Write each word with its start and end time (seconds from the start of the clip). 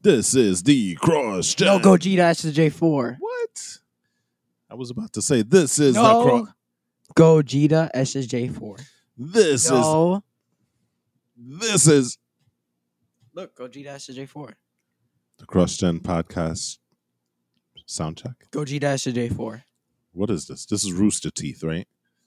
This 0.00 0.34
is 0.34 0.62
the 0.62 0.94
cross. 0.96 1.58
No 1.60 1.78
Gogeta 1.78 2.18
SSJ4. 2.30 3.16
What? 3.18 3.78
I 4.70 4.74
was 4.74 4.90
about 4.90 5.12
to 5.14 5.22
say 5.22 5.42
this 5.42 5.78
is 5.78 5.94
the 5.94 6.02
No. 6.02 6.22
cross. 6.22 6.48
Gogeta 7.16 7.90
SSJ4. 7.94 8.80
This 9.16 9.70
is 9.70 10.20
this 11.36 11.86
is 11.88 12.18
Look, 13.34 13.56
Gogeta 13.56 13.94
SSJ4. 13.96 14.54
the 15.38 15.46
cross 15.46 15.76
gen 15.76 16.00
podcast 16.00 16.78
sound 17.86 18.18
check. 18.18 18.46
Gogeta 18.52 18.94
SSJ4. 18.94 19.62
What 20.12 20.30
is 20.30 20.46
this? 20.46 20.64
This 20.66 20.84
is 20.84 20.92
Rooster 20.92 21.30
Teeth, 21.30 21.62
right? 21.64 21.86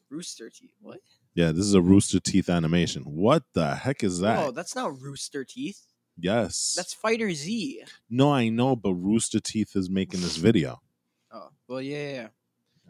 Rooster 0.10 0.50
Teeth. 0.50 0.74
What? 0.82 1.00
Yeah, 1.36 1.52
this 1.52 1.66
is 1.66 1.74
a 1.74 1.82
Rooster 1.82 2.20
Teeth 2.20 2.50
animation. 2.50 3.04
What 3.04 3.44
the 3.54 3.76
heck 3.76 4.04
is 4.04 4.20
that? 4.20 4.40
Oh, 4.46 4.52
that's 4.52 4.76
not 4.76 5.00
Rooster 5.00 5.46
Teeth. 5.46 5.80
Yes. 6.18 6.74
That's 6.76 6.94
Fighter 6.94 7.32
Z. 7.34 7.84
no, 8.10 8.32
I 8.34 8.50
know, 8.50 8.76
but 8.76 8.94
Rooster 8.94 9.40
Teeth 9.40 9.76
is 9.76 9.90
making 9.90 10.22
this 10.22 10.38
video. 10.38 10.82
Oh, 11.34 11.48
well, 11.70 11.82
yeah, 11.82 11.98
yeah, 11.98 12.12
yeah. 12.14 12.28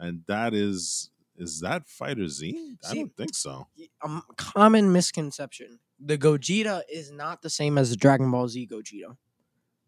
And 0.00 0.24
that 0.26 0.52
is 0.52 1.10
is 1.36 1.60
that 1.60 1.88
Fighter 1.88 2.26
Z? 2.26 2.76
I 2.84 2.88
See- 2.88 2.98
don't 2.98 3.16
think 3.16 3.34
so. 3.36 3.68
a 3.78 4.04
m- 4.04 4.16
um, 4.16 4.22
common 4.36 4.92
misconception. 4.92 5.78
The 6.04 6.18
Gogeta 6.18 6.82
is 6.90 7.12
not 7.12 7.40
the 7.42 7.48
same 7.48 7.78
as 7.78 7.90
the 7.90 7.96
Dragon 7.96 8.32
Ball 8.32 8.48
Z 8.48 8.66
Gogeta. 8.66 9.16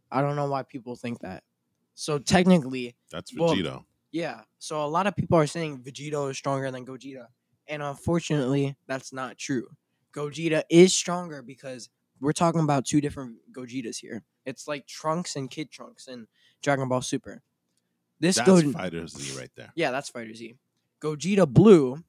I 0.09 0.21
don't 0.21 0.37
know 0.37 0.49
why 0.49 0.63
people 0.63 0.95
think 0.95 1.19
that. 1.23 1.43
So 1.97 2.19
technically, 2.21 2.95
That's 3.11 3.37
Well, 3.37 3.85
yeah. 4.13 4.43
So 4.61 4.85
a 4.85 4.87
lot 4.87 5.09
of 5.09 5.17
people 5.17 5.37
are 5.39 5.49
saying 5.49 5.79
Vegito 5.83 6.31
is 6.31 6.39
stronger 6.39 6.71
than 6.71 6.87
Gogeta, 6.87 7.27
and 7.67 7.83
unfortunately, 7.83 8.77
that's 8.87 9.13
not 9.13 9.37
true. 9.37 9.67
Gogeta 10.13 10.63
is 10.71 10.95
stronger 10.95 11.43
because 11.43 11.89
we're 12.21 12.33
talking 12.33 12.61
about 12.61 12.85
two 12.87 13.01
different 13.01 13.37
Gogetas 13.53 13.99
here. 13.99 14.23
It's 14.47 14.67
like 14.69 14.87
Trunks 14.87 15.37
and 15.37 15.51
Kid 15.51 15.71
Trunks 15.71 16.07
and 16.09 16.27
Dragon 16.63 16.89
Ball 16.89 17.03
Super. 17.03 17.43
This 18.21 18.37
That's 18.37 18.47
Go- 18.49 18.73
Fighter 18.73 19.07
Z 19.07 19.39
right 19.39 19.51
there. 19.57 19.73
yeah, 19.75 19.91
that's 19.91 20.09
Fighter 20.09 20.35
Z. 20.35 20.55
Gogeta 21.01 21.47
Blue 21.47 22.03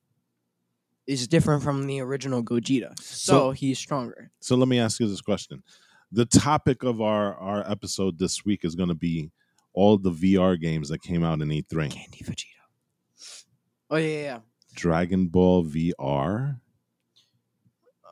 is 1.08 1.28
different 1.28 1.64
from 1.64 1.86
the 1.88 2.00
original 2.02 2.44
Gogeta, 2.44 2.98
so, 3.00 3.16
So- 3.34 3.52
he's 3.52 3.78
stronger. 3.80 4.32
So 4.40 4.56
let 4.56 4.68
me 4.68 4.80
ask 4.80 5.00
you 5.00 5.08
this 5.08 5.22
question. 5.22 5.64
The 6.12 6.26
topic 6.26 6.84
of 6.84 7.02
our 7.02 7.36
our 7.36 7.70
episode 7.70 8.20
this 8.20 8.46
week 8.46 8.64
is 8.64 8.76
going 8.76 8.90
to 8.90 8.96
be 8.96 9.32
all 9.74 9.98
the 9.98 10.12
VR 10.12 10.60
games 10.60 10.88
that 10.90 11.02
came 11.02 11.24
out 11.24 11.42
in 11.42 11.50
E3. 11.50 11.92
Candy 11.92 12.24
Vegeta. 12.24 13.44
Oh 13.90 13.98
yeah, 13.98 14.08
yeah. 14.08 14.22
yeah. 14.22 14.40
Dragon 14.76 15.28
Ball 15.28 15.66
VR. 15.66 16.60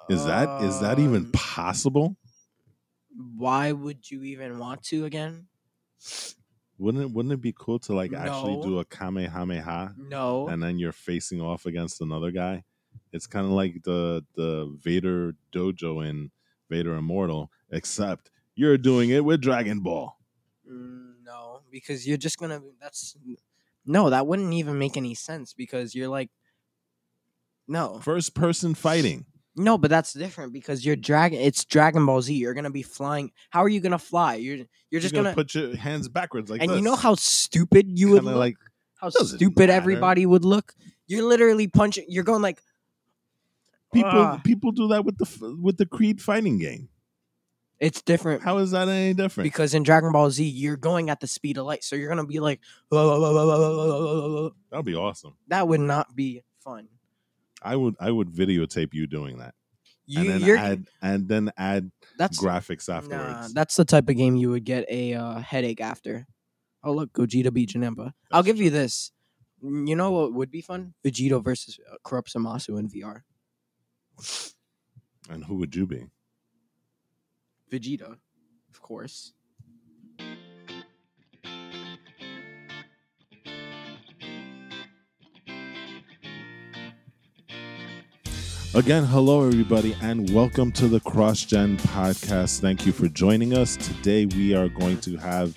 Is 0.09 0.25
that 0.25 0.63
is 0.63 0.79
that 0.81 0.99
even 0.99 1.25
Um, 1.25 1.31
possible? 1.31 2.17
Why 3.15 3.71
would 3.71 4.09
you 4.09 4.23
even 4.23 4.59
want 4.59 4.83
to 4.85 5.05
again? 5.05 5.47
Wouldn't 6.77 7.03
it, 7.03 7.11
wouldn't 7.11 7.31
it 7.33 7.41
be 7.41 7.53
cool 7.57 7.79
to 7.79 7.93
like 7.93 8.13
actually 8.13 8.55
No. 8.57 8.63
do 8.63 8.79
a 8.79 8.85
Kamehameha 8.85 9.95
No. 9.97 10.47
and 10.47 10.61
then 10.61 10.79
you're 10.79 10.91
facing 10.91 11.39
off 11.39 11.65
against 11.65 12.01
another 12.01 12.31
guy? 12.31 12.63
It's 13.11 13.27
kind 13.27 13.45
of 13.45 13.51
like 13.51 13.83
the 13.83 14.25
the 14.35 14.75
Vader 14.81 15.35
dojo 15.51 16.05
in 16.07 16.31
Vader 16.69 16.95
Immortal, 16.95 17.51
except 17.69 18.29
you're 18.55 18.77
doing 18.77 19.09
it 19.09 19.23
with 19.23 19.41
Dragon 19.41 19.79
Ball. 19.81 20.17
Mm, 20.69 21.23
no, 21.23 21.61
because 21.71 22.07
you're 22.07 22.17
just 22.17 22.37
gonna. 22.39 22.61
That's 22.81 23.15
no. 23.85 24.09
That 24.09 24.27
wouldn't 24.27 24.53
even 24.53 24.77
make 24.77 24.97
any 24.97 25.13
sense 25.15 25.53
because 25.53 25.95
you're 25.95 26.07
like. 26.09 26.29
No, 27.67 27.99
First 28.01 28.35
person 28.35 28.73
fighting. 28.75 29.25
No, 29.55 29.77
but 29.77 29.89
that's 29.89 30.13
different 30.13 30.51
because 30.53 30.85
you're 30.85 30.95
dragon. 30.95 31.39
It's 31.39 31.63
Dragon 31.65 32.05
Ball 32.05 32.21
Z. 32.21 32.33
You're 32.33 32.53
gonna 32.53 32.69
be 32.71 32.81
flying. 32.83 33.31
How 33.49 33.63
are 33.63 33.69
you 33.69 33.79
gonna 33.81 33.99
fly? 33.99 34.35
You're 34.35 34.55
you're 34.57 34.67
You're 34.89 35.01
just 35.01 35.13
gonna, 35.13 35.25
gonna. 35.29 35.35
put 35.35 35.53
your 35.55 35.75
hands 35.75 36.07
backwards 36.09 36.49
like 36.49 36.61
and 36.61 36.69
this. 36.71 36.77
you 36.77 36.83
know 36.83 36.95
how 36.95 37.15
stupid 37.15 37.87
you 37.87 38.09
would 38.11 38.23
look. 38.23 38.35
like 38.35 38.57
how 38.95 39.09
stupid 39.09 39.59
matter. 39.67 39.71
everybody 39.73 40.25
would 40.25 40.45
look. 40.45 40.73
You're 41.07 41.23
literally 41.23 41.67
punching. 41.67 42.05
You're 42.07 42.23
going 42.23 42.41
like. 42.41 42.59
people 43.93 44.09
Ah. 44.11 44.41
people 44.43 44.71
do 44.71 44.87
that 44.89 45.05
with 45.05 45.17
the 45.17 45.57
with 45.61 45.77
the 45.77 45.85
Creed 45.85 46.21
fighting 46.21 46.57
game. 46.57 46.89
It's 47.79 48.01
different. 48.01 48.41
How 48.43 48.59
is 48.59 48.71
that 48.71 48.87
any 48.87 49.13
different? 49.13 49.43
because 49.43 49.73
in 49.73 49.83
Dragon 49.83 50.11
Ball 50.13 50.31
Z, 50.31 50.43
you're 50.45 50.77
going 50.77 51.09
at 51.09 51.19
the 51.19 51.27
speed 51.27 51.57
of 51.57 51.65
light, 51.65 51.83
so 51.83 51.95
you're 51.97 52.07
gonna 52.07 52.25
be 52.25 52.39
like, 52.39 52.61
That'd 52.89 54.85
be 54.85 54.95
awesome. 54.95 55.35
that 55.49 55.67
would 55.67 55.81
not 55.81 56.15
be 56.15 56.41
fun. 56.63 56.87
I 57.63 57.75
would 57.75 57.95
I 57.99 58.11
would 58.11 58.29
videotape 58.29 58.93
you 58.93 59.07
doing 59.07 59.37
that, 59.39 59.55
You, 60.05 60.31
and 60.31 60.41
then 60.43 60.57
add 60.57 60.87
and 61.01 61.27
then 61.27 61.51
add 61.57 61.91
that's 62.17 62.39
graphics 62.39 62.87
nah, 62.89 62.97
afterwards. 62.97 63.53
that's 63.53 63.75
the 63.75 63.85
type 63.85 64.09
of 64.09 64.15
game 64.17 64.35
you 64.35 64.49
would 64.51 64.65
get 64.65 64.85
a 64.89 65.13
uh, 65.13 65.39
headache 65.39 65.81
after. 65.81 66.27
Oh 66.83 66.93
look, 66.93 67.13
Gogeta 67.13 67.51
beat 67.53 67.69
Janemba. 67.69 68.11
I'll 68.31 68.43
That's 68.43 68.47
give 68.47 68.59
you 68.61 68.69
this. 68.69 69.11
Mm, 69.63 69.87
You 69.87 69.95
know 69.95 70.11
what 70.11 70.33
would 70.33 70.51
be 70.51 70.61
fun? 70.61 70.93
Vegito 71.05 71.41
versus 71.43 71.79
uh, 71.89 71.95
Corrupt 72.03 72.33
Zamasu 72.33 72.77
in 72.77 72.89
VR. 72.89 73.23
and 75.29 75.45
who 75.45 75.55
would 75.55 75.75
you 75.75 75.87
be? 75.87 76.07
Vegeta, 77.71 78.17
of 78.69 78.81
course. 78.81 79.33
Again, 88.75 89.03
hello 89.03 89.45
everybody, 89.45 89.95
and 90.01 90.27
welcome 90.33 90.71
to 90.71 90.87
the 90.87 90.99
Cross 91.01 91.43
Gen 91.43 91.77
Podcast. 91.77 92.59
Thank 92.59 92.87
you 92.87 92.91
for 92.91 93.07
joining 93.07 93.55
us. 93.55 93.77
Today 93.77 94.25
we 94.25 94.55
are 94.55 94.67
going 94.67 94.99
to 95.01 95.15
have 95.17 95.53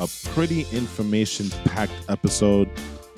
a 0.00 0.08
pretty 0.30 0.66
information-packed 0.72 1.92
episode. 2.08 2.68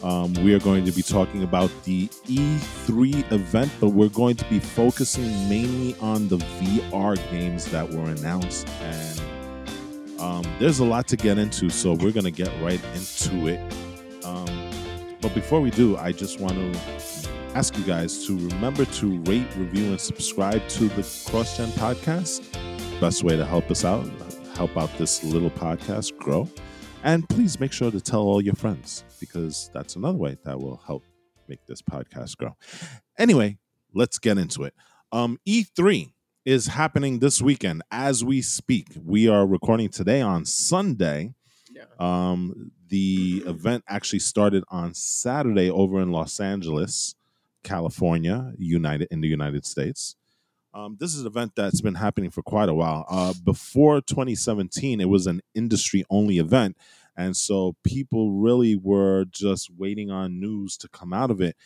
Um, 0.02 0.34
we 0.44 0.52
are 0.52 0.58
going 0.58 0.84
to 0.84 0.92
be 0.92 1.00
talking 1.00 1.44
about 1.44 1.70
the 1.84 2.08
E3 2.26 3.32
event, 3.32 3.72
but 3.80 3.88
we're 3.88 4.10
going 4.10 4.36
to 4.36 4.44
be 4.50 4.58
focusing 4.58 5.30
mainly 5.48 5.96
on 5.98 6.28
the 6.28 6.36
VR 6.36 7.16
games 7.30 7.64
that 7.70 7.88
were 7.88 8.10
announced, 8.10 8.68
and 8.82 10.20
um, 10.20 10.44
there's 10.58 10.80
a 10.80 10.84
lot 10.84 11.08
to 11.08 11.16
get 11.16 11.38
into, 11.38 11.70
so 11.70 11.94
we're 11.94 12.12
going 12.12 12.24
to 12.24 12.30
get 12.30 12.50
right 12.60 12.84
into 12.94 13.46
it. 13.46 13.60
Um, 14.26 14.70
but 15.22 15.34
before 15.34 15.62
we 15.62 15.70
do, 15.70 15.96
I 15.96 16.12
just 16.12 16.38
want 16.38 16.52
to 16.52 16.98
ask 17.54 17.76
you 17.76 17.84
guys 17.84 18.26
to 18.26 18.36
remember 18.48 18.84
to 18.84 19.18
rate, 19.22 19.46
review, 19.56 19.90
and 19.90 20.00
subscribe 20.00 20.66
to 20.68 20.84
the 20.88 21.02
CrossGen 21.02 21.68
podcast. 21.72 22.52
Best 23.00 23.24
way 23.24 23.36
to 23.36 23.44
help 23.44 23.70
us 23.70 23.84
out, 23.84 24.08
help 24.54 24.76
out 24.76 24.90
this 24.98 25.24
little 25.24 25.50
podcast 25.50 26.16
grow. 26.18 26.48
And 27.04 27.28
please 27.28 27.58
make 27.60 27.72
sure 27.72 27.90
to 27.90 28.00
tell 28.00 28.22
all 28.22 28.42
your 28.42 28.54
friends 28.54 29.04
because 29.20 29.70
that's 29.72 29.96
another 29.96 30.18
way 30.18 30.36
that 30.44 30.58
will 30.58 30.80
help 30.86 31.04
make 31.48 31.64
this 31.66 31.80
podcast 31.80 32.36
grow. 32.36 32.56
Anyway, 33.18 33.58
let's 33.94 34.18
get 34.18 34.38
into 34.38 34.64
it. 34.64 34.74
Um, 35.12 35.38
E3 35.48 36.12
is 36.44 36.66
happening 36.66 37.18
this 37.18 37.40
weekend 37.40 37.82
as 37.90 38.24
we 38.24 38.42
speak. 38.42 38.88
We 39.04 39.28
are 39.28 39.46
recording 39.46 39.88
today 39.88 40.20
on 40.20 40.44
Sunday. 40.44 41.34
Yeah. 41.72 41.84
Um, 41.98 42.72
the 42.88 43.42
event 43.46 43.84
actually 43.88 44.20
started 44.20 44.64
on 44.68 44.94
Saturday 44.94 45.70
over 45.70 46.00
in 46.00 46.10
Los 46.10 46.40
Angeles, 46.40 47.14
California, 47.68 48.52
United 48.56 49.08
in 49.10 49.20
the 49.20 49.28
United 49.28 49.66
States. 49.66 50.16
Um, 50.72 50.96
this 51.00 51.14
is 51.14 51.22
an 51.22 51.26
event 51.26 51.52
that's 51.56 51.80
been 51.80 51.96
happening 51.96 52.30
for 52.30 52.42
quite 52.42 52.68
a 52.68 52.74
while. 52.74 53.04
Uh, 53.10 53.34
before 53.44 54.00
2017, 54.00 55.00
it 55.00 55.08
was 55.08 55.26
an 55.26 55.40
industry 55.54 56.04
only 56.08 56.38
event. 56.38 56.76
And 57.16 57.36
so 57.36 57.74
people 57.84 58.32
really 58.32 58.76
were 58.76 59.24
just 59.24 59.70
waiting 59.76 60.10
on 60.10 60.40
news 60.40 60.76
to 60.78 60.88
come 60.88 61.12
out 61.12 61.30
of 61.30 61.40
it. 61.40 61.56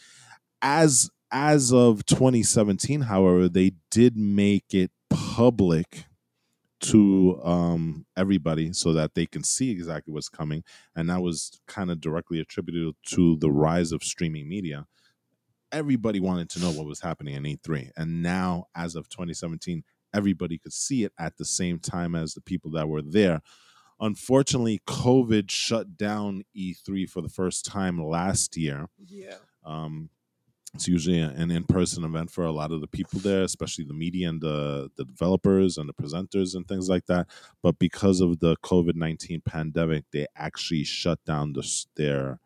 As 0.61 1.11
as 1.31 1.73
of 1.73 2.05
2017, 2.07 3.03
however, 3.03 3.49
they 3.49 3.73
did 3.91 4.17
make 4.17 4.75
it 4.75 4.91
public 5.09 6.05
to 6.81 7.41
um, 7.43 8.05
everybody 8.17 8.73
so 8.73 8.93
that 8.93 9.15
they 9.15 9.25
can 9.25 9.43
see 9.43 9.71
exactly 9.71 10.13
what's 10.13 10.29
coming. 10.29 10.63
And 10.95 11.09
that 11.09 11.23
was 11.23 11.61
kind 11.67 11.91
of 11.91 12.01
directly 12.01 12.41
attributed 12.41 12.95
to 13.15 13.37
the 13.37 13.51
rise 13.51 13.93
of 13.93 14.03
streaming 14.03 14.49
media. 14.49 14.87
Everybody 15.73 16.21
wanted 16.21 16.51
to 16.51 16.61
know 16.61 16.71
what 16.71 16.87
was 16.87 17.01
happening 17.01 17.35
in 17.35 17.45
E3. 17.45 17.91
And 17.97 18.23
now, 18.23 18.67
as 18.75 18.95
of 18.95 19.09
2017, 19.09 19.83
everybody 20.15 20.59
could 20.59 20.73
see 20.73 21.05
it 21.05 21.13
at 21.19 21.37
the 21.39 21.45
same 21.45 21.79
time 21.79 22.15
as 22.15 22.35
the 22.35 22.41
people 22.41 22.71
that 22.73 22.89
were 22.89 23.03
there. 23.03 23.41
Unfortunately, 24.01 24.81
COVID 24.87 25.51
shut 25.51 25.97
down 25.97 26.43
E3 26.57 27.09
for 27.09 27.23
the 27.23 27.29
first 27.29 27.65
time 27.65 28.03
last 28.03 28.57
year. 28.57 28.89
Yeah. 29.07 29.37
Um, 29.65 30.11
it's 30.75 30.89
usually 30.89 31.19
an 31.19 31.51
in-person 31.51 32.03
event 32.03 32.31
for 32.31 32.45
a 32.45 32.51
lot 32.51 32.73
of 32.73 32.81
the 32.81 32.87
people 32.87 33.21
there, 33.21 33.43
especially 33.43 33.85
the 33.85 33.93
media 33.93 34.29
and 34.31 34.41
the, 34.41 34.91
the 34.97 35.05
developers 35.05 35.77
and 35.77 35.87
the 35.87 35.93
presenters 35.93 36.55
and 36.55 36.67
things 36.67 36.89
like 36.89 37.05
that. 37.07 37.27
But 37.63 37.79
because 37.79 38.21
of 38.21 38.41
the 38.41 38.57
COVID 38.65 38.95
nineteen 38.95 39.43
pandemic, 39.43 40.05
they 40.13 40.27
actually 40.35 40.85
shut 40.85 41.23
down 41.27 41.53
the, 41.53 41.85
their 41.97 42.41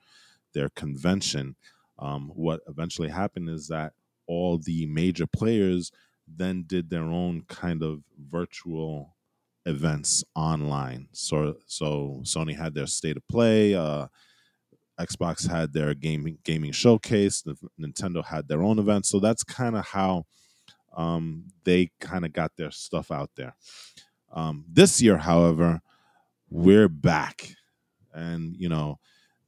their 0.54 0.70
convention. 0.70 1.54
Um, 1.98 2.30
what 2.34 2.60
eventually 2.68 3.08
happened 3.08 3.48
is 3.48 3.68
that 3.68 3.92
all 4.26 4.58
the 4.58 4.86
major 4.86 5.26
players 5.26 5.90
then 6.26 6.64
did 6.66 6.90
their 6.90 7.04
own 7.04 7.42
kind 7.48 7.82
of 7.82 8.00
virtual 8.18 9.16
events 9.64 10.24
online. 10.34 11.08
So 11.12 11.56
so 11.66 12.20
Sony 12.22 12.56
had 12.56 12.74
their 12.74 12.86
state 12.86 13.16
of 13.16 13.26
play. 13.28 13.74
Uh, 13.74 14.06
Xbox 14.98 15.48
had 15.48 15.72
their 15.72 15.94
gaming 15.94 16.38
gaming 16.44 16.72
showcase. 16.72 17.42
The, 17.42 17.56
Nintendo 17.80 18.24
had 18.24 18.48
their 18.48 18.62
own 18.62 18.78
events. 18.78 19.08
So 19.08 19.20
that's 19.20 19.44
kind 19.44 19.76
of 19.76 19.86
how 19.86 20.24
um, 20.96 21.44
they 21.64 21.90
kind 22.00 22.24
of 22.24 22.32
got 22.32 22.56
their 22.56 22.70
stuff 22.70 23.10
out 23.10 23.30
there. 23.36 23.54
Um, 24.32 24.64
this 24.68 25.00
year, 25.02 25.18
however, 25.18 25.80
we're 26.50 26.88
back, 26.88 27.54
and 28.12 28.56
you 28.56 28.68
know, 28.68 28.98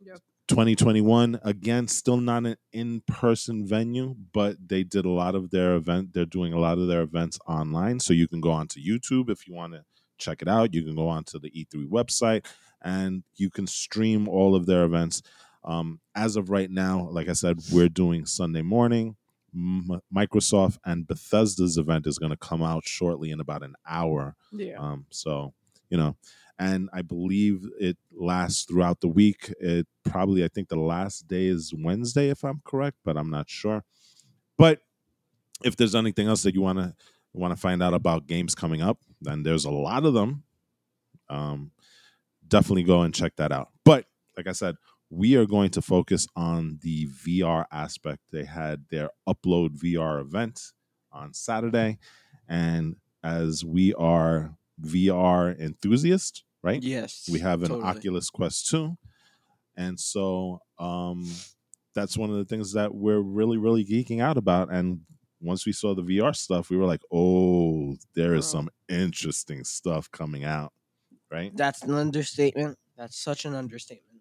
Yep. 0.01 0.21
2021 0.49 1.39
again, 1.45 1.87
still 1.87 2.17
not 2.17 2.47
an 2.47 2.57
in-person 2.73 3.67
venue, 3.67 4.15
but 4.33 4.57
they 4.67 4.83
did 4.83 5.05
a 5.05 5.11
lot 5.11 5.35
of 5.35 5.51
their 5.51 5.75
event. 5.75 6.15
They're 6.15 6.25
doing 6.25 6.53
a 6.53 6.59
lot 6.59 6.79
of 6.79 6.89
their 6.89 7.03
events 7.03 7.39
online, 7.47 8.01
so 8.01 8.13
you 8.13 8.27
can 8.27 8.41
go 8.41 8.51
onto 8.51 8.81
YouTube 8.81 9.31
if 9.31 9.47
you 9.47 9.55
want 9.55 9.75
to 9.75 9.85
check 10.17 10.43
it 10.43 10.49
out. 10.49 10.75
You 10.75 10.83
can 10.83 10.97
go 10.97 11.09
onto 11.09 11.39
the 11.39 11.51
E3 11.51 11.89
website, 11.89 12.47
and 12.83 13.23
you 13.37 13.51
can 13.51 13.67
stream 13.67 14.27
all 14.29 14.55
of 14.55 14.67
their 14.67 14.85
events. 14.85 15.23
Um, 15.65 16.01
as 16.15 16.37
of 16.37 16.51
right 16.51 16.71
now, 16.71 17.09
like 17.11 17.29
I 17.29 17.35
said, 17.35 17.61
we're 17.71 17.89
doing 17.89 18.27
Sunday 18.27 18.63
morning. 18.63 19.17
M- 19.55 20.01
Microsoft 20.15 20.79
and 20.85 21.07
Bethesda's 21.07 21.79
event 21.79 22.07
is 22.07 22.19
going 22.19 22.31
to 22.31 22.37
come 22.37 22.63
out 22.63 22.87
shortly 22.87 23.31
in 23.31 23.41
about 23.41 23.63
an 23.63 23.75
hour. 23.87 24.35
Yeah. 24.53 24.77
Um, 24.79 25.07
so 25.11 25.53
you 25.91 25.97
know, 25.97 26.17
and 26.59 26.89
I 26.93 27.03
believe 27.03 27.65
it 27.79 27.97
lasts 28.13 28.65
throughout 28.65 29.01
the 29.01 29.09
week. 29.09 29.53
It 29.61 29.87
probably 30.05 30.45
I 30.45 30.49
think 30.49 30.69
the 30.69 30.77
last 30.77 31.29
day 31.29 31.47
is 31.47 31.73
Wednesday, 31.77 32.31
if 32.31 32.45
I'm 32.45 32.61
correct, 32.65 32.97
but 33.05 33.17
I'm 33.17 33.31
not 33.31 33.49
sure. 33.49 33.85
But 34.57 34.81
if 35.65 35.77
there's 35.77 35.95
anything 35.95 36.29
else 36.29 36.43
that 36.43 36.55
you 36.55 36.61
want 36.61 36.79
to 36.79 36.95
want 37.33 37.53
to 37.53 37.61
find 37.61 37.83
out 37.83 37.95
about 37.95 38.27
games 38.27 38.55
coming 38.55 38.83
up, 38.83 38.99
then 39.21 39.43
there's 39.43 39.65
a 39.65 39.71
lot 39.71 40.05
of 40.05 40.15
them. 40.15 40.45
Um, 41.29 41.73
definitely 42.47 42.85
go 42.85 43.03
and 43.03 43.15
check 43.15 43.37
that 43.37 43.53
out. 43.53 43.69
But 43.85 44.07
like 44.37 44.47
I 44.47 44.53
said, 44.53 44.77
we 45.11 45.37
are 45.37 45.47
going 45.47 45.71
to 45.71 45.83
focus 45.83 46.27
on 46.37 46.79
the 46.83 47.07
VR 47.09 47.65
aspect. 47.71 48.23
They 48.33 48.45
had 48.45 48.85
their 48.91 49.11
UploadVR 49.29 50.21
event 50.21 50.61
on 51.13 51.33
Saturday, 51.33 51.99
and 52.49 52.97
as 53.23 53.65
we 53.65 53.95
are 53.95 54.55
VR 54.83 55.59
enthusiasts, 55.59 56.45
right? 56.63 56.83
Yes. 56.83 57.29
We 57.31 57.41
have 57.41 57.63
an 57.63 57.69
totally. 57.69 57.89
Oculus 57.89 58.31
Quest 58.31 58.69
2. 58.69 58.97
And 59.77 59.99
so 59.99 60.61
um 60.79 61.27
that's 61.95 62.17
one 62.17 62.31
of 62.31 62.37
the 62.37 62.45
things 62.45 62.73
that 62.75 62.95
we're 62.95 63.21
really, 63.21 63.57
really 63.57 63.85
geeking 63.85 64.23
out 64.23 64.37
about. 64.37 64.73
And 64.73 65.01
once 65.41 65.67
we 65.67 65.73
saw 65.73 65.95
the 65.95 66.03
VR 66.03 66.35
stuff, 66.35 66.71
we 66.71 66.77
were 66.77 66.85
like, 66.85 67.03
oh, 67.13 67.97
there 68.15 68.35
is 68.35 68.47
some 68.47 68.69
interesting 68.89 69.65
stuff 69.65 70.11
coming 70.11 70.45
out. 70.45 70.73
Right. 71.31 71.55
That's 71.57 71.83
an 71.83 71.95
understatement. 71.95 72.79
That's 72.97 73.19
such 73.19 73.45
an 73.45 73.55
understatement. 73.55 74.21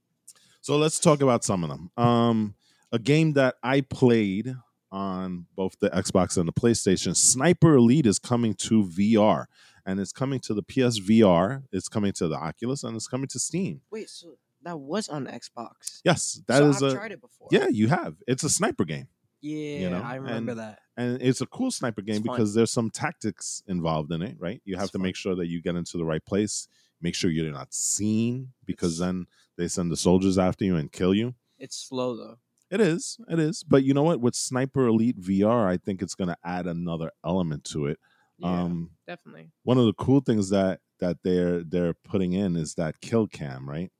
So 0.61 0.77
let's 0.77 0.99
talk 0.99 1.21
about 1.21 1.43
some 1.43 1.63
of 1.63 1.69
them. 1.69 1.89
Um, 1.97 2.55
a 2.91 2.99
game 2.99 3.33
that 3.33 3.55
I 3.63 3.81
played 3.81 4.53
on 4.91 5.45
both 5.55 5.77
the 5.79 5.89
Xbox 5.89 6.37
and 6.37 6.47
the 6.47 6.53
PlayStation, 6.53 7.15
Sniper 7.15 7.75
Elite 7.75 8.05
is 8.05 8.19
coming 8.19 8.53
to 8.55 8.83
VR, 8.83 9.45
and 9.87 9.99
it's 9.99 10.11
coming 10.11 10.39
to 10.41 10.53
the 10.53 10.61
PSVR. 10.63 11.63
It's 11.71 11.87
coming 11.89 12.13
to 12.13 12.27
the 12.27 12.35
Oculus, 12.35 12.83
and 12.83 12.95
it's 12.95 13.07
coming 13.07 13.27
to 13.29 13.39
Steam. 13.39 13.81
Wait, 13.91 14.09
so 14.09 14.37
that 14.63 14.79
was 14.79 15.09
on 15.09 15.25
Xbox. 15.27 16.01
Yes, 16.03 16.41
that 16.47 16.57
so 16.59 16.69
is 16.69 16.83
I've 16.83 16.91
a 16.91 16.95
tried 16.95 17.11
it 17.13 17.21
before. 17.21 17.47
yeah. 17.51 17.67
You 17.67 17.87
have. 17.87 18.15
It's 18.27 18.43
a 18.43 18.49
sniper 18.49 18.85
game, 18.85 19.07
Yeah, 19.41 19.79
you 19.79 19.89
know, 19.89 20.01
I 20.01 20.15
remember 20.15 20.51
and- 20.51 20.59
that. 20.59 20.79
and 20.97 21.21
it's 21.21 21.41
a 21.41 21.45
cool 21.47 21.71
sniper 21.71 22.01
game 22.01 22.17
It's 22.17 22.25
fun. 22.25 22.35
because 22.35 22.53
there's 22.53 22.71
some 22.71 22.89
tactics 22.91 23.63
involved 23.67 24.11
in 24.11 24.21
it. 24.21 24.35
Right. 24.39 24.61
You 24.65 24.75
have 24.75 24.85
It's 24.85 24.91
to 24.91 24.97
fun. 24.99 25.03
make 25.03 25.15
sure 25.15 25.35
that 25.35 25.47
you 25.47 25.61
get 25.61 25.75
into 25.75 25.97
the 25.97 26.05
right 26.05 26.23
place. 26.25 26.67
Make 27.01 27.15
sure 27.15 27.29
you're 27.31 27.51
not 27.51 27.73
seen 27.73 28.53
because 28.65 28.99
It's- 28.99 29.07
then 29.07 29.27
they 29.55 29.67
send 29.67 29.91
the 29.91 29.97
soldiers 29.97 30.37
after 30.37 30.65
you 30.65 30.75
and 30.75 30.91
kill 30.91 31.13
you. 31.13 31.35
It's 31.59 31.77
slow 31.77 32.15
though. 32.17 32.37
It 32.69 32.81
is. 32.81 33.17
It 33.29 33.39
is. 33.39 33.63
But 33.63 33.83
you 33.85 33.93
know 33.93 34.03
what? 34.03 34.19
With 34.19 34.35
Sniper 34.35 34.87
Elite 34.87 35.17
VR, 35.21 35.65
I 35.67 35.77
think 35.77 36.01
it's 36.01 36.15
going 36.15 36.27
to 36.27 36.37
add 36.43 36.67
another 36.67 37.11
element 37.23 37.63
to 37.65 37.85
it. 37.85 37.97
Yeah, 38.39 38.63
Um, 38.63 38.91
definitely. 39.07 39.51
one 39.63 39.77
of 39.77 39.85
the 39.85 39.93
cool 39.93 40.19
things 40.21 40.49
that 40.49 40.79
that 40.99 41.17
they're 41.23 41.63
they're 41.63 41.93
putting 41.93 42.33
in 42.33 42.55
is 42.55 42.75
that 42.75 43.01
kill 43.01 43.27
cam, 43.27 43.67
right? 43.69 43.91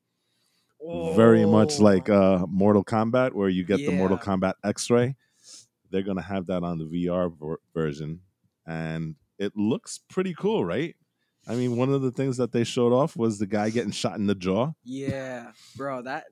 Very 0.90 1.46
much 1.46 1.80
like 1.80 2.08
uh, 2.10 2.46
Mortal 2.48 2.84
Kombat, 2.84 3.34
where 3.34 3.50
you 3.50 3.66
get 3.66 3.86
the 3.86 3.92
Mortal. 3.92 4.18
Kombat 4.18 4.54
X-ray. 4.64 5.16
They're 5.90 6.04
to 6.04 6.22
have 6.22 6.48
that 6.48 6.64
on 6.64 6.78
the 6.78 6.86
VR 6.86 7.30
ver- 7.36 7.60
version, 7.74 8.22
and 8.66 9.16
it 9.38 9.54
looks 9.56 10.00
pretty 10.10 10.34
cool, 10.34 10.64
right? 10.64 10.96
I 11.48 11.56
mean, 11.56 11.78
one 11.78 11.92
of 11.94 12.02
the 12.02 12.12
things 12.12 12.38
that 12.38 12.52
they 12.52 12.64
showed 12.64 12.94
off 12.94 13.16
was 13.16 13.40
the 13.40 13.48
guy 13.48 13.70
getting 13.70 13.92
shot 13.92 14.18
in 14.18 14.28
the 14.28 14.36
jaw. 14.36 14.74
Yeah, 14.84 15.52
bro, 15.76 16.02
that 16.04 16.26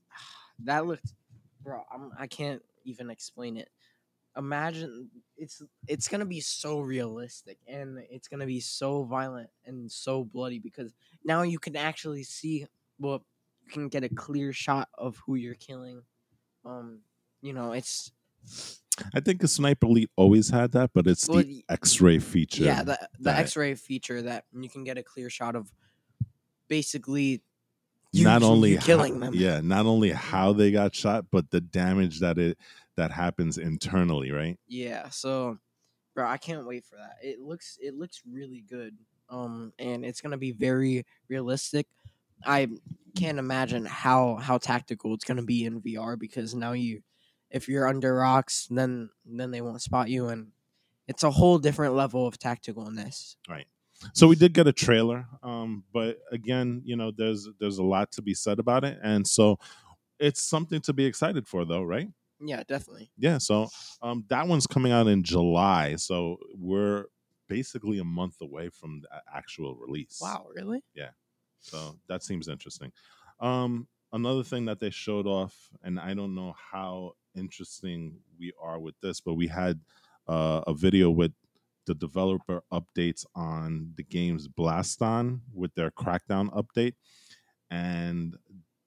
that 0.64 0.86
looked, 0.86 1.12
bro. 1.62 1.82
I'm, 1.92 2.10
I 2.18 2.26
can't 2.26 2.62
even 2.84 3.10
explain 3.10 3.56
it. 3.56 3.68
Imagine 4.36 5.10
it's 5.36 5.62
it's 5.86 6.08
gonna 6.08 6.24
be 6.24 6.40
so 6.40 6.80
realistic 6.80 7.58
and 7.66 7.98
it's 8.10 8.28
gonna 8.28 8.46
be 8.46 8.60
so 8.60 9.04
violent 9.04 9.50
and 9.66 9.90
so 9.90 10.24
bloody 10.24 10.58
because 10.58 10.94
now 11.24 11.42
you 11.42 11.58
can 11.58 11.76
actually 11.76 12.22
see. 12.22 12.66
Well, 12.98 13.24
you 13.64 13.70
can 13.70 13.88
get 13.88 14.04
a 14.04 14.08
clear 14.08 14.52
shot 14.52 14.88
of 14.96 15.20
who 15.26 15.34
you're 15.34 15.54
killing. 15.54 16.02
Um, 16.64 17.00
you 17.42 17.52
know, 17.52 17.72
it's 17.72 18.12
I 19.14 19.20
think 19.20 19.40
the 19.40 19.48
Sniper 19.48 19.86
Elite 19.86 20.10
always 20.16 20.50
had 20.50 20.72
that, 20.72 20.90
but 20.94 21.06
it's 21.06 21.28
well, 21.28 21.42
the 21.42 21.64
X-ray 21.68 22.18
feature. 22.18 22.64
yeah, 22.64 22.82
the 22.82 22.98
the 23.18 23.24
that- 23.24 23.40
X-ray 23.40 23.74
feature 23.74 24.22
that 24.22 24.44
you 24.52 24.68
can 24.68 24.84
get 24.84 24.98
a 24.98 25.02
clear 25.02 25.30
shot 25.30 25.56
of, 25.56 25.70
basically. 26.68 27.42
Not 28.14 28.42
only 28.42 28.76
killing 28.76 29.14
how, 29.14 29.30
them. 29.30 29.34
yeah 29.34 29.62
not 29.62 29.86
only 29.86 30.10
how 30.10 30.52
they 30.52 30.70
got 30.70 30.94
shot 30.94 31.24
but 31.30 31.50
the 31.50 31.62
damage 31.62 32.20
that 32.20 32.36
it 32.36 32.58
that 32.96 33.10
happens 33.10 33.58
internally 33.58 34.30
right 34.30 34.58
Yeah, 34.68 35.08
so 35.10 35.58
bro, 36.14 36.26
I 36.26 36.36
can't 36.36 36.66
wait 36.66 36.84
for 36.84 36.96
that. 36.96 37.16
It 37.22 37.40
looks 37.40 37.78
it 37.80 37.94
looks 37.94 38.22
really 38.30 38.64
good. 38.68 38.94
Um 39.28 39.72
and 39.78 40.04
it's 40.04 40.20
going 40.20 40.32
to 40.32 40.38
be 40.38 40.52
very 40.52 41.06
realistic. 41.28 41.86
I 42.44 42.68
can't 43.16 43.38
imagine 43.38 43.84
how 43.84 44.36
how 44.36 44.58
tactical 44.58 45.14
it's 45.14 45.24
going 45.24 45.36
to 45.36 45.42
be 45.42 45.64
in 45.64 45.80
VR 45.80 46.18
because 46.18 46.54
now 46.54 46.72
you 46.72 47.02
if 47.50 47.68
you're 47.68 47.88
under 47.88 48.14
rocks 48.16 48.66
then 48.70 49.10
then 49.24 49.50
they 49.50 49.60
won't 49.60 49.82
spot 49.82 50.08
you 50.08 50.28
and 50.28 50.48
it's 51.08 51.22
a 51.22 51.30
whole 51.30 51.58
different 51.58 51.94
level 51.94 52.26
of 52.26 52.38
tacticalness. 52.38 53.36
Right. 53.48 53.66
So 54.14 54.26
we 54.26 54.36
did 54.36 54.52
get 54.52 54.66
a 54.66 54.72
trailer 54.72 55.26
um 55.42 55.84
but 55.92 56.18
again 56.30 56.82
you 56.84 56.96
know 56.96 57.12
there's 57.16 57.48
there's 57.60 57.78
a 57.78 57.84
lot 57.84 58.10
to 58.12 58.22
be 58.22 58.34
said 58.34 58.58
about 58.58 58.84
it 58.84 58.98
and 59.02 59.26
so 59.26 59.58
it's 60.18 60.42
something 60.42 60.80
to 60.80 60.92
be 60.92 61.04
excited 61.04 61.46
for 61.48 61.64
though 61.64 61.82
right 61.82 62.08
Yeah, 62.44 62.62
definitely. 62.66 63.10
yeah 63.16 63.38
so 63.38 63.68
um 64.02 64.24
that 64.28 64.46
one's 64.48 64.66
coming 64.66 64.92
out 64.92 65.06
in 65.06 65.22
july 65.22 65.96
so 65.96 66.38
we're 66.54 67.06
basically 67.48 67.98
a 67.98 68.04
month 68.04 68.36
away 68.40 68.68
from 68.70 69.00
the 69.02 69.08
actual 69.34 69.74
release 69.74 70.18
Wow, 70.20 70.46
really? 70.54 70.82
Yeah. 70.94 71.10
So 71.60 71.96
that 72.08 72.22
seems 72.22 72.48
interesting. 72.48 72.90
Um, 73.40 73.86
another 74.12 74.42
thing 74.42 74.64
that 74.66 74.80
they 74.80 74.90
showed 74.90 75.26
off, 75.26 75.68
and 75.82 76.00
I 76.00 76.14
don't 76.14 76.34
know 76.34 76.54
how 76.72 77.12
interesting 77.36 78.18
we 78.38 78.52
are 78.60 78.78
with 78.80 78.94
this, 79.00 79.20
but 79.20 79.34
we 79.34 79.48
had 79.48 79.80
uh, 80.26 80.62
a 80.66 80.74
video 80.74 81.10
with 81.10 81.32
the 81.86 81.94
developer 81.94 82.62
updates 82.72 83.24
on 83.34 83.92
the 83.96 84.02
game's 84.04 84.48
Blaston 84.48 85.40
with 85.52 85.74
their 85.74 85.90
Crackdown 85.90 86.50
update, 86.54 86.94
and 87.70 88.34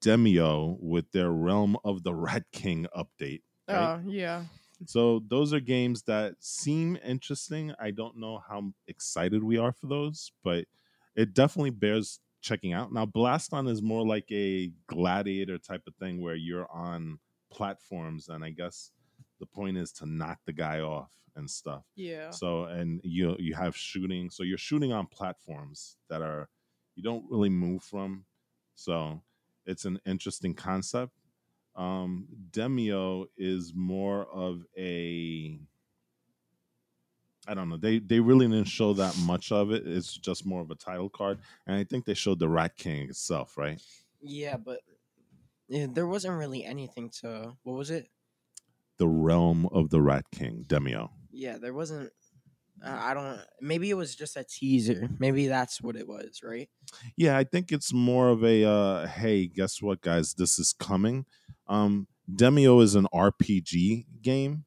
Demeo 0.02 0.76
with 0.80 1.10
their 1.12 1.30
Realm 1.30 1.76
of 1.84 2.02
the 2.02 2.14
Rat 2.14 2.44
King 2.52 2.86
update. 2.96 3.42
Right? 3.68 3.98
Oh, 3.98 4.00
yeah. 4.06 4.44
So 4.84 5.22
those 5.28 5.54
are 5.54 5.60
games 5.60 6.02
that 6.02 6.34
seem 6.40 6.98
interesting. 7.04 7.72
I 7.80 7.90
don't 7.90 8.18
know 8.18 8.42
how 8.46 8.72
excited 8.86 9.42
we 9.42 9.56
are 9.56 9.72
for 9.72 9.86
those, 9.86 10.32
but 10.44 10.66
it 11.14 11.32
definitely 11.32 11.70
bears 11.70 12.20
checking 12.42 12.72
out. 12.72 12.92
Now, 12.92 13.06
Blaston 13.06 13.68
is 13.68 13.80
more 13.82 14.06
like 14.06 14.30
a 14.30 14.70
gladiator 14.86 15.58
type 15.58 15.82
of 15.86 15.94
thing 15.96 16.20
where 16.20 16.34
you're 16.34 16.70
on 16.70 17.18
platforms, 17.50 18.28
and 18.28 18.44
I 18.44 18.50
guess 18.50 18.90
the 19.40 19.46
point 19.46 19.78
is 19.78 19.92
to 19.92 20.06
knock 20.06 20.38
the 20.44 20.52
guy 20.52 20.80
off 20.80 21.10
and 21.34 21.50
stuff. 21.50 21.84
Yeah. 21.94 22.30
So, 22.30 22.64
and 22.64 23.00
you 23.02 23.36
you 23.38 23.54
have 23.54 23.76
shooting, 23.76 24.30
so 24.30 24.42
you're 24.42 24.58
shooting 24.58 24.92
on 24.92 25.06
platforms 25.06 25.96
that 26.08 26.22
are 26.22 26.48
you 26.94 27.02
don't 27.02 27.24
really 27.30 27.50
move 27.50 27.82
from. 27.82 28.24
So, 28.74 29.22
it's 29.66 29.84
an 29.84 30.00
interesting 30.06 30.54
concept. 30.54 31.12
Um, 31.74 32.26
Demeo 32.50 33.26
is 33.36 33.72
more 33.74 34.26
of 34.32 34.62
a 34.78 35.60
I 37.48 37.54
don't 37.54 37.68
know. 37.68 37.76
They 37.76 37.98
they 37.98 38.18
really 38.18 38.48
didn't 38.48 38.66
show 38.66 38.92
that 38.94 39.16
much 39.18 39.52
of 39.52 39.70
it. 39.70 39.86
It's 39.86 40.16
just 40.16 40.46
more 40.46 40.60
of 40.62 40.70
a 40.70 40.74
title 40.74 41.08
card, 41.08 41.38
and 41.66 41.76
I 41.76 41.84
think 41.84 42.04
they 42.04 42.14
showed 42.14 42.38
the 42.38 42.48
Rat 42.48 42.76
King 42.76 43.08
itself, 43.08 43.56
right? 43.56 43.80
Yeah, 44.20 44.56
but 44.56 44.80
yeah, 45.68 45.86
there 45.88 46.06
wasn't 46.06 46.38
really 46.38 46.64
anything 46.64 47.10
to 47.20 47.56
what 47.62 47.76
was 47.76 47.90
it? 47.90 48.08
The 48.98 49.06
realm 49.06 49.68
of 49.70 49.90
the 49.90 50.00
Rat 50.00 50.24
King, 50.32 50.64
Demeo. 50.66 51.10
Yeah, 51.30 51.58
there 51.58 51.74
wasn't 51.74 52.10
Uh, 52.84 52.98
I 53.00 53.14
don't. 53.14 53.40
Maybe 53.60 53.90
it 53.90 53.94
was 53.94 54.14
just 54.14 54.36
a 54.36 54.44
teaser. 54.44 55.08
Maybe 55.18 55.46
that's 55.46 55.80
what 55.80 55.96
it 55.96 56.06
was, 56.06 56.40
right? 56.42 56.68
Yeah, 57.16 57.36
I 57.36 57.44
think 57.44 57.72
it's 57.72 57.92
more 57.92 58.28
of 58.28 58.44
a 58.44 58.64
uh, 58.64 59.06
hey, 59.06 59.46
guess 59.46 59.80
what, 59.80 60.00
guys? 60.00 60.34
This 60.34 60.58
is 60.58 60.72
coming. 60.72 61.26
Um, 61.66 62.06
Demeo 62.30 62.82
is 62.82 62.94
an 62.94 63.06
RPG 63.14 64.06
game, 64.22 64.64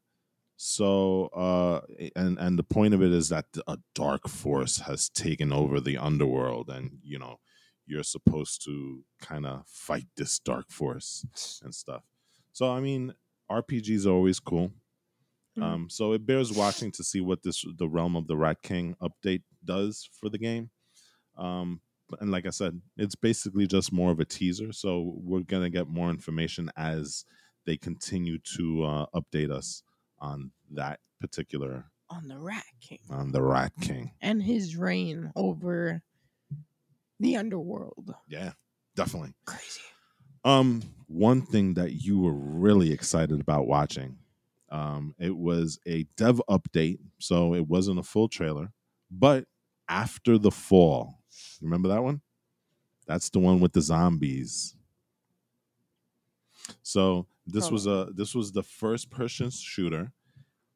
so 0.56 1.26
uh, 1.34 1.80
and 2.16 2.38
and 2.38 2.58
the 2.58 2.64
point 2.64 2.94
of 2.94 3.02
it 3.02 3.12
is 3.12 3.28
that 3.28 3.46
a 3.66 3.78
dark 3.94 4.28
force 4.28 4.78
has 4.78 5.08
taken 5.08 5.52
over 5.52 5.80
the 5.80 5.96
underworld, 5.96 6.68
and 6.68 6.98
you 7.02 7.18
know 7.18 7.38
you're 7.86 8.02
supposed 8.02 8.64
to 8.64 9.04
kind 9.20 9.46
of 9.46 9.66
fight 9.66 10.06
this 10.16 10.38
dark 10.38 10.70
force 10.70 11.24
and 11.62 11.74
stuff. 11.74 12.02
So 12.52 12.70
I 12.70 12.80
mean, 12.80 13.14
RPGs 13.50 14.06
are 14.06 14.10
always 14.10 14.40
cool. 14.40 14.72
Mhm. 15.58 15.62
Um, 15.62 15.90
so 15.90 16.12
it 16.12 16.24
bears 16.26 16.52
watching 16.52 16.90
to 16.92 17.04
see 17.04 17.20
what 17.20 17.42
this 17.42 17.64
the 17.76 17.88
realm 17.88 18.16
of 18.16 18.26
the 18.26 18.36
Rat 18.36 18.62
King 18.62 18.94
update 19.02 19.42
does 19.64 20.08
for 20.12 20.28
the 20.28 20.38
game. 20.38 20.70
Um, 21.36 21.80
and 22.20 22.30
like 22.30 22.46
I 22.46 22.50
said, 22.50 22.80
it's 22.96 23.14
basically 23.14 23.66
just 23.66 23.92
more 23.92 24.10
of 24.10 24.20
a 24.20 24.24
teaser. 24.24 24.72
So 24.72 25.14
we're 25.16 25.42
gonna 25.42 25.70
get 25.70 25.88
more 25.88 26.10
information 26.10 26.70
as 26.76 27.24
they 27.66 27.76
continue 27.76 28.38
to 28.56 28.84
uh, 28.84 29.06
update 29.14 29.50
us 29.50 29.82
on 30.18 30.52
that 30.72 31.00
particular 31.20 31.90
On 32.08 32.26
the 32.28 32.38
Rat 32.38 32.64
King 32.80 32.98
on 33.10 33.32
the 33.32 33.42
Rat 33.42 33.72
King. 33.80 34.12
and 34.20 34.42
his 34.42 34.76
reign 34.76 35.30
over 35.36 36.02
the 37.20 37.36
underworld. 37.36 38.14
Yeah, 38.28 38.52
definitely. 38.96 39.34
Crazy. 39.44 39.80
Um, 40.44 40.82
one 41.06 41.42
thing 41.42 41.74
that 41.74 41.92
you 41.92 42.18
were 42.20 42.32
really 42.34 42.92
excited 42.92 43.40
about 43.40 43.66
watching, 43.66 44.18
um, 44.70 45.14
it 45.18 45.36
was 45.36 45.78
a 45.86 46.04
dev 46.16 46.40
update, 46.48 46.98
so 47.18 47.54
it 47.54 47.66
wasn't 47.66 47.98
a 47.98 48.02
full 48.02 48.28
trailer, 48.28 48.72
but 49.10 49.46
after 49.88 50.38
the 50.38 50.50
fall, 50.50 51.18
remember 51.60 51.88
that 51.88 52.02
one? 52.02 52.20
That's 53.06 53.30
the 53.30 53.40
one 53.40 53.60
with 53.60 53.72
the 53.72 53.80
zombies. 53.80 54.76
So 56.82 57.26
this 57.46 57.64
Hold 57.64 57.72
was 57.72 57.86
a 57.86 58.08
this 58.14 58.34
was 58.34 58.52
the 58.52 58.62
first 58.62 59.10
person 59.10 59.50
shooter, 59.50 60.12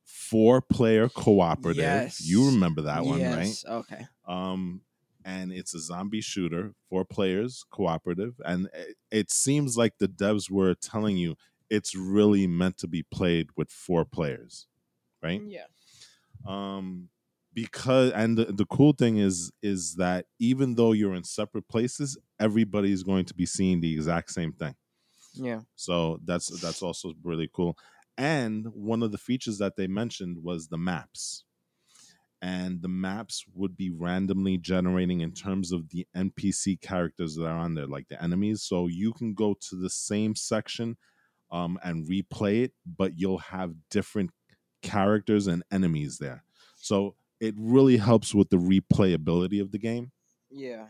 four 0.05 0.61
player 0.61 1.09
cooperative. 1.09 1.83
Yes. 1.83 2.21
You 2.21 2.47
remember 2.47 2.83
that 2.83 3.05
one, 3.05 3.23
right? 3.23 3.63
Okay. 3.67 4.07
um 4.27 4.81
and 5.25 5.53
it's 5.53 5.75
a 5.75 5.81
zombie 5.81 6.21
shooter 6.21 6.75
four 6.91 7.05
players 7.05 7.65
cooperative 7.71 8.35
and 8.45 8.69
it, 8.75 8.97
it 9.11 9.31
seems 9.31 9.75
like 9.77 9.95
the 9.99 10.09
devs 10.09 10.51
were 10.51 10.75
telling 10.75 11.17
you 11.17 11.35
it's 11.71 11.95
really 11.95 12.47
meant 12.47 12.79
to 12.79 12.87
be 12.89 13.03
played 13.03 13.49
with 13.57 13.71
four 13.71 14.05
players 14.05 14.67
right 15.23 15.43
Yeah. 15.47 15.67
um 16.47 17.09
because 17.53 18.13
and 18.13 18.37
the, 18.37 18.47
the 18.47 18.67
cool 18.67 18.93
thing 18.93 19.19
is 19.19 19.53
is 19.63 19.97
that 19.97 20.27
even 20.41 20.75
though 20.75 20.93
you're 20.93 21.15
in 21.15 21.25
separate 21.25 21.69
places 21.69 22.19
everybody's 22.41 23.03
going 23.03 23.25
to 23.25 23.35
be 23.35 23.47
seeing 23.47 23.81
the 23.81 23.93
exact 23.93 24.31
same 24.33 24.53
thing 24.53 24.75
Yeah. 25.35 25.63
so 25.75 26.21
that's 26.25 26.49
that's 26.61 26.83
also 26.83 27.15
really 27.23 27.49
cool. 27.53 27.77
And 28.17 28.67
one 28.73 29.03
of 29.03 29.11
the 29.11 29.19
features 29.19 29.59
that 29.59 29.77
they 29.77 29.89
mentioned 29.89 30.43
was 30.45 30.69
the 30.69 30.79
maps. 30.79 31.45
And 32.43 32.83
the 32.83 32.89
maps 32.89 33.45
would 33.55 33.77
be 33.77 33.91
randomly 33.91 34.59
generating 34.59 35.21
in 35.21 35.33
terms 35.33 35.73
of 35.73 35.89
the 35.89 36.07
NPC 36.15 36.77
characters 36.77 37.37
that 37.37 37.47
are 37.47 37.59
on 37.59 37.75
there, 37.75 37.87
like 37.87 38.09
the 38.09 38.23
enemies. 38.23 38.63
So 38.63 38.87
you 38.87 39.15
can 39.15 39.33
go 39.33 39.55
to 39.69 39.77
the 39.77 39.89
same 39.89 40.35
section 40.35 40.99
um, 41.55 41.79
and 41.85 42.07
replay 42.09 42.65
it, 42.65 42.73
but 42.87 43.19
you'll 43.19 43.39
have 43.39 43.75
different 43.91 44.33
characters 44.83 45.47
and 45.47 45.63
enemies 45.71 46.19
there. 46.19 46.45
So 46.77 47.17
it 47.41 47.55
really 47.59 47.97
helps 47.99 48.35
with 48.35 48.51
the 48.51 48.57
replayability 48.59 49.63
of 49.63 49.73
the 49.73 49.79
game. 49.79 50.13
Yeah. 50.51 50.89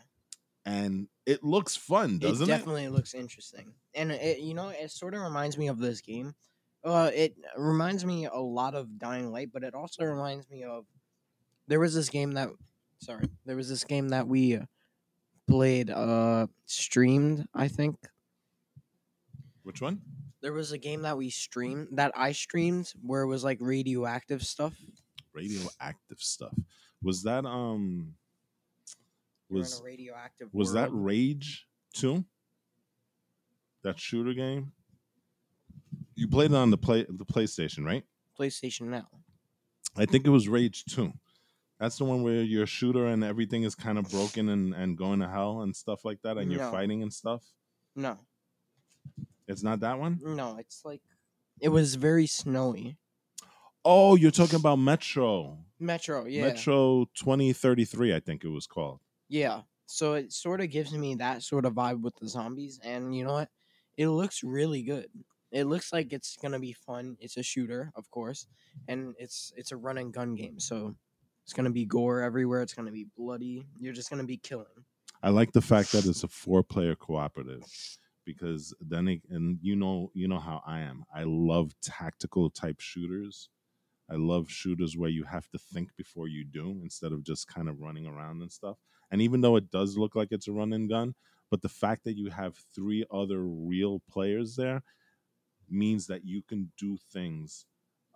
And 0.66 1.09
it 1.26 1.44
looks 1.44 1.76
fun, 1.76 2.18
doesn't 2.18 2.49
it 2.49 2.52
it? 2.52 2.56
definitely 2.56 2.88
looks 2.88 3.14
interesting, 3.14 3.75
and 3.94 4.11
it, 4.12 4.40
you 4.40 4.54
know, 4.54 4.71
it 4.71 4.90
sort 4.90 5.14
of 5.14 5.21
reminds 5.21 5.59
me 5.59 5.68
of 5.68 5.78
this 5.78 6.00
game. 6.00 6.35
Uh, 6.83 7.11
it 7.14 7.37
reminds 7.56 8.04
me 8.04 8.26
a 8.26 8.38
lot 8.38 8.75
of 8.75 8.99
Dying 8.99 9.30
Light, 9.30 9.50
but 9.52 9.62
it 9.64 9.75
also 9.75 10.04
reminds 10.04 10.49
me 10.50 10.64
of 10.64 10.87
there 11.68 11.80
was 11.80 11.94
this 11.94 12.09
game 12.09 12.33
that 12.33 12.49
sorry, 13.00 13.28
there 13.44 13.56
was 13.56 13.68
this 13.68 13.85
game 13.85 14.09
that 14.11 14.26
we 14.26 14.59
played 15.49 15.90
uh 15.90 16.47
streamed. 16.66 17.47
I 17.54 17.68
think 17.68 17.97
Which 19.62 19.80
one? 19.80 20.02
There 20.44 20.52
was 20.52 20.72
a 20.72 20.78
game 20.78 21.00
that 21.02 21.16
we 21.16 21.30
streamed 21.30 21.88
that 21.92 22.12
I 22.14 22.32
streamed 22.32 22.92
where 23.02 23.22
it 23.22 23.26
was 23.28 23.42
like 23.42 23.56
radioactive 23.62 24.42
stuff. 24.42 24.74
radioactive 25.32 26.18
stuff. 26.20 26.52
Was 27.02 27.22
that 27.22 27.46
um 27.46 28.12
You're 29.48 29.56
in 29.56 29.60
was 29.62 29.80
a 29.80 29.82
radioactive. 29.82 30.48
was 30.52 30.74
that 30.74 30.90
world. 30.92 31.06
Rage 31.06 31.66
2? 31.94 32.22
That 33.84 33.98
shooter 33.98 34.34
game? 34.34 34.72
You 36.14 36.28
played 36.28 36.50
it 36.50 36.56
on 36.56 36.70
the 36.70 36.76
play 36.76 37.06
the 37.08 37.24
PlayStation, 37.24 37.86
right? 37.86 38.04
PlayStation 38.38 38.88
now? 38.88 39.08
I 39.96 40.04
think 40.04 40.26
it 40.26 40.30
was 40.30 40.46
Rage 40.46 40.84
2. 40.90 41.10
That's 41.80 41.96
the 41.96 42.04
one 42.04 42.22
where 42.22 42.42
you're 42.42 42.64
a 42.64 42.66
shooter 42.66 43.06
and 43.06 43.24
everything 43.24 43.62
is 43.62 43.74
kind 43.74 43.96
of 43.96 44.10
broken 44.10 44.50
and, 44.50 44.74
and 44.74 44.96
going 44.98 45.20
to 45.20 45.28
hell 45.28 45.62
and 45.62 45.74
stuff 45.74 46.04
like 46.04 46.20
that, 46.22 46.36
and 46.36 46.50
you're 46.52 46.60
No. 46.60 46.70
fighting 46.70 47.02
and 47.02 47.12
stuff. 47.12 47.42
No, 47.96 48.18
It's 49.46 49.62
not 49.62 49.80
that 49.80 49.98
one? 49.98 50.18
no, 50.22 50.56
it's 50.58 50.82
like 50.84 51.02
it 51.60 51.68
was 51.68 51.94
very 51.94 52.26
snowy. 52.26 52.96
Oh, 53.84 54.16
you're 54.16 54.30
talking 54.30 54.58
about 54.58 54.78
Metro. 54.78 55.58
Metro, 55.78 56.24
yeah. 56.24 56.46
Metro 56.46 57.06
2033, 57.14 58.14
I 58.14 58.20
think 58.20 58.44
it 58.44 58.48
was 58.48 58.66
called. 58.66 59.00
Yeah. 59.28 59.62
So 59.86 60.14
it 60.14 60.32
sort 60.32 60.62
of 60.62 60.70
gives 60.70 60.92
me 60.92 61.16
that 61.16 61.42
sort 61.42 61.66
of 61.66 61.74
vibe 61.74 62.00
with 62.00 62.16
the 62.16 62.26
zombies. 62.26 62.80
And 62.82 63.14
you 63.14 63.24
know 63.24 63.34
what? 63.34 63.50
It 63.96 64.08
looks 64.08 64.42
really 64.42 64.82
good. 64.82 65.08
It 65.52 65.64
looks 65.64 65.92
like 65.92 66.12
it's 66.12 66.36
gonna 66.36 66.58
be 66.58 66.72
fun. 66.72 67.16
It's 67.20 67.36
a 67.36 67.42
shooter, 67.42 67.92
of 67.94 68.10
course. 68.10 68.46
And 68.88 69.14
it's 69.18 69.52
it's 69.56 69.70
a 69.70 69.76
run 69.76 69.98
and 69.98 70.12
gun 70.12 70.34
game. 70.34 70.58
So 70.58 70.96
it's 71.44 71.52
gonna 71.52 71.70
be 71.70 71.84
gore 71.84 72.22
everywhere. 72.22 72.62
It's 72.62 72.74
gonna 72.74 72.90
be 72.90 73.06
bloody. 73.16 73.66
You're 73.78 73.92
just 73.92 74.10
gonna 74.10 74.24
be 74.24 74.38
killing. 74.38 74.66
I 75.22 75.28
like 75.28 75.52
the 75.52 75.62
fact 75.62 75.92
that 75.92 76.06
it's 76.06 76.24
a 76.24 76.28
four 76.28 76.62
player 76.62 76.96
cooperative 76.96 77.62
because 78.24 78.74
then 78.80 79.08
it, 79.08 79.22
and 79.30 79.58
you 79.62 79.76
know 79.76 80.10
you 80.14 80.28
know 80.28 80.38
how 80.40 80.62
I 80.66 80.80
am. 80.80 81.04
I 81.14 81.24
love 81.24 81.74
tactical 81.82 82.50
type 82.50 82.80
shooters. 82.80 83.50
I 84.10 84.16
love 84.16 84.50
shooters 84.50 84.96
where 84.96 85.10
you 85.10 85.24
have 85.24 85.48
to 85.50 85.58
think 85.58 85.96
before 85.96 86.28
you 86.28 86.44
do 86.44 86.80
instead 86.82 87.12
of 87.12 87.24
just 87.24 87.48
kind 87.48 87.68
of 87.68 87.80
running 87.80 88.06
around 88.06 88.42
and 88.42 88.52
stuff. 88.52 88.78
And 89.10 89.22
even 89.22 89.40
though 89.40 89.56
it 89.56 89.70
does 89.70 89.96
look 89.96 90.14
like 90.14 90.28
it's 90.30 90.48
a 90.48 90.52
run 90.52 90.72
and 90.72 90.88
gun, 90.88 91.14
but 91.50 91.62
the 91.62 91.68
fact 91.70 92.04
that 92.04 92.16
you 92.16 92.30
have 92.30 92.56
three 92.74 93.04
other 93.10 93.42
real 93.44 94.02
players 94.10 94.56
there 94.56 94.82
means 95.68 96.06
that 96.06 96.24
you 96.24 96.42
can 96.42 96.70
do 96.78 96.96
things 97.12 97.66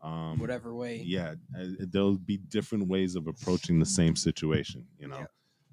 um 0.03 0.39
Whatever 0.39 0.75
way. 0.75 1.03
yeah 1.05 1.35
uh, 1.59 1.65
there'll 1.81 2.17
be 2.19 2.37
different 2.37 2.87
ways 2.89 3.17
of 3.17 3.27
approaching 3.27 3.79
the 3.81 3.87
same 3.87 4.15
situation 4.15 4.87
you 4.99 5.09
know 5.09 5.19
Yeah. 5.21 5.27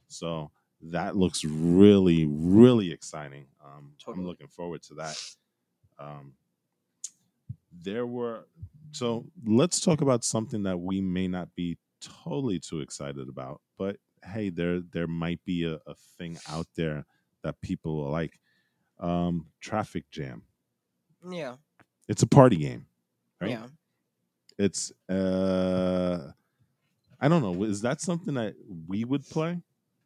so 0.07 0.51
that 0.81 1.15
looks 1.15 1.43
really 1.43 2.25
really 2.27 2.91
exciting 2.91 3.45
um 3.63 3.93
Totally. 3.99 4.21
i'm 4.23 4.27
looking 4.27 4.47
forward 4.47 4.81
to 4.83 4.95
that 4.95 5.17
um 5.99 6.33
there 7.71 8.05
were 8.05 8.45
so 8.91 9.25
let's 9.45 9.79
talk 9.79 10.01
about 10.01 10.23
something 10.23 10.63
that 10.63 10.79
we 10.79 11.01
may 11.01 11.27
not 11.27 11.53
be 11.55 11.77
totally 12.01 12.59
too 12.59 12.79
excited 12.81 13.27
about 13.27 13.61
but 13.77 13.97
hey 14.25 14.49
there 14.49 14.79
there 14.91 15.07
might 15.07 15.43
be 15.45 15.63
a, 15.65 15.75
a 15.87 15.95
thing 16.17 16.37
out 16.49 16.67
there 16.75 17.05
that 17.43 17.59
people 17.61 18.09
like 18.09 18.39
um 18.99 19.47
traffic 19.59 20.05
jam 20.11 20.43
Yeah. 21.27 21.55
it's 22.07 22.23
a 22.23 22.27
party 22.27 22.55
game 22.57 22.85
right? 23.41 23.51
Yeah. 23.51 23.67
it's 24.57 24.91
uh 25.09 26.31
i 27.19 27.27
don't 27.27 27.41
know 27.41 27.63
is 27.63 27.81
that 27.81 28.01
something 28.01 28.35
that 28.35 28.55
we 28.87 29.03
would 29.03 29.27
play 29.27 29.61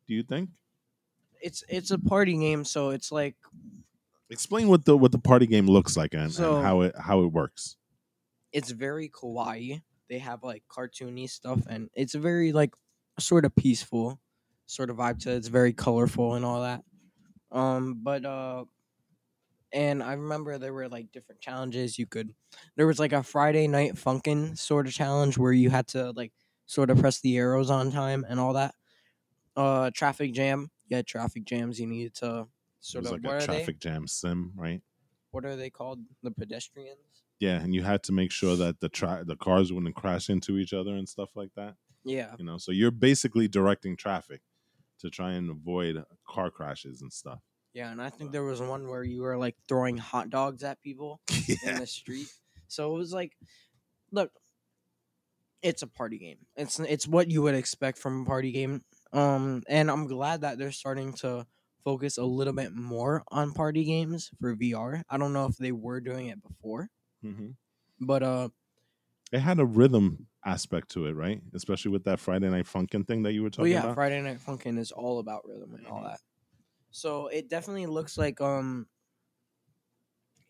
do 0.10 0.16
you 0.16 0.24
think 0.24 0.50
It's 1.42 1.64
it's 1.70 1.92
a 1.92 2.00
party 2.00 2.36
game, 2.38 2.66
so 2.66 2.90
it's 2.90 3.12
like 3.14 3.38
explain 4.30 4.68
what 4.68 4.84
the 4.86 4.98
what 4.98 5.12
the 5.12 5.20
party 5.20 5.48
game 5.48 5.68
looks 5.68 5.96
like 5.96 6.14
and, 6.14 6.32
So- 6.34 6.58
and 6.58 6.66
how 6.66 6.82
it 6.82 6.96
how 6.98 7.22
it 7.24 7.32
works 7.32 7.78
it's 8.52 8.72
very 8.72 9.10
kawaii. 9.10 9.82
They 10.10 10.18
have 10.20 10.44
like 10.44 10.64
cartoony 10.68 11.30
stuff, 11.30 11.68
and 11.70 11.90
it's 11.94 12.16
very 12.16 12.52
like 12.52 12.74
sort 13.20 13.46
of 13.46 13.56
peaceful 13.56 14.20
sort 14.66 14.90
of 14.90 14.98
vibe 14.98 15.20
to 15.20 15.30
it. 15.32 15.38
It's 15.38 15.50
very 15.50 15.72
colorful 15.72 16.34
and 16.34 16.44
all 16.44 16.62
that. 16.64 16.82
Um, 17.52 18.02
but 18.04 18.26
uh, 18.26 18.66
and 19.72 20.02
I 20.02 20.14
remember 20.14 20.58
there 20.58 20.74
were 20.74 20.90
like 20.90 21.12
different 21.12 21.42
challenges 21.42 22.00
you 22.00 22.08
could. 22.08 22.34
There 22.76 22.88
was 22.88 23.00
like 23.00 23.14
a 23.14 23.22
Friday 23.22 23.68
night 23.68 23.94
funkin' 23.96 24.58
sort 24.58 24.88
of 24.88 24.94
challenge 24.94 25.38
where 25.38 25.54
you 25.54 25.70
had 25.70 25.88
to 25.90 26.12
like 26.12 26.34
sort 26.66 26.90
of 26.90 26.98
press 27.00 27.22
the 27.22 27.38
arrows 27.38 27.70
on 27.70 27.92
time 27.92 28.26
and 28.28 28.40
all 28.40 28.54
that. 28.54 28.74
Uh, 29.60 29.92
traffic 29.94 30.34
jam. 30.34 30.70
Yeah, 30.88 31.02
traffic 31.02 31.44
jams. 31.46 31.80
You 31.80 31.88
needed 31.88 32.16
to 32.16 32.42
it 32.42 32.48
sort 32.80 33.04
was 33.04 33.12
of 33.12 33.18
like 33.18 33.24
what 33.24 33.34
a 33.34 33.36
are 33.36 33.40
they? 33.42 33.46
traffic 33.58 33.80
jam 33.80 34.08
sim 34.08 34.54
right 34.56 34.82
What 35.32 35.46
are 35.46 35.56
they 35.56 35.70
called? 35.70 36.00
The 36.24 36.32
pedestrians. 36.32 37.24
yeah 37.40 37.62
and 37.64 37.76
you 37.76 37.84
had 37.84 38.02
to 38.04 38.12
make 38.14 38.32
sure 38.32 38.56
that 38.56 38.80
the 38.80 38.90
tra- 38.90 39.24
the 39.26 39.36
cars 39.36 39.72
wouldn't 39.74 39.96
crash 39.96 40.30
into 40.30 40.58
each 40.58 40.74
other 40.74 40.94
and 40.96 41.08
stuff 41.16 41.32
like 41.36 41.54
that 41.56 41.76
Yeah. 42.06 42.36
You 42.40 42.46
know, 42.46 42.58
so 42.58 42.72
you're 42.72 42.92
basically 43.10 43.48
directing 43.50 43.98
traffic 43.98 44.42
to 45.02 45.10
try 45.10 45.32
and 45.34 45.50
avoid 45.50 46.04
car 46.28 46.50
crashes 46.52 47.02
and 47.02 47.12
stuff. 47.12 47.42
Yeah, 47.74 47.92
and 47.92 48.02
I 48.02 48.10
think 48.10 48.32
there 48.32 48.44
was 48.52 48.62
one 48.62 48.88
where 48.88 49.04
you 49.04 49.22
were 49.22 49.38
like 49.38 49.56
throwing 49.68 49.98
hot 49.98 50.30
dogs 50.30 50.64
at 50.64 50.82
people 50.82 51.20
in 51.68 51.76
the 51.76 51.86
street. 51.88 52.28
So 52.68 52.94
it 52.94 52.98
was 52.98 53.12
like, 53.14 53.34
look, 54.12 54.32
it's 55.62 55.82
a 55.84 55.88
party 55.88 56.18
game. 56.18 56.40
It's 56.56 56.80
it's 56.80 57.08
what 57.08 57.30
you 57.30 57.42
would 57.44 57.56
expect 57.56 57.98
from 57.98 58.22
a 58.22 58.26
party 58.26 58.52
game. 58.52 58.82
Um, 59.12 59.64
and 59.68 59.90
I'm 59.92 60.08
glad 60.08 60.42
that 60.42 60.58
they're 60.58 60.72
starting 60.72 61.14
to 61.16 61.48
focus 61.84 62.18
a 62.18 62.24
little 62.26 62.54
bit 62.54 62.74
more 62.74 63.24
on 63.30 63.54
party 63.54 63.84
games 63.86 64.32
for 64.40 64.56
VR. 64.56 65.04
I 65.10 65.18
don't 65.18 65.34
know 65.34 65.46
if 65.48 65.58
they 65.58 65.72
were 65.72 66.02
doing 66.02 66.28
it 66.28 66.42
before, 66.42 66.90
hmm 67.22 67.52
but 68.00 68.24
uh, 68.24 68.50
It 69.32 69.40
had 69.40 69.60
a 69.60 69.66
rhythm 69.66 70.28
aspect 70.46 70.90
to 70.92 71.06
it, 71.06 71.14
right? 71.14 71.42
Especially 71.54 71.92
with 71.92 72.04
that 72.06 72.20
Friday 72.20 72.50
Night 72.50 72.66
Funkin' 72.66 73.06
thing 73.08 73.24
that 73.24 73.34
you 73.34 73.44
were 73.44 73.50
Well, 73.58 73.68
talking 73.68 73.68
yeah, 73.68 73.86
about. 73.86 74.00
Yeah, 74.04 74.10
Friday 74.10 74.22
Night 74.22 74.40
Funkin' 74.40 74.78
is 74.80 74.92
all 74.92 75.20
about 75.20 75.46
rhythm 75.46 75.76
and 75.76 75.86
all 75.86 76.02
Mhm. 76.02 76.04
that. 76.04 76.22
So 76.92 77.28
it 77.28 77.50
definitely 77.50 77.88
looks 77.88 78.18
like 78.18 78.42
um, 78.42 78.90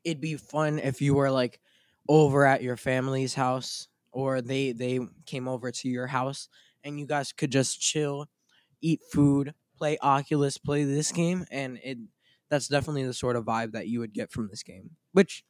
it'd 0.03 0.21
be 0.21 0.37
fun 0.37 0.79
if 0.79 1.01
you 1.01 1.13
were 1.13 1.31
like 1.31 1.59
over 2.07 2.45
at 2.45 2.63
your 2.63 2.77
family's 2.77 3.33
house 3.33 3.87
or 4.11 4.41
they 4.41 4.71
they 4.71 4.99
came 5.25 5.47
over 5.47 5.71
to 5.71 5.89
your 5.89 6.07
house 6.07 6.49
and 6.83 6.99
you 6.99 7.05
guys 7.05 7.31
could 7.33 7.51
just 7.51 7.79
chill, 7.79 8.27
eat 8.81 9.01
food, 9.11 9.53
play 9.77 9.97
Oculus, 10.01 10.57
play 10.57 10.83
this 10.83 11.11
game, 11.11 11.45
and 11.51 11.79
it 11.83 11.97
that's 12.49 12.67
definitely 12.67 13.05
the 13.05 13.13
sort 13.13 13.35
of 13.35 13.45
vibe 13.45 13.73
that 13.73 13.87
you 13.87 13.99
would 13.99 14.13
get 14.13 14.31
from 14.31 14.47
this 14.47 14.63
game. 14.63 14.91
Which 15.11 15.43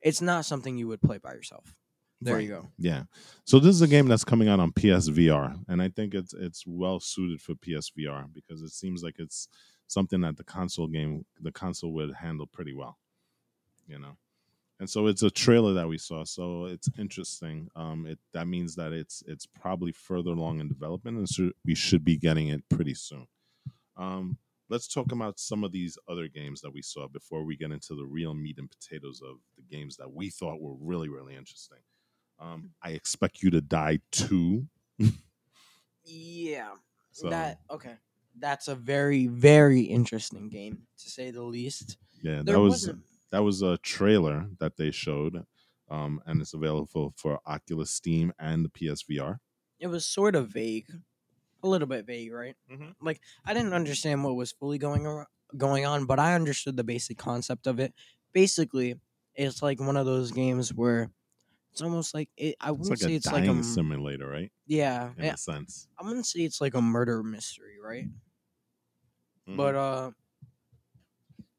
it's 0.00 0.20
not 0.20 0.44
something 0.44 0.76
you 0.76 0.88
would 0.88 1.00
play 1.00 1.18
by 1.18 1.32
yourself. 1.32 1.74
There 2.20 2.38
you 2.38 2.48
go. 2.48 2.68
Yeah. 2.78 3.04
So 3.44 3.58
this 3.58 3.74
is 3.74 3.82
a 3.82 3.88
game 3.88 4.06
that's 4.06 4.24
coming 4.24 4.48
out 4.48 4.60
on 4.60 4.70
PSVR, 4.70 5.64
and 5.68 5.82
I 5.82 5.88
think 5.88 6.14
it's 6.14 6.32
it's 6.32 6.64
well 6.66 7.00
suited 7.00 7.40
for 7.40 7.54
PSVR 7.54 8.32
because 8.32 8.62
it 8.62 8.70
seems 8.70 9.02
like 9.02 9.16
it's 9.18 9.48
something 9.88 10.20
that 10.20 10.36
the 10.36 10.44
console 10.44 10.86
game 10.86 11.24
the 11.40 11.50
console 11.50 11.92
would 11.94 12.14
handle 12.14 12.46
pretty 12.46 12.74
well. 12.74 12.98
You 13.88 13.98
know. 13.98 14.16
And 14.80 14.90
so 14.90 15.06
it's 15.06 15.22
a 15.22 15.30
trailer 15.30 15.74
that 15.74 15.88
we 15.88 15.96
saw, 15.98 16.24
so 16.24 16.64
it's 16.64 16.88
interesting. 16.98 17.68
Um, 17.76 18.04
it 18.06 18.18
that 18.32 18.48
means 18.48 18.74
that 18.76 18.92
it's 18.92 19.22
it's 19.28 19.46
probably 19.46 19.92
further 19.92 20.30
along 20.30 20.58
in 20.60 20.68
development, 20.68 21.18
and 21.18 21.28
so 21.28 21.52
we 21.64 21.74
should 21.74 22.04
be 22.04 22.16
getting 22.16 22.48
it 22.48 22.68
pretty 22.68 22.94
soon. 22.94 23.28
Um, 23.96 24.38
let's 24.68 24.88
talk 24.88 25.12
about 25.12 25.38
some 25.38 25.62
of 25.62 25.70
these 25.70 25.98
other 26.08 26.26
games 26.26 26.62
that 26.62 26.72
we 26.72 26.82
saw 26.82 27.06
before 27.06 27.44
we 27.44 27.56
get 27.56 27.70
into 27.70 27.94
the 27.94 28.06
real 28.06 28.34
meat 28.34 28.58
and 28.58 28.68
potatoes 28.70 29.20
of 29.22 29.36
the 29.56 29.62
games 29.62 29.96
that 29.98 30.12
we 30.12 30.30
thought 30.30 30.60
were 30.60 30.74
really 30.80 31.08
really 31.08 31.36
interesting. 31.36 31.78
Um, 32.40 32.70
I 32.82 32.90
expect 32.90 33.42
you 33.42 33.50
to 33.50 33.60
die 33.60 34.00
too. 34.10 34.66
Yeah. 36.04 36.70
So 37.14 37.28
That 37.28 37.60
okay. 37.70 37.96
That's 38.38 38.68
a 38.68 38.74
very 38.74 39.26
very 39.26 39.82
interesting 39.82 40.48
game 40.48 40.86
to 40.98 41.10
say 41.10 41.30
the 41.30 41.42
least. 41.42 41.98
yeah, 42.22 42.36
There 42.42 42.54
that 42.54 42.60
was 42.60 42.72
wasn't 42.72 43.04
that 43.32 43.40
was 43.40 43.62
a 43.62 43.78
trailer 43.78 44.48
that 44.60 44.76
they 44.78 44.92
showed, 44.92 45.46
um, 45.90 46.22
and 46.26 46.40
it's 46.42 46.54
available 46.54 47.14
for 47.16 47.40
Oculus, 47.46 47.90
Steam, 47.90 48.32
and 48.38 48.64
the 48.64 48.70
PSVR. 48.70 49.40
it 49.80 49.88
was 49.88 50.06
sort 50.06 50.36
of 50.36 50.48
vague, 50.50 50.88
a 51.62 51.68
little 51.68 51.88
bit 51.88 52.06
vague, 52.06 52.32
right? 52.32 52.56
Mhm. 52.70 52.94
Like 53.00 53.20
I 53.44 53.54
didn't 53.54 53.74
understand 53.74 54.24
what 54.24 54.36
was 54.36 54.52
fully 54.52 54.78
going 54.78 55.06
on, 55.06 55.26
going 55.56 55.86
on, 55.86 56.06
but 56.06 56.18
I 56.20 56.34
understood 56.34 56.76
the 56.76 56.84
basic 56.84 57.18
concept 57.18 57.66
of 57.66 57.80
it. 57.80 57.94
Basically, 58.32 59.00
it's 59.34 59.62
like 59.62 59.80
one 59.80 59.96
of 59.96 60.06
those 60.06 60.32
games 60.32 60.74
where 60.74 61.10
it's 61.72 61.82
almost 61.82 62.14
like 62.14 62.30
it. 62.36 62.56
I 62.60 62.72
wouldn't 62.72 62.90
like 62.90 62.98
say 62.98 63.14
it's 63.14 63.32
like 63.32 63.48
a 63.48 63.62
simulator, 63.62 64.28
right? 64.28 64.52
yeah. 64.66 65.14
In 65.18 65.24
yeah, 65.24 65.34
a 65.34 65.38
sense. 65.38 65.88
I 65.98 66.04
wouldn't 66.04 66.26
say 66.26 66.40
it's 66.40 66.60
like 66.60 66.74
a 66.74 66.82
murder 66.82 67.22
mystery, 67.22 67.78
right? 67.80 68.08
Mhm. 69.46 69.56
But 69.56 69.74
uh, 69.74 70.10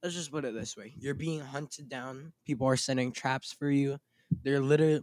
let's 0.03 0.15
just 0.15 0.31
put 0.31 0.45
it 0.45 0.53
this 0.53 0.75
way: 0.77 0.93
you're 0.99 1.13
being 1.15 1.39
hunted 1.39 1.89
down. 1.89 2.33
People 2.45 2.67
are 2.67 2.75
setting 2.77 3.11
traps 3.11 3.53
for 3.53 3.69
you. 3.71 3.99
They're 4.43 4.59
literally, 4.59 5.01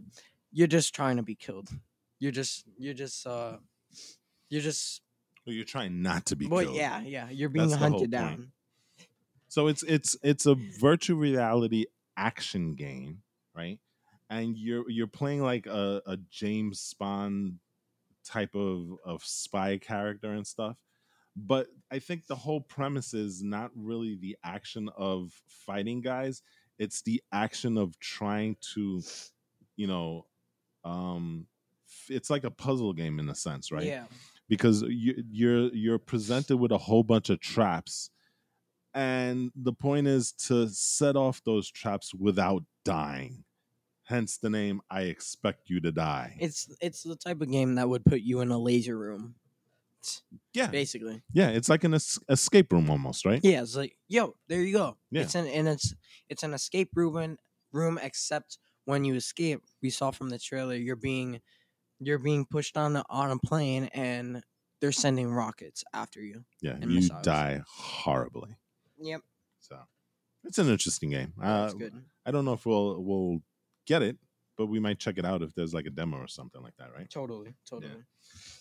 you're 0.51 0.67
just 0.67 0.93
trying 0.93 1.17
to 1.17 1.23
be 1.23 1.35
killed. 1.35 1.69
You're 2.19 2.31
just, 2.33 2.65
you're 2.77 2.93
just, 2.93 3.25
uh, 3.25 3.57
you're 4.49 4.61
just 4.61 5.01
Well, 5.45 5.55
you're 5.55 5.65
trying 5.65 6.01
not 6.01 6.25
to 6.27 6.35
be 6.35 6.47
Well, 6.47 6.63
killed. 6.63 6.75
yeah, 6.75 7.01
yeah, 7.01 7.29
you're 7.29 7.49
being 7.49 7.69
That's 7.69 7.81
hunted 7.81 7.99
point. 7.99 8.11
down. 8.11 8.51
So 9.47 9.67
it's 9.67 9.83
it's 9.83 10.15
it's 10.23 10.45
a 10.45 10.55
virtual 10.55 11.17
reality 11.17 11.85
action 12.15 12.75
game, 12.75 13.23
right? 13.55 13.79
And 14.29 14.55
you're 14.57 14.89
you're 14.89 15.07
playing 15.07 15.41
like 15.41 15.65
a, 15.65 16.01
a 16.05 16.17
James 16.29 16.93
Bond 16.99 17.59
type 18.23 18.55
of 18.55 18.97
of 19.03 19.23
spy 19.23 19.77
character 19.77 20.31
and 20.31 20.45
stuff. 20.47 20.77
But 21.35 21.67
I 21.89 21.99
think 21.99 22.27
the 22.27 22.35
whole 22.35 22.61
premise 22.61 23.13
is 23.13 23.41
not 23.41 23.71
really 23.75 24.17
the 24.19 24.37
action 24.43 24.89
of 24.97 25.31
fighting 25.47 26.01
guys. 26.01 26.41
It's 26.77 27.01
the 27.01 27.21
action 27.31 27.77
of 27.77 27.97
trying 27.99 28.57
to, 28.73 29.01
you 29.77 29.87
know, 29.87 30.25
um, 30.83 31.47
it's 32.09 32.29
like 32.29 32.43
a 32.43 32.51
puzzle 32.51 32.93
game 32.93 33.19
in 33.19 33.29
a 33.29 33.35
sense, 33.35 33.71
right? 33.71 33.85
Yeah, 33.85 34.05
because 34.51 34.81
you, 34.81 35.23
you're 35.31 35.73
you're 35.73 35.97
presented 35.97 36.57
with 36.57 36.73
a 36.73 36.77
whole 36.77 37.03
bunch 37.03 37.29
of 37.29 37.39
traps 37.39 38.09
and 38.93 39.49
the 39.55 39.71
point 39.71 40.05
is 40.05 40.33
to 40.33 40.67
set 40.67 41.15
off 41.15 41.41
those 41.45 41.71
traps 41.71 42.13
without 42.13 42.63
dying 42.83 43.45
hence 44.03 44.37
the 44.37 44.49
name 44.49 44.81
i 44.89 45.03
expect 45.03 45.69
you 45.69 45.79
to 45.79 45.89
die 45.91 46.35
it's 46.37 46.69
it's 46.81 47.03
the 47.03 47.15
type 47.15 47.39
of 47.39 47.49
game 47.49 47.75
that 47.75 47.87
would 47.87 48.03
put 48.03 48.19
you 48.19 48.41
in 48.41 48.51
a 48.51 48.57
laser 48.57 48.97
room, 48.97 49.35
yeah 50.53 50.67
basically. 50.67 51.21
yeah 51.33 51.49
it's 51.49 51.69
like 51.69 51.83
an 51.83 51.93
es- 51.93 52.19
escape 52.29 52.71
room 52.73 52.89
almost 52.89 53.25
right 53.25 53.39
Yeah, 53.43 53.61
it's 53.61 53.75
like, 53.75 53.95
yo, 54.07 54.35
there 54.47 54.61
you 54.61 54.73
go. 54.73 54.97
Yeah. 55.11 55.21
It's 55.23 55.35
an 55.35 55.47
and 55.47 55.67
it's 55.67 55.93
it's 56.29 56.43
an 56.43 56.53
escape 56.53 56.89
room 56.95 57.37
room 57.71 57.99
except 58.01 58.57
when 58.85 59.05
you 59.05 59.13
escape, 59.15 59.61
we 59.81 59.89
saw 59.91 60.09
from 60.11 60.29
the 60.29 60.39
trailer, 60.39 60.75
you're 60.75 60.95
being 60.95 61.39
you're 61.99 62.17
being 62.19 62.45
pushed 62.45 62.77
on 62.77 62.93
the, 62.93 63.03
on 63.09 63.29
a 63.31 63.37
plane 63.37 63.85
and 63.93 64.41
they're 64.81 64.91
sending 64.91 65.31
rockets 65.31 65.83
after 65.93 66.19
you. 66.19 66.43
yeah 66.61 66.71
and 66.81 66.89
you 66.91 66.99
missiles. 67.01 67.21
die 67.23 67.61
horribly 67.67 68.55
Yep, 68.99 69.21
so 69.59 69.77
it's 70.43 70.57
an 70.57 70.69
interesting 70.69 71.11
game 71.11 71.33
uh, 71.41 71.71
i 72.25 72.31
don't 72.31 72.45
know 72.45 72.53
if 72.53 72.65
we'll 72.65 73.01
we'll 73.03 73.39
get 73.85 74.01
it 74.01 74.17
but 74.61 74.67
we 74.67 74.79
might 74.79 74.99
check 74.99 75.17
it 75.17 75.25
out 75.25 75.41
if 75.41 75.55
there's 75.55 75.73
like 75.73 75.87
a 75.87 75.89
demo 75.89 76.17
or 76.17 76.27
something 76.27 76.61
like 76.61 76.75
that 76.77 76.93
right 76.95 77.09
Totally, 77.09 77.55
totally. 77.67 78.03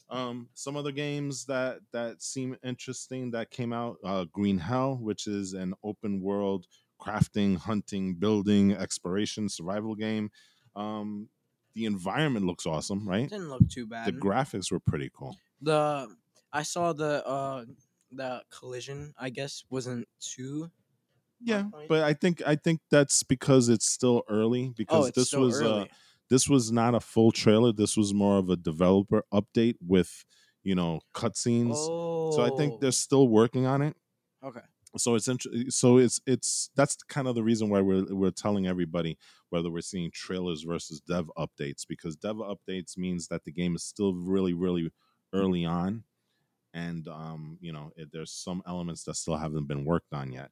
Um, 0.08 0.48
some 0.54 0.74
other 0.76 0.92
games 0.92 1.44
that 1.44 1.80
that 1.92 2.22
seem 2.22 2.56
interesting 2.64 3.32
that 3.32 3.50
came 3.50 3.72
out: 3.74 3.98
uh, 4.02 4.24
Green 4.32 4.56
Hell, 4.58 4.96
which 4.96 5.26
is 5.26 5.52
an 5.52 5.74
open 5.84 6.22
world 6.22 6.66
crafting, 6.98 7.58
hunting, 7.58 8.14
building, 8.14 8.72
exploration, 8.72 9.50
survival 9.50 9.94
game. 9.94 10.30
Um, 10.74 11.28
the 11.74 11.84
environment 11.84 12.46
looks 12.46 12.66
awesome, 12.66 13.06
right? 13.06 13.28
Didn't 13.28 13.50
look 13.50 13.68
too 13.68 13.86
bad. 13.86 14.06
The 14.06 14.12
graphics 14.12 14.72
were 14.72 14.80
pretty 14.80 15.10
cool. 15.14 15.36
the 15.60 16.08
I 16.50 16.62
saw 16.62 16.94
the 16.94 17.24
uh 17.26 17.66
the 18.10 18.42
collision. 18.50 19.12
I 19.18 19.28
guess 19.28 19.64
wasn't 19.68 20.08
too. 20.18 20.70
Yeah, 21.42 21.64
but 21.88 22.02
I 22.02 22.12
think 22.12 22.42
I 22.46 22.56
think 22.56 22.80
that's 22.90 23.22
because 23.22 23.68
it's 23.68 23.86
still 23.86 24.22
early. 24.28 24.72
Because 24.76 25.08
Oh, 25.08 25.10
this 25.14 25.32
was 25.32 25.60
uh, 25.62 25.86
this 26.28 26.48
was 26.48 26.70
not 26.70 26.94
a 26.94 27.00
full 27.00 27.32
trailer. 27.32 27.72
This 27.72 27.96
was 27.96 28.12
more 28.12 28.38
of 28.38 28.50
a 28.50 28.56
developer 28.56 29.24
update 29.32 29.76
with 29.86 30.24
you 30.62 30.74
know 30.74 31.00
cutscenes. 31.14 31.74
oh, 31.76 32.32
So 32.32 32.42
I 32.42 32.50
think 32.56 32.80
they're 32.80 32.92
still 32.92 33.28
working 33.28 33.66
on 33.66 33.80
it. 33.82 33.96
okay. 34.42 34.60
so 34.96 35.14
it's 35.14 35.28
int- 35.28 35.72
so 35.72 35.98
it's 35.98 36.20
it's 36.26 36.70
that's 36.76 36.96
kind 37.08 37.26
of 37.28 37.34
the 37.34 37.42
reason 37.42 37.68
why 37.70 37.80
we're 37.80 38.04
we're 38.14 38.30
telling 38.32 38.66
everybody 38.66 39.16
whether 39.50 39.70
we're 39.70 39.80
seeing 39.80 40.10
trailers 40.12 40.62
versus 40.62 41.00
dev 41.00 41.30
updates 41.38 41.86
because 41.88 42.16
dev 42.16 42.36
updates 42.36 42.98
means 42.98 43.28
that 43.28 43.44
the 43.44 43.52
game 43.52 43.74
is 43.76 43.84
still 43.84 44.12
really 44.14 44.52
really 44.52 44.90
early 45.32 45.64
on 45.64 46.02
and 46.74 47.06
um 47.08 47.56
you 47.60 47.72
know 47.72 47.90
it, 47.96 48.08
there's 48.12 48.32
some 48.32 48.62
elements 48.66 49.04
that 49.04 49.14
still 49.14 49.36
haven't 49.36 49.66
been 49.66 49.84
worked 49.84 50.12
on 50.12 50.32
yet 50.32 50.50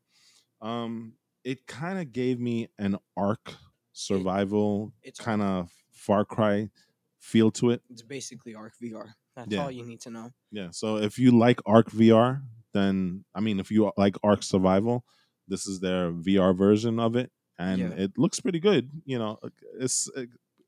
um 0.60 1.14
it 1.44 1.66
kind 1.66 1.98
of 1.98 2.12
gave 2.12 2.38
me 2.40 2.68
an 2.78 2.96
ark 3.16 3.54
survival 3.92 4.92
kind 5.18 5.42
of 5.42 5.70
far 5.92 6.24
cry 6.24 6.68
feel 7.18 7.50
to 7.50 7.70
it 7.70 7.82
It's 7.90 8.02
basically 8.02 8.54
Ark 8.54 8.74
VR. 8.80 9.14
That's 9.34 9.52
Yeah. 9.52 9.62
all 9.62 9.70
you 9.70 9.84
need 9.84 10.00
to 10.02 10.10
know. 10.10 10.32
Yeah. 10.50 10.70
So 10.70 10.96
if 10.98 11.18
you 11.18 11.36
like 11.36 11.60
Ark 11.66 11.90
VR, 11.90 12.42
then 12.72 13.24
I 13.34 13.40
mean, 13.40 13.60
if 13.60 13.70
you 13.70 13.92
like 13.96 14.16
Ark 14.22 14.42
Survival, 14.42 15.04
this 15.46 15.66
is 15.66 15.80
their 15.80 16.10
VR 16.12 16.52
version 16.56 16.98
of 17.00 17.16
it, 17.16 17.30
and 17.58 17.80
Yeah. 17.80 17.90
it 18.04 18.18
looks 18.18 18.40
pretty 18.40 18.60
good. 18.60 18.90
You 19.04 19.18
know, 19.18 19.38
it's 19.80 20.08
uh, 20.16 20.24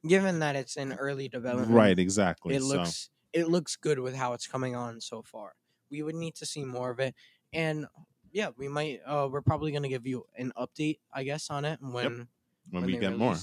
Given 0.07 0.39
that 0.39 0.57
it's 0.57 0.77
in 0.77 0.93
early 0.95 1.29
development, 1.29 1.71
right, 1.73 1.99
exactly. 1.99 2.55
It 2.55 2.63
so 2.63 2.69
looks 2.69 3.11
it 3.33 3.49
looks 3.49 3.77
good 3.77 3.99
with 3.99 4.15
how 4.15 4.33
it's 4.33 4.47
coming 4.47 4.75
on 4.75 5.01
so 5.01 5.23
far. 5.23 5.55
We 5.91 6.03
would 6.03 6.15
need 6.15 6.35
to 6.37 6.47
see 6.47 6.65
more 6.65 6.91
of 6.91 7.01
it, 7.01 7.15
and 7.53 7.87
yeah, 8.33 8.51
we 8.57 8.69
might. 8.69 9.01
Uh, 9.05 9.29
we're 9.31 9.43
probably 9.43 9.73
gonna 9.73 9.89
give 9.89 10.07
you 10.07 10.27
an 10.37 10.53
update, 10.57 10.99
I 11.13 11.25
guess, 11.25 11.51
on 11.51 11.65
it 11.65 11.81
when 11.81 12.29
when, 12.71 12.85
we 12.87 12.93
they 12.93 12.99
get 13.01 13.17
more, 13.19 13.37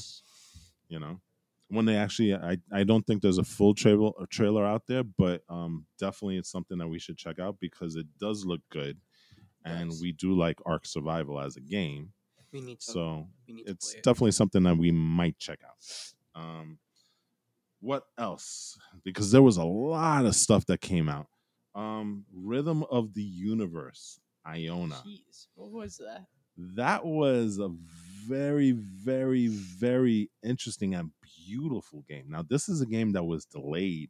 you 0.90 1.00
know. 1.00 1.20
when 1.70 1.86
they 1.86 1.96
actually 1.98 2.34
I, 2.34 2.58
I 2.72 2.84
don't 2.84 3.06
think 3.06 3.22
there's 3.22 3.38
a 3.38 3.44
full 3.44 3.74
trailer 3.74 4.12
trailer 4.30 4.66
out 4.66 4.84
there 4.88 5.04
but 5.04 5.44
um 5.50 5.86
definitely 6.00 6.38
it's 6.38 6.50
something 6.52 6.78
that 6.78 6.88
we 6.88 7.00
should 7.00 7.18
check 7.18 7.40
out 7.40 7.60
because 7.60 7.96
it 7.96 8.08
does 8.20 8.46
look 8.46 8.62
good 8.70 9.00
and 9.66 9.90
Yes. 9.90 10.02
we 10.02 10.12
do 10.14 10.34
like 10.38 10.60
ark 10.66 10.86
survival 10.86 11.40
as 11.40 11.58
a 11.58 11.62
game 11.62 12.14
We 12.52 12.62
need 12.62 12.80
to. 12.82 12.92
so 12.94 13.28
we 13.48 13.54
need 13.54 13.66
to 13.66 13.72
it's 13.72 13.94
it. 13.96 14.04
definitely 14.04 14.32
something 14.32 14.64
that 14.64 14.78
we 14.78 14.92
might 14.92 15.38
check 15.40 15.60
out 15.66 15.78
um 16.42 16.80
what 17.80 18.06
else 18.18 18.78
because 19.04 19.32
there 19.32 19.42
was 19.42 19.58
a 19.58 19.64
lot 19.64 20.26
of 20.26 20.36
stuff 20.36 20.66
that 20.66 20.82
came 20.82 21.08
out 21.10 21.28
um 21.76 22.26
rhythm 22.34 22.84
of 22.86 23.14
the 23.14 23.24
universe 23.24 24.20
Ionia. 24.48 24.96
Jeez, 25.06 25.48
what 25.56 25.72
was 25.72 25.98
that? 25.98 26.26
that 26.58 27.06
was 27.06 27.60
a 27.60 27.70
very 28.28 28.72
very 28.72 29.48
very 29.48 30.30
interesting 30.44 30.96
and 30.96 31.12
beautiful 31.46 32.04
game. 32.10 32.26
Now 32.30 32.44
this 32.48 32.68
is 32.68 32.82
a 32.82 32.86
game 32.86 33.14
that 33.14 33.24
was 33.24 33.46
delayed. 33.46 34.10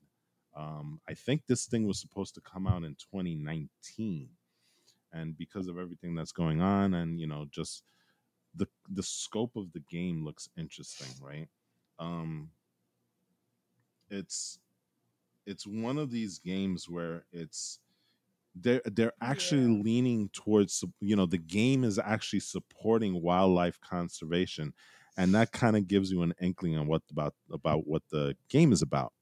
Um, 0.56 1.02
i 1.08 1.14
think 1.14 1.44
this 1.46 1.68
thing 1.68 1.86
was 1.86 2.00
supposed 2.00 2.34
to 2.34 2.42
come 2.42 2.66
out 2.66 2.84
in 2.84 2.96
2019 2.96 4.30
and 5.14 5.38
because 5.38 5.68
of 5.68 5.78
everything 5.78 6.16
that's 6.16 6.32
going 6.32 6.62
on 6.62 6.96
and 6.96 7.20
you 7.20 7.28
know 7.28 7.46
just 7.52 7.84
the 8.56 8.68
the 8.90 9.04
scope 9.04 9.56
of 9.56 9.72
the 9.74 9.84
game 9.92 10.26
looks 10.26 10.50
interesting 10.58 11.14
right? 11.22 11.48
Um 12.00 12.50
it's 14.10 14.58
it's 15.46 15.68
one 15.68 16.00
of 16.00 16.10
these 16.10 16.40
games 16.40 16.90
where 16.90 17.26
it's 17.32 17.80
they're 18.62 18.82
they're 18.86 19.14
actually 19.22 19.64
Yeah. 19.72 19.82
leaning 19.84 20.30
towards 20.30 20.84
you 21.00 21.16
know 21.16 21.26
the 21.26 21.38
game 21.38 21.84
is 21.84 22.00
actually 22.00 22.40
supporting 22.42 23.22
wildlife 23.22 23.80
conservation 23.82 24.74
and 25.18 25.34
that 25.36 25.52
kind 25.52 25.76
of 25.76 25.88
gives 25.88 26.12
you 26.12 26.22
an 26.24 26.34
inkling 26.42 26.78
on 26.78 26.88
what 26.88 27.02
about 27.12 27.34
about 27.52 27.88
what 27.88 28.04
the 28.12 28.36
game 28.50 28.72
is 28.72 28.82
about 28.82 29.14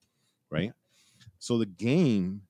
right 0.51 0.73
so 1.39 1.57
the 1.57 1.65
game 1.65 2.41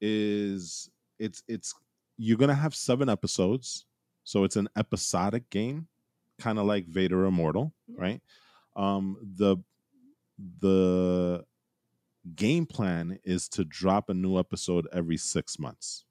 is 0.00 0.90
it's 1.18 1.42
it's 1.48 1.74
you're 2.18 2.38
gonna 2.38 2.54
have 2.54 2.74
seven 2.74 3.08
episodes 3.08 3.86
so 4.24 4.44
it's 4.44 4.56
an 4.56 4.68
episodic 4.76 5.48
game 5.50 5.88
kind 6.38 6.58
of 6.58 6.66
like 6.66 6.86
vader 6.86 7.24
immortal 7.26 7.72
Yeah. 7.88 7.96
right 8.02 8.22
um 8.76 9.16
the 9.36 9.56
the 10.60 11.44
game 12.36 12.66
plan 12.66 13.18
is 13.24 13.48
to 13.48 13.64
drop 13.64 14.08
a 14.08 14.14
new 14.14 14.38
episode 14.38 14.86
every 14.92 15.16
six 15.16 15.58
months 15.58 16.04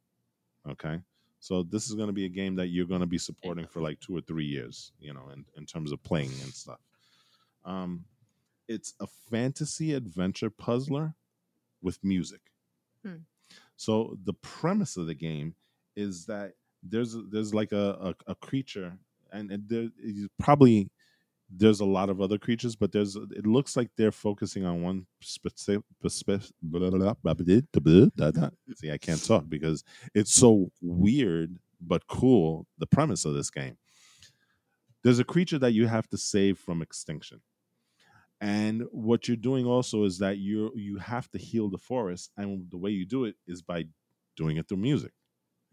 okay? 0.69 1.01
So 1.39 1.63
this 1.63 1.87
is 1.87 1.95
going 1.95 2.07
to 2.07 2.13
be 2.13 2.25
a 2.25 2.29
game 2.29 2.55
that 2.57 2.67
you're 2.67 2.85
going 2.85 3.01
to 3.01 3.07
be 3.07 3.17
supporting 3.17 3.65
for 3.65 3.81
like 3.81 3.99
two 3.99 4.15
or 4.15 4.21
three 4.21 4.45
years 4.45 4.91
you 4.99 5.13
know 5.13 5.29
in, 5.33 5.45
in 5.57 5.65
terms 5.65 5.91
of 5.91 6.01
playing 6.03 6.31
and 6.43 6.53
stuff. 6.53 6.79
Um 7.65 8.05
it's 8.67 8.93
a 9.01 9.07
fantasy 9.07 9.93
adventure 9.93 10.49
puzzler 10.49 11.13
with 11.81 11.99
music. 12.03 12.41
Hmm. 13.03 13.23
so 13.75 14.15
the 14.25 14.33
premise 14.33 14.95
of 14.95 15.07
the 15.07 15.15
game 15.15 15.55
is 15.95 16.25
that 16.27 16.53
there's 16.83 17.15
there's 17.31 17.53
like 17.53 17.71
a, 17.71 18.15
a, 18.27 18.31
a 18.31 18.35
creature 18.35 18.97
and, 19.31 19.51
and 19.51 19.67
there 19.67 19.89
probably 20.39 20.89
there's 21.53 21.79
a 21.81 21.85
lot 21.85 22.09
of 22.09 22.21
other 22.21 22.37
creatures, 22.37 22.75
but 22.75 22.91
there's 22.91 23.15
it 23.15 23.45
looks 23.45 23.75
like 23.75 23.89
they're 23.97 24.11
focusing 24.11 24.65
on 24.65 24.81
one 24.81 25.05
specific. 25.21 25.83
See, 28.75 28.91
I 28.91 28.97
can't 28.97 29.23
talk 29.25 29.45
because 29.49 29.83
it's 30.13 30.33
so 30.33 30.71
weird 30.81 31.57
but 31.81 32.07
cool. 32.07 32.67
The 32.77 32.87
premise 32.87 33.25
of 33.25 33.33
this 33.33 33.49
game. 33.49 33.77
There's 35.03 35.19
a 35.19 35.23
creature 35.23 35.57
that 35.59 35.73
you 35.73 35.87
have 35.87 36.07
to 36.09 36.17
save 36.17 36.59
from 36.59 36.81
extinction, 36.81 37.41
and 38.39 38.83
what 38.91 39.27
you're 39.27 39.35
doing 39.35 39.65
also 39.65 40.03
is 40.03 40.19
that 40.19 40.37
you 40.37 40.71
you 40.75 40.97
have 40.97 41.29
to 41.31 41.37
heal 41.37 41.69
the 41.69 41.77
forest, 41.77 42.31
and 42.37 42.69
the 42.69 42.77
way 42.77 42.91
you 42.91 43.05
do 43.05 43.25
it 43.25 43.35
is 43.47 43.61
by 43.61 43.85
doing 44.37 44.57
it 44.57 44.69
through 44.69 44.77
music. 44.77 45.11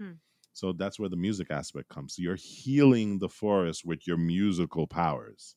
Hmm. 0.01 0.13
So 0.55 0.73
that's 0.73 0.99
where 0.99 1.09
the 1.09 1.17
music 1.17 1.53
aspect 1.53 1.89
comes. 1.89 2.17
So 2.17 2.23
you're 2.23 2.35
healing 2.35 3.21
the 3.21 3.29
forest 3.29 3.85
with 3.85 4.09
your 4.09 4.17
musical 4.17 4.89
powers 4.89 5.55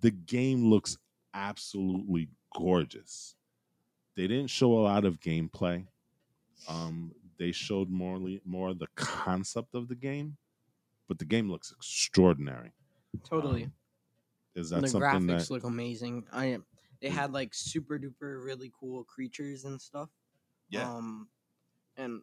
the 0.00 0.10
game 0.10 0.70
looks 0.70 0.98
absolutely 1.34 2.30
gorgeous. 2.54 3.36
They 4.16 4.26
didn't 4.28 4.48
show 4.50 4.72
a 4.74 4.82
lot 4.82 5.04
of 5.04 5.20
gameplay. 5.20 5.88
Um, 6.68 7.14
they 7.38 7.52
showed 7.52 7.90
more 7.90 8.20
more 8.44 8.74
the 8.74 8.88
concept 8.96 9.74
of 9.74 9.88
the 9.88 9.96
game, 9.96 10.38
but 11.08 11.18
the 11.18 11.26
game 11.26 11.50
looks 11.50 11.72
extraordinary. 11.72 12.74
Totally. 13.24 13.68
Um, 13.68 13.74
Is 14.54 14.70
that 14.70 14.86
the 14.86 14.88
something 14.88 15.26
graphics 15.30 15.50
that 15.50 15.50
look 15.50 15.64
amazing. 15.64 16.26
I 16.32 16.46
am. 16.46 16.66
They 17.00 17.10
Mm. 17.10 17.10
had 17.10 17.32
like 17.32 17.54
super 17.54 17.98
duper 17.98 18.42
really 18.44 18.72
cool 18.78 19.04
creatures 19.04 19.64
and 19.64 19.80
stuff. 19.80 20.10
Um, 20.74 21.30
and, 21.96 22.22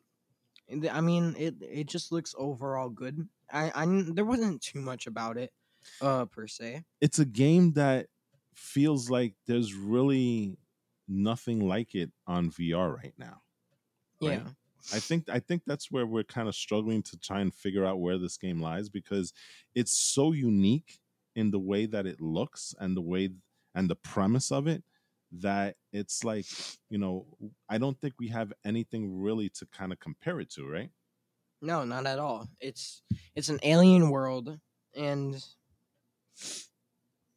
and 0.70 0.88
I 0.90 1.02
mean, 1.02 1.36
it 1.38 1.62
it 1.62 1.86
just 1.88 2.12
looks 2.12 2.36
overall 2.38 2.90
good. 2.90 3.30
I 3.52 3.72
I 3.76 4.04
there 4.14 4.26
wasn't 4.26 4.62
too 4.64 4.82
much 4.82 5.08
about 5.08 5.38
it, 5.38 5.54
uh, 6.02 6.26
per 6.26 6.48
se. 6.48 6.84
it's 7.02 7.20
a 7.20 7.26
game 7.26 7.74
that 7.74 8.08
feels 8.56 9.10
like 9.10 9.34
there's 9.48 9.74
really 9.74 10.58
nothing 11.08 11.68
like 11.68 11.96
it 11.96 12.12
on 12.28 12.50
VR 12.50 12.96
right 12.96 13.14
now. 13.18 13.42
Right. 14.22 14.42
Yeah. 14.44 14.50
I 14.94 15.00
think 15.00 15.30
I 15.30 15.40
think 15.40 15.64
that's 15.66 15.90
where 15.92 16.06
we're 16.06 16.24
kind 16.24 16.50
of 16.50 16.56
struggling 16.56 17.04
to 17.04 17.18
try 17.18 17.40
and 17.40 17.54
figure 17.54 17.86
out 17.86 18.02
where 18.02 18.18
this 18.18 18.38
game 18.38 18.62
lies 18.62 18.90
because 18.90 19.32
it's 19.76 19.94
so 19.94 20.34
unique 20.34 21.00
in 21.36 21.52
the 21.52 21.60
way 21.60 21.86
that 21.86 22.06
it 22.06 22.20
looks 22.20 22.76
and 22.80 22.96
the 22.96 23.02
way 23.02 23.30
and 23.76 23.90
the 23.90 23.96
premise 23.96 24.52
of 24.52 24.68
it 24.68 24.84
that 25.32 25.76
it's 25.94 26.24
like 26.24 26.46
you 26.90 26.98
know 26.98 27.26
I 27.70 27.78
don't 27.78 28.00
think 28.00 28.16
we 28.20 28.28
have 28.30 28.52
anything 28.66 29.22
really 29.22 29.50
to 29.50 29.66
kind 29.68 29.94
of 29.94 30.00
compare 30.00 30.40
it 30.42 30.52
to, 30.52 30.68
right? 30.68 30.90
No, 31.62 31.86
not 31.86 32.06
at 32.06 32.20
all. 32.20 32.50
It's 32.60 33.04
it's 33.36 33.50
an 33.50 33.60
alien 33.64 34.10
world, 34.10 34.60
and 34.98 35.42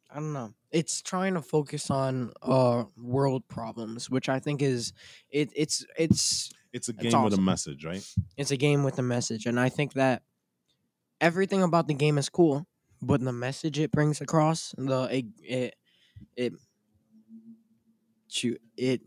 I 0.09 0.15
don't 0.15 0.33
know. 0.33 0.53
It's 0.71 1.01
trying 1.01 1.33
to 1.33 1.41
focus 1.41 1.89
on 1.91 2.31
uh 2.41 2.85
world 2.95 3.47
problems, 3.47 4.09
which 4.09 4.29
I 4.29 4.39
think 4.39 4.61
is 4.61 4.93
it. 5.29 5.49
It's 5.55 5.85
it's 5.97 6.49
It's 6.73 6.89
a 6.89 6.93
game 6.93 7.23
with 7.23 7.33
a 7.33 7.41
message, 7.41 7.85
right? 7.85 8.03
it's 8.37 8.51
a 8.51 8.57
game 8.57 8.83
with 8.83 8.99
a 8.99 9.03
message, 9.03 9.45
and 9.45 9.59
I 9.59 9.69
think 9.69 9.93
that 9.93 10.23
everything 11.19 11.63
about 11.63 11.87
the 11.87 11.93
game 11.93 12.17
is 12.17 12.29
cool, 12.29 12.67
but 13.01 13.21
the 13.21 13.33
message 13.33 13.79
it 13.79 13.91
brings 13.91 14.21
across, 14.21 14.73
the 14.77 15.07
it 15.11 15.25
it, 15.43 15.75
it 16.35 16.53
shoot 18.27 18.61
it 18.77 19.01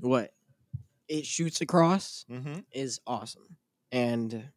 what 0.00 0.32
it 1.08 1.26
shoots 1.26 1.60
across 1.60 2.24
Mm-hmm. 2.30 2.60
is 2.72 3.00
awesome, 3.06 3.56
and 3.90 4.50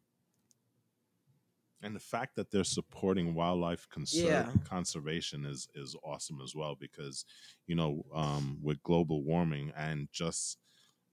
and 1.86 1.96
the 1.96 2.00
fact 2.00 2.36
that 2.36 2.50
they're 2.50 2.64
supporting 2.64 3.34
wildlife 3.34 3.88
conser- 3.90 4.44
Yeah. 4.44 4.52
conservation 4.64 5.46
is 5.46 5.68
is 5.74 5.96
awesome 6.04 6.40
as 6.42 6.54
well 6.54 6.76
because 6.76 7.24
you 7.66 7.76
know 7.76 8.04
um, 8.14 8.58
with 8.62 8.82
global 8.82 9.22
warming 9.24 9.72
and 9.76 10.08
just 10.12 10.58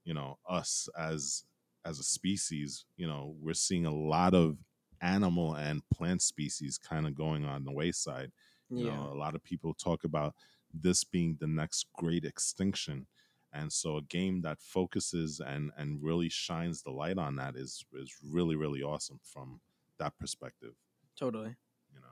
you 0.04 0.14
know 0.14 0.38
us 0.48 0.88
as 0.98 1.44
as 1.84 1.98
a 1.98 2.04
species 2.04 2.86
you 2.96 3.06
know 3.06 3.36
we're 3.40 3.54
seeing 3.54 3.86
a 3.86 3.94
lot 3.94 4.34
of 4.34 4.58
animal 5.00 5.54
and 5.54 5.82
plant 5.92 6.22
species 6.22 6.78
kind 6.78 7.06
of 7.06 7.14
going 7.14 7.44
on 7.44 7.64
the 7.64 7.72
wayside. 7.72 8.32
You 8.76 8.84
yeah, 8.84 8.96
know 8.96 9.10
a 9.12 9.18
lot 9.18 9.34
of 9.34 9.44
people 9.44 9.74
talk 9.74 10.04
about 10.04 10.34
this 10.72 11.04
being 11.04 11.36
the 11.38 11.46
next 11.46 11.86
great 11.94 12.24
extinction. 12.24 13.06
And 13.52 13.72
so 13.72 13.98
a 13.98 14.02
game 14.02 14.42
that 14.42 14.60
focuses 14.60 15.40
and 15.40 15.70
and 15.76 16.02
really 16.02 16.28
shines 16.28 16.82
the 16.82 16.90
light 16.90 17.18
on 17.18 17.36
that 17.36 17.56
is 17.56 17.84
is 17.94 18.14
really 18.24 18.56
really 18.56 18.82
awesome 18.82 19.20
from 19.22 19.60
that 19.98 20.18
perspective 20.18 20.72
totally. 21.18 21.54
you 21.92 22.00
know 22.00 22.06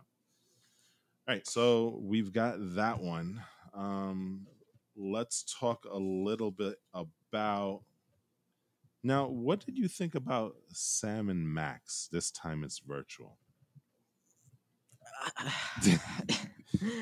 all 1.28 1.34
right 1.34 1.46
so 1.46 1.98
we've 2.02 2.32
got 2.32 2.56
that 2.74 3.00
one 3.00 3.42
um 3.74 4.46
let's 4.96 5.44
talk 5.58 5.86
a 5.90 5.96
little 5.98 6.50
bit 6.50 6.76
about 6.94 7.80
now 9.02 9.26
what 9.26 9.64
did 9.64 9.76
you 9.78 9.88
think 9.88 10.14
about 10.14 10.54
sam 10.72 11.28
and 11.28 11.48
max 11.48 12.08
this 12.12 12.30
time 12.30 12.62
it's 12.62 12.78
virtual 12.78 13.38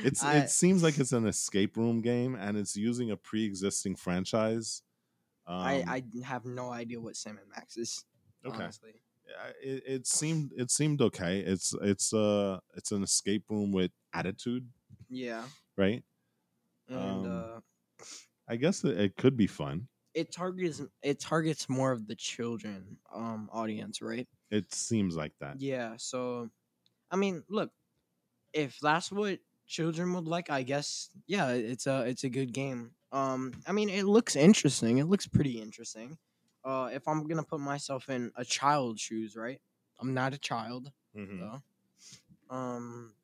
it's 0.04 0.22
I- 0.22 0.36
it 0.38 0.50
seems 0.50 0.82
like 0.82 0.98
it's 0.98 1.12
an 1.12 1.26
escape 1.26 1.76
room 1.76 2.00
game 2.00 2.34
and 2.34 2.56
it's 2.56 2.76
using 2.76 3.10
a 3.10 3.16
pre-existing 3.16 3.96
franchise 3.96 4.82
um, 5.46 5.56
I, 5.56 5.84
I 5.88 6.02
have 6.24 6.44
no 6.44 6.70
idea 6.70 7.00
what 7.00 7.16
Sam 7.16 7.36
and 7.38 7.48
Max 7.50 7.76
is. 7.76 8.04
okay 8.46 8.62
Honestly. 8.62 8.90
It, 9.62 9.82
it 9.86 10.06
seemed 10.06 10.52
it 10.56 10.70
seemed 10.70 11.00
okay 11.02 11.40
it's 11.40 11.74
it's 11.82 12.12
uh 12.12 12.58
it's 12.74 12.92
an 12.92 13.02
escape 13.02 13.44
room 13.50 13.72
with 13.72 13.92
attitude 14.12 14.68
Yeah. 15.08 15.50
right 15.76 16.02
And 16.88 17.24
Um, 17.24 17.26
uh, 17.26 17.60
i 18.48 18.56
guess 18.56 18.84
it, 18.84 18.98
it 18.98 19.16
could 19.16 19.36
be 19.36 19.46
fun 19.46 19.88
it 20.14 20.32
targets 20.32 20.82
it 21.02 21.20
targets 21.20 21.68
more 21.68 21.92
of 21.92 22.06
the 22.06 22.16
children 22.16 22.98
um 23.12 23.48
audience, 23.52 24.02
right? 24.02 24.28
it 24.50 24.72
seems 24.74 25.16
like 25.16 25.32
that 25.40 25.58
Yeah. 25.58 25.96
So, 25.98 26.50
I 27.10 27.16
mean, 27.16 27.44
look, 27.48 27.72
if 28.52 28.78
that's 28.80 29.12
what 29.12 29.40
children 29.66 30.12
would 30.14 30.26
like, 30.28 30.50
I 30.50 30.62
guess 30.64 31.10
yeah, 31.26 31.50
it's 31.52 31.86
a 31.86 32.04
it's 32.06 32.24
a 32.24 32.30
good 32.30 32.52
game. 32.52 32.94
Um, 33.12 33.54
I 33.66 33.72
mean, 33.72 33.90
it 33.90 34.04
looks 34.04 34.36
interesting. 34.36 34.98
It 34.98 35.06
looks 35.06 35.26
pretty 35.28 35.60
interesting. 35.62 36.18
Uh, 36.64 36.90
if 36.92 37.08
I'm 37.08 37.26
gonna 37.26 37.42
put 37.44 37.60
myself 37.60 38.08
in 38.08 38.32
a 38.36 38.44
child's 38.44 39.00
shoes, 39.00 39.36
right? 39.36 39.60
I'm 39.98 40.14
not 40.14 40.34
a 40.34 40.38
child, 40.38 40.92
Mhm. 41.14 41.38
though. 41.38 41.62
Um, 42.50 43.14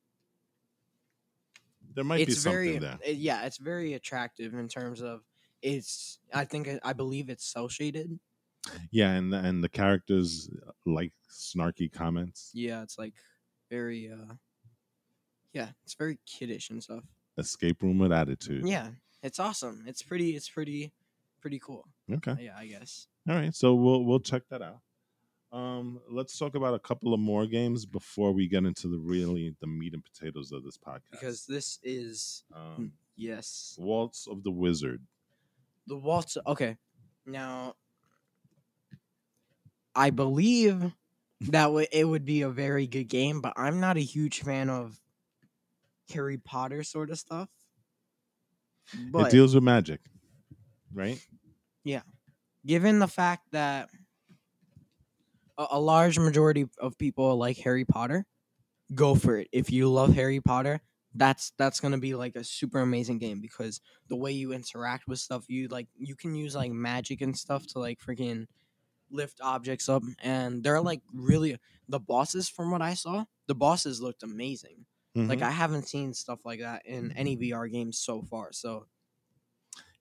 There 1.94 2.04
might 2.04 2.24
be 2.26 2.34
something 2.34 2.52
very, 2.52 2.78
there. 2.78 2.98
it- 3.04 3.16
yeah, 3.16 3.44
it's 3.46 3.56
very 3.58 3.94
attractive 3.94 4.54
in 4.54 4.68
terms 4.68 5.00
of 5.02 5.24
it's. 5.62 6.18
I 6.32 6.44
think 6.44 6.68
I 6.84 6.92
believe 6.92 7.30
it's 7.30 7.44
cell 7.44 7.68
shaded. 7.68 8.18
Yeah, 8.90 9.12
and 9.14 9.32
and 9.34 9.62
the 9.62 9.68
characters 9.68 10.48
uh, 10.66 10.72
like 10.84 11.12
snarky 11.30 11.90
comments, 11.90 12.50
Yeah, 12.54 12.82
it's 12.82 12.98
like 12.98 13.14
very. 13.70 14.10
uh 14.10 14.34
Yeah, 15.52 15.70
it's 15.84 15.94
very 15.94 16.18
kiddish 16.26 16.70
and 16.70 16.82
stuff. 16.82 17.04
escape 17.38 17.82
room 17.82 17.98
with 17.98 18.12
attitude. 18.12 18.66
Yeah, 18.66 18.92
it's 19.22 19.38
awesome. 19.38 19.84
It's 19.86 20.02
pretty. 20.02 20.36
It's 20.36 20.48
pretty, 20.48 20.92
pretty 21.40 21.58
cool. 21.58 21.88
Okay. 22.10 22.36
Yeah, 22.44 22.56
I 22.56 22.66
guess. 22.66 23.08
All 23.28 23.34
right, 23.34 23.54
so 23.54 23.74
we'll 23.74 24.04
we'll 24.04 24.20
check 24.20 24.42
that 24.50 24.62
out. 24.62 24.80
Um, 25.52 26.00
let's 26.08 26.38
talk 26.38 26.54
about 26.54 26.74
a 26.74 26.78
couple 26.78 27.12
of 27.14 27.20
more 27.20 27.46
games 27.46 27.86
before 27.86 28.32
we 28.32 28.46
get 28.46 28.64
into 28.64 28.88
the 28.88 28.98
really 28.98 29.56
the 29.60 29.66
meat 29.66 29.94
and 29.94 30.04
potatoes 30.04 30.52
of 30.52 30.64
this 30.64 30.76
podcast. 30.76 31.10
Because 31.10 31.46
this 31.46 31.78
is 31.82 32.44
um, 32.54 32.92
yes, 33.16 33.76
Waltz 33.78 34.28
of 34.28 34.44
the 34.44 34.50
Wizard. 34.50 35.02
the 35.86 35.96
waltz. 35.96 36.36
Okay, 36.46 36.76
now 37.24 37.74
I 39.94 40.10
believe 40.10 40.92
that 41.40 41.72
would 41.72 41.88
it 41.90 42.04
would 42.04 42.24
be 42.24 42.42
a 42.42 42.50
very 42.50 42.86
good 42.86 43.08
game, 43.08 43.40
but 43.40 43.54
I'm 43.56 43.80
not 43.80 43.96
a 43.96 44.00
huge 44.00 44.42
fan 44.42 44.70
of 44.70 45.00
Harry 46.12 46.38
Potter 46.38 46.84
sort 46.84 47.10
of 47.10 47.18
stuff. 47.18 47.48
it 49.26 49.30
deals 49.30 49.54
with 49.54 49.64
magic, 49.64 50.00
right? 50.94 51.20
Given 52.66 52.98
the 53.00 53.08
fact 53.08 53.52
that 53.52 53.90
a, 55.58 55.66
a 55.72 55.80
large 55.80 56.18
majority 56.18 56.66
of 56.78 56.98
people 56.98 57.36
like 57.36 57.56
Harry 57.58 57.84
Potter, 57.84 58.26
go 58.94 59.14
for 59.14 59.38
it. 59.38 59.48
If 59.52 59.72
you 59.72 59.90
love 59.90 60.14
Harry 60.14 60.40
Potter, 60.40 60.80
that's 61.14 61.52
that's 61.58 61.80
gonna 61.80 61.98
be 61.98 62.14
like 62.14 62.36
a 62.36 62.44
super 62.44 62.80
amazing 62.80 63.18
game 63.18 63.40
because 63.40 63.80
the 64.08 64.16
way 64.16 64.32
you 64.32 64.52
interact 64.52 65.08
with 65.08 65.20
stuff, 65.20 65.46
you 65.48 65.68
like 65.68 65.88
you 65.96 66.16
can 66.16 66.34
use 66.34 66.56
like 66.56 66.72
magic 66.72 67.22
and 67.22 67.36
stuff 67.38 67.66
to 67.68 67.80
like 67.80 68.00
freaking 68.00 68.46
lift 69.10 69.40
objects 69.42 69.88
up, 69.88 70.02
and 70.20 70.64
they're 70.64 70.82
like 70.82 71.02
really 71.12 71.58
the 71.88 72.00
bosses. 72.00 72.48
From 72.48 72.70
what 72.70 72.82
I 72.82 72.94
saw, 72.94 73.26
the 73.46 73.54
bosses 73.54 74.00
looked 74.02 74.22
amazing. 74.22 74.86
Like 75.28 75.42
Mhm. 75.42 75.42
I 75.42 75.50
haven't 75.50 75.88
seen 75.88 76.14
stuff 76.14 76.44
like 76.44 76.60
that 76.60 76.86
in 76.86 77.12
any 77.12 77.36
VR 77.36 77.68
games 77.68 77.98
so 77.98 78.22
far. 78.22 78.52
So 78.52 78.86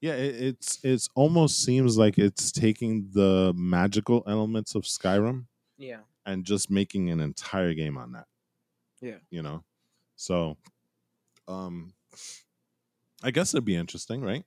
yeah, 0.01 0.13
it, 0.13 0.35
it's 0.41 0.79
it's 0.83 1.09
almost 1.15 1.63
seems 1.63 1.97
like 1.97 2.17
it's 2.17 2.51
taking 2.51 3.09
the 3.13 3.53
magical 3.55 4.23
elements 4.27 4.75
of 4.75 4.83
Skyrim 4.83 5.47
yeah, 5.77 6.01
and 6.25 6.45
just 6.45 6.71
making 6.71 7.09
an 7.11 7.19
entire 7.21 7.73
game 7.73 7.97
on 7.97 8.13
that. 8.13 8.27
Yeah. 9.01 9.19
you 9.29 9.41
know, 9.41 9.63
so 10.15 10.57
um, 11.47 11.93
I 13.21 13.31
guess 13.31 13.53
it'd 13.53 13.65
be 13.65 13.75
interesting, 13.75 14.21
right? 14.21 14.45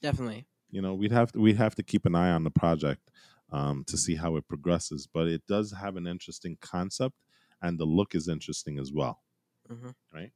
definitely. 0.00 0.46
you 0.70 0.82
know 0.82 0.94
we'd 0.94 1.12
have 1.12 1.32
to 1.32 1.40
we'd 1.40 1.56
have 1.56 1.74
to 1.74 1.82
keep 1.82 2.04
an 2.06 2.14
eye 2.14 2.30
on 2.30 2.44
the 2.44 2.50
project 2.50 3.10
um, 3.50 3.84
to 3.84 3.96
see 3.96 4.16
how 4.16 4.36
it 4.36 4.48
progresses 4.48 5.06
but 5.06 5.28
it 5.28 5.46
does 5.46 5.72
have 5.72 5.96
an 5.96 6.06
interesting 6.06 6.56
concept 6.60 7.14
and 7.62 7.78
the 7.78 7.84
look 7.84 8.14
is 8.14 8.28
interesting 8.28 8.78
as 8.78 8.92
well 8.92 9.22
hmm 9.68 9.90
Right. 10.12 10.32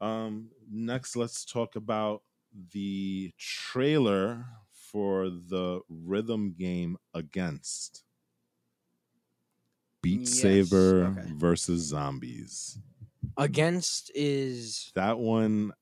um, 0.00 0.50
next 0.70 1.16
let's 1.16 1.44
talk 1.44 1.76
about 1.76 2.22
the 2.52 3.32
trailer 3.38 4.46
for 4.70 5.30
the 5.30 5.80
rhythm 5.88 6.54
game 6.54 6.98
against. 7.14 8.04
Beat 10.02 10.26
Yes, 10.26 10.94
saber 11.06 11.16
okay. 11.18 11.32
versus 11.34 11.80
zombies. 11.82 12.78
Against 13.36 14.10
is 14.14 14.92
that 14.94 15.18
one 15.18 15.72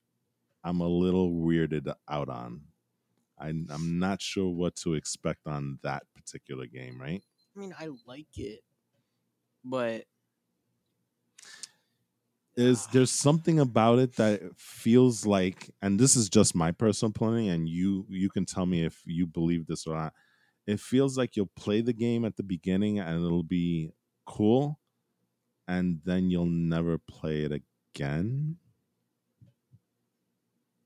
i'm 0.63 0.81
a 0.81 0.87
little 0.87 1.31
weirded 1.33 1.93
out 2.09 2.29
on. 2.29 2.67
I, 3.37 3.49
i'm 3.49 3.99
not 3.99 4.21
sure 4.21 4.49
what 4.49 4.75
to 4.77 4.95
expect 4.95 5.47
on 5.47 5.79
that 5.83 6.03
particular 6.15 6.67
game 6.67 7.01
right? 7.01 7.23
I 7.55 7.59
mean, 7.59 7.73
I 7.77 7.89
like 8.05 8.37
it, 8.37 8.63
but 9.63 10.05
is 12.57 12.87
Ah. 12.87 12.91
there's 12.91 13.11
something 13.11 13.59
about 13.59 13.99
it 13.99 14.15
that 14.17 14.41
feels 14.57 15.25
like 15.25 15.71
and 15.81 15.99
this 15.99 16.15
is 16.15 16.29
just 16.29 16.53
my 16.55 16.71
personal 16.71 17.11
opinion 17.15 17.53
and 17.53 17.69
you 17.69 18.05
you 18.09 18.29
can 18.29 18.45
tell 18.45 18.65
me 18.65 18.83
if 18.83 19.01
you 19.05 19.25
believe 19.27 19.67
this 19.67 19.87
or 19.87 19.95
not. 19.95 20.13
It 20.67 20.79
feels 20.79 21.17
like 21.17 21.35
you'll 21.35 21.51
play 21.55 21.81
the 21.81 21.93
game 21.93 22.25
at 22.25 22.37
the 22.37 22.43
beginning 22.43 22.99
and 22.99 23.25
it'll 23.25 23.43
be 23.43 23.93
cool 24.25 24.79
and 25.67 26.01
then 26.05 26.29
you'll 26.29 26.45
never 26.47 26.97
play 26.97 27.43
it 27.43 27.63
again. 27.95 28.57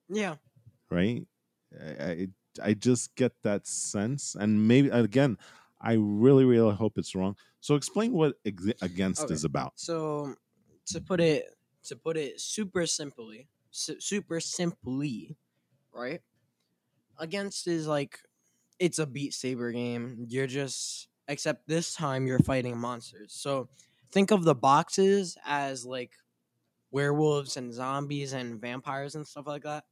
Yeah, 0.09 0.37
right? 0.89 1.27
I 1.79 1.87
i, 2.01 2.27
I 2.63 2.73
just 2.73 3.15
get 3.15 3.33
that 3.43 3.67
sense 3.67 4.35
and 4.35 4.65
maybe 4.67 4.87
again 4.89 5.37
i 5.81 5.93
really 5.93 6.45
really 6.45 6.73
hope 6.75 6.97
it's 6.97 7.15
wrong. 7.15 7.35
So 7.59 7.75
explain 7.75 8.13
what 8.13 8.35
against 8.45 9.23
Okay. 9.23 9.31
is 9.31 9.43
about. 9.43 9.73
So 9.75 10.35
to 10.87 11.01
put 11.01 11.19
it 11.19 11.54
to 11.85 11.95
put 11.95 12.17
it 12.17 12.39
super 12.41 12.85
simply, 12.85 13.49
su- 13.71 13.99
super 13.99 14.39
simply, 14.39 15.37
right? 15.93 16.21
Against 17.17 17.67
is 17.67 17.87
like 17.87 18.19
it's 18.79 18.99
a 18.99 19.07
beat 19.07 19.33
saber 19.33 19.71
game. 19.71 20.25
You're 20.29 20.47
just 20.47 21.09
except 21.27 21.67
this 21.67 21.95
time 21.95 22.27
you're 22.27 22.39
fighting 22.39 22.77
monsters. 22.77 23.33
So 23.33 23.69
think 24.11 24.31
of 24.31 24.43
the 24.43 24.55
boxes 24.55 25.37
as 25.45 25.85
like 25.85 26.13
werewolves 26.91 27.57
and 27.57 27.73
zombies 27.73 28.33
and 28.33 28.61
vampires 28.61 29.15
and 29.15 29.27
stuff 29.27 29.47
like 29.47 29.63
that. 29.63 29.85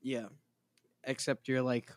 Yeah. 0.00 0.28
Except 1.04 1.48
you're 1.48 1.62
like 1.62 1.92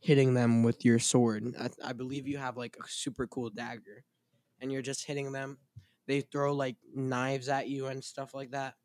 hitting 0.00 0.34
them 0.34 0.62
with 0.62 0.84
your 0.84 0.98
sword. 0.98 1.54
I, 1.58 1.70
I 1.84 1.92
believe 1.92 2.26
you 2.28 2.38
have 2.38 2.56
like 2.56 2.76
a 2.82 2.88
super 2.88 3.26
cool 3.26 3.50
dagger 3.50 4.04
and 4.60 4.72
you're 4.72 4.82
just 4.82 5.06
hitting 5.06 5.32
them. 5.32 5.58
They 6.06 6.20
throw 6.22 6.54
like 6.54 6.76
knives 6.94 7.48
at 7.48 7.68
you 7.68 7.86
and 7.88 8.02
stuff 8.04 8.34
like 8.34 8.52
that. 8.52 8.76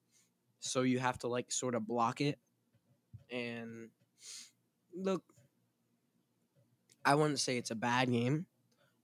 So 0.60 0.84
you 0.84 1.00
have 1.00 1.20
to 1.20 1.28
like 1.30 1.52
sort 1.52 1.76
of 1.76 1.88
block 1.88 2.22
it. 2.22 2.40
And 3.32 3.92
look, 4.94 5.24
I 7.04 7.16
wouldn't 7.16 7.40
say 7.40 7.58
it's 7.58 7.72
a 7.72 7.76
bad 7.76 8.10
game. 8.12 8.48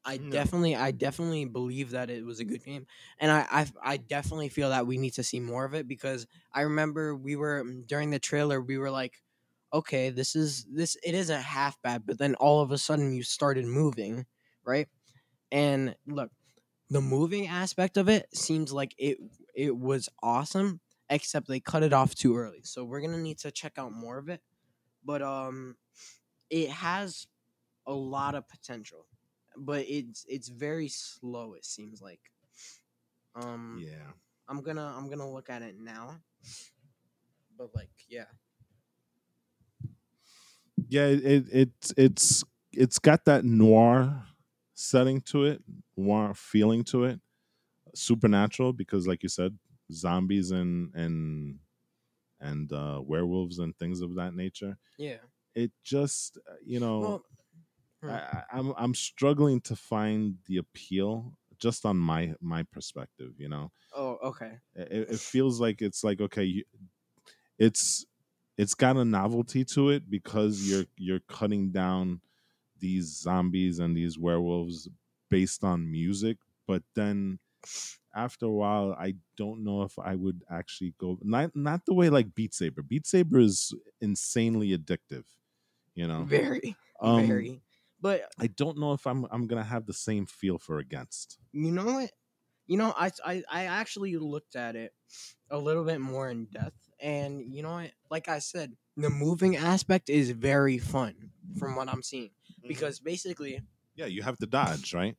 I 0.05 0.17
No. 0.17 0.29
definitely, 0.31 0.75
I 0.75 0.91
definitely 0.91 1.45
believe 1.45 1.91
that 1.91 2.09
it 2.09 2.25
was 2.25 2.39
a 2.39 2.45
good 2.45 2.63
game, 2.63 2.87
and 3.19 3.31
I, 3.31 3.47
I, 3.51 3.67
I 3.83 3.97
definitely 3.97 4.49
feel 4.49 4.69
that 4.69 4.87
we 4.87 4.97
need 4.97 5.11
to 5.15 5.23
see 5.23 5.39
more 5.41 5.65
of 5.65 5.75
it 5.75 5.87
because 5.87 6.27
I 6.53 6.61
remember 6.61 7.15
we 7.15 7.35
were 7.35 7.63
mm, 7.63 7.87
during 7.87 8.11
the 8.11 8.19
trailer, 8.19 8.61
we 8.61 8.77
were 8.77 8.91
like, 8.91 9.23
okay, 9.73 10.09
this 10.09 10.35
is 10.35 10.65
this, 10.65 10.97
it 11.03 11.15
isn't 11.15 11.41
half 11.41 11.81
bad, 11.81 12.05
but 12.05 12.19
then 12.19 12.35
all 12.35 12.61
of 12.61 12.71
a 12.71 12.77
sudden 12.79 13.13
you 13.13 13.23
started 13.23 13.65
moving, 13.65 14.25
right? 14.65 14.89
And 15.51 15.95
look, 16.07 16.31
the 16.89 17.01
moving 17.01 17.47
aspect 17.47 17.97
of 17.97 18.09
it 18.09 18.27
seems 18.35 18.71
like 18.71 18.95
it 18.97 19.17
it 19.53 19.75
was 19.75 20.09
awesome, 20.21 20.79
except 21.09 21.47
they 21.47 21.59
cut 21.59 21.83
it 21.83 21.93
off 21.93 22.15
too 22.15 22.37
early. 22.37 22.61
So 22.63 22.83
we're 22.83 23.01
gonna 23.01 23.17
need 23.17 23.39
to 23.39 23.51
check 23.51 23.73
out 23.77 23.91
more 23.91 24.17
of 24.17 24.29
it. 24.29 24.41
But 25.03 25.21
um 25.21 25.75
it 26.49 26.69
has 26.69 27.27
a 27.85 27.93
lot 27.93 28.35
of 28.35 28.47
potential. 28.47 29.05
But 29.57 29.85
it's 29.87 30.25
it's 30.29 30.49
very 30.49 30.87
slow, 30.87 31.53
it 31.53 31.65
seems 31.65 32.01
like. 32.01 32.31
Um 33.35 33.79
yeah 33.83 34.11
I'm 34.49 34.61
gonna 34.61 34.93
I'm 34.97 35.09
gonna 35.09 35.29
look 35.29 35.49
at 35.49 35.61
it 35.61 35.75
now. 35.79 36.21
But 37.57 37.75
like, 37.75 37.89
yeah. 38.07 38.25
yeah 40.87 41.05
it, 41.05 41.25
it 41.25 41.45
it's 41.51 41.93
it's 41.97 42.43
it's 42.71 42.99
got 42.99 43.25
that 43.25 43.43
noir 43.43 44.23
setting 44.79 45.19
to 45.21 45.43
it 45.45 45.63
noir 45.97 46.33
feeling 46.35 46.83
to 46.83 47.03
it 47.03 47.19
supernatural 47.95 48.73
because 48.73 49.07
like 49.07 49.23
you 49.23 49.29
said 49.29 49.57
zombies 49.91 50.51
and 50.51 50.93
and 50.95 51.59
and 52.39 52.71
uh 52.73 53.01
werewolves 53.03 53.59
and 53.59 53.75
things 53.77 54.01
of 54.01 54.15
that 54.15 54.35
nature 54.35 54.77
Yeah. 54.99 55.17
it 55.55 55.71
just 55.83 56.37
uh, 56.49 56.55
you 56.65 56.79
know 56.79 56.99
Well, 56.99 57.23
hmm. 58.03 58.09
I- 58.11 58.43
I'm 58.51 58.73
I'm 58.77 58.93
struggling 58.93 59.61
to 59.61 59.75
find 59.75 60.37
the 60.47 60.57
appeal 60.57 61.37
just 61.59 61.85
on 61.85 61.97
my 61.97 62.35
my 62.41 62.63
perspective. 62.63 63.31
You 63.39 63.49
know, 63.49 63.71
oh, 63.95 64.17
okay. 64.29 64.59
it, 64.75 65.09
it 65.15 65.19
feels 65.19 65.59
like 65.59 65.81
it's 65.81 66.03
like 66.03 66.21
okay, 66.21 66.43
you, 66.43 66.63
it's 67.57 68.05
it's 68.57 68.73
got 68.73 68.97
a 68.97 69.05
novelty 69.05 69.63
to 69.65 69.89
it 69.89 70.09
because 70.09 70.69
you're 70.69 70.85
you're 70.97 71.21
cutting 71.21 71.71
down 71.71 72.21
these 72.79 73.05
zombies 73.21 73.79
and 73.79 73.95
these 73.95 74.17
werewolves 74.17 74.89
based 75.29 75.63
on 75.63 75.89
music, 75.91 76.37
but 76.67 76.83
then 76.95 77.39
after 78.15 78.45
a 78.45 78.51
while, 78.51 78.93
I 78.97 79.15
don't 79.35 79.63
know 79.63 79.83
if 79.83 79.97
I 79.99 80.15
would 80.15 80.43
actually 80.49 80.93
go 80.97 81.19
not 81.21 81.55
not 81.55 81.85
the 81.85 81.93
way 81.93 82.09
like 82.09 82.33
Beat 82.33 82.53
Saber. 82.53 82.81
Beat 82.81 83.05
Saber 83.05 83.39
is 83.39 83.73
insanely 84.01 84.75
addictive, 84.77 85.25
you 85.93 86.07
know. 86.07 86.23
Very, 86.23 86.75
Um, 86.99 87.25
very. 87.27 87.61
But 87.99 88.31
I 88.39 88.47
don't 88.47 88.77
know 88.77 88.93
if 88.93 89.05
I'm 89.07 89.25
I'm 89.31 89.47
gonna 89.47 89.63
have 89.63 89.85
the 89.85 89.93
same 89.93 90.25
feel 90.25 90.57
for 90.57 90.79
Against. 90.79 91.39
you 91.51 91.71
know 91.71 91.85
what? 91.85 92.11
You 92.67 92.77
know, 92.77 92.93
I, 92.95 93.11
I 93.25 93.43
I 93.49 93.63
actually 93.65 94.17
looked 94.17 94.55
at 94.55 94.75
it 94.75 94.93
a 95.49 95.57
little 95.57 95.83
bit 95.85 95.99
more 96.01 96.29
in 96.29 96.45
depth, 96.45 96.89
and 96.99 97.53
you 97.53 97.63
know 97.63 97.73
what? 97.73 97.91
Like 98.11 98.27
I 98.29 98.39
said, 98.39 98.75
the 98.95 99.09
moving 99.09 99.55
aspect 99.55 100.09
is 100.09 100.31
very 100.31 100.77
fun 100.77 101.31
from 101.57 101.75
what 101.75 101.89
I'm 101.89 102.03
seeing 102.03 102.31
Mm-hmm. 102.59 102.67
because 102.67 102.99
basically, 102.99 103.61
yeah, 103.95 104.05
you 104.07 104.21
have 104.23 104.37
to 104.39 104.45
dodge, 104.47 104.93
right? 104.93 105.15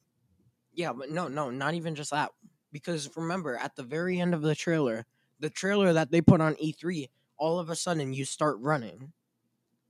yeah, 0.75 0.93
but 0.93 1.11
no, 1.11 1.29
no, 1.29 1.51
not 1.51 1.75
even 1.75 1.95
just 1.95 2.11
that. 2.11 2.31
Because 2.73 3.09
remember, 3.17 3.57
at 3.57 3.75
the 3.77 3.83
very 3.83 4.21
end 4.21 4.35
of 4.35 4.43
the 4.43 4.55
trailer, 4.55 5.07
the 5.41 5.51
trailer 5.51 5.93
that 5.93 6.11
they 6.11 6.21
put 6.21 6.41
on 6.41 6.55
E3, 6.57 7.09
all 7.39 7.59
of 7.59 7.71
a 7.71 7.77
sudden 7.77 8.13
you 8.13 8.25
start 8.25 8.57
running, 8.61 9.13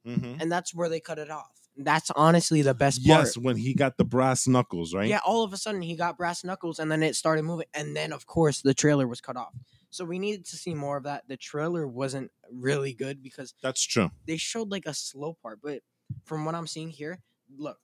Mm-hmm. 0.07 0.41
and 0.41 0.51
that's 0.51 0.75
where 0.75 0.89
they 0.89 1.01
cut 1.01 1.19
it 1.19 1.31
off. 1.31 1.51
That's 1.77 2.11
honestly 2.13 2.63
the 2.63 2.75
best 2.75 3.05
part. 3.07 3.27
Yes, 3.27 3.37
when 3.37 3.57
he 3.57 3.75
got 3.75 3.99
the 3.99 4.05
brass 4.05 4.49
knuckles, 4.49 4.95
right? 4.95 5.07
Yeah, 5.09 5.21
all 5.25 5.45
of 5.45 5.53
a 5.53 5.57
sudden 5.57 5.83
he 5.83 5.95
got 5.97 6.17
brass 6.17 6.43
knuckles 6.45 6.79
and 6.79 6.91
then 6.91 7.03
it 7.03 7.15
started 7.15 7.43
moving. 7.45 7.67
And 7.75 7.95
then, 7.95 8.13
of 8.13 8.27
course, 8.27 8.63
the 8.63 8.75
trailer 8.75 9.07
was 9.07 9.21
cut 9.21 9.37
off. 9.37 9.53
So 9.91 10.05
we 10.05 10.19
needed 10.19 10.45
to 10.47 10.57
see 10.57 10.75
more 10.75 10.97
of 10.97 11.05
that. 11.05 11.25
The 11.29 11.37
trailer 11.37 11.87
wasn't 11.87 12.31
really 12.51 12.95
good 12.95 13.23
because 13.23 13.55
That's 13.63 13.83
true. 13.83 14.11
they 14.27 14.37
showed 14.39 14.71
like 14.71 14.87
a 14.87 14.95
slow 14.95 15.37
part. 15.43 15.61
But 15.63 15.83
from 16.25 16.45
what 16.45 16.55
I'm 16.55 16.67
seeing 16.67 16.91
here, 16.91 17.21
look, 17.57 17.79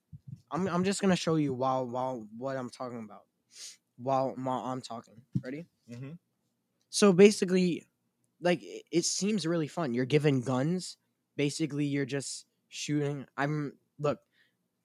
I'm, 0.50 0.66
I'm 0.68 0.84
just 0.84 1.00
going 1.00 1.10
to 1.10 1.16
show 1.16 1.36
you 1.36 1.52
while, 1.54 1.86
while 1.86 2.26
what 2.36 2.56
I'm 2.56 2.70
talking 2.70 2.98
about. 3.04 3.22
While, 3.96 4.34
while 4.36 4.60
I'm 4.64 4.80
talking. 4.80 5.22
Ready? 5.42 5.66
Mm-hmm. 5.90 6.12
So 6.90 7.12
basically, 7.12 7.86
like 8.40 8.62
it, 8.62 8.82
it 8.92 9.04
seems 9.04 9.46
really 9.46 9.68
fun. 9.68 9.94
You're 9.94 10.04
given 10.04 10.40
guns. 10.42 10.96
Basically, 11.36 11.84
you're 11.86 12.06
just 12.06 12.46
shooting. 12.68 13.26
I'm 13.36 13.72
look. 13.98 14.18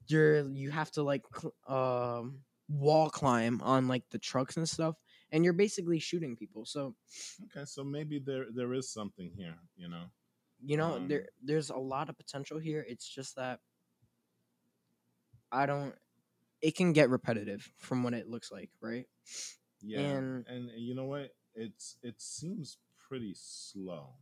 You're 0.08 0.50
you 0.50 0.72
have 0.72 0.92
to 0.92 1.04
like 1.04 1.24
cl- 1.36 1.54
um 1.68 2.40
wall 2.68 3.10
climb 3.10 3.62
on 3.62 3.88
like 3.88 4.04
the 4.10 4.18
trucks 4.20 4.58
and 4.58 4.68
stuff, 4.68 4.96
and 5.32 5.44
you're 5.44 5.54
basically 5.54 6.00
shooting 6.00 6.36
people. 6.36 6.66
So 6.66 6.96
Okay, 7.46 7.66
so 7.66 7.84
maybe 7.84 8.20
there 8.20 8.46
there 8.54 8.74
is 8.74 8.92
something 8.92 9.32
here, 9.36 9.56
you 9.78 9.88
know. 9.88 10.06
you 10.64 10.78
know 10.78 10.96
Um, 10.96 11.08
there 11.08 11.30
there's 11.44 11.70
a 11.70 11.78
lot 11.78 12.10
of 12.10 12.18
potential 12.18 12.58
here. 12.60 12.86
It's 12.88 13.08
just 13.08 13.36
that 13.36 13.60
I 15.52 15.66
don't. 15.66 15.96
It 16.62 16.76
can 16.76 16.92
get 16.94 17.10
repetitive 17.10 17.72
from 17.78 18.04
what 18.04 18.14
it 18.14 18.28
looks 18.28 18.52
like, 18.52 18.70
right? 18.82 19.06
Yeah, 19.82 20.00
And- 20.02 20.46
and 20.48 20.70
you 20.76 20.94
know 20.96 21.06
what? 21.06 21.32
It's 21.56 21.98
it 22.04 22.22
seems 22.22 22.78
pretty 22.98 23.34
slow. 23.36 24.14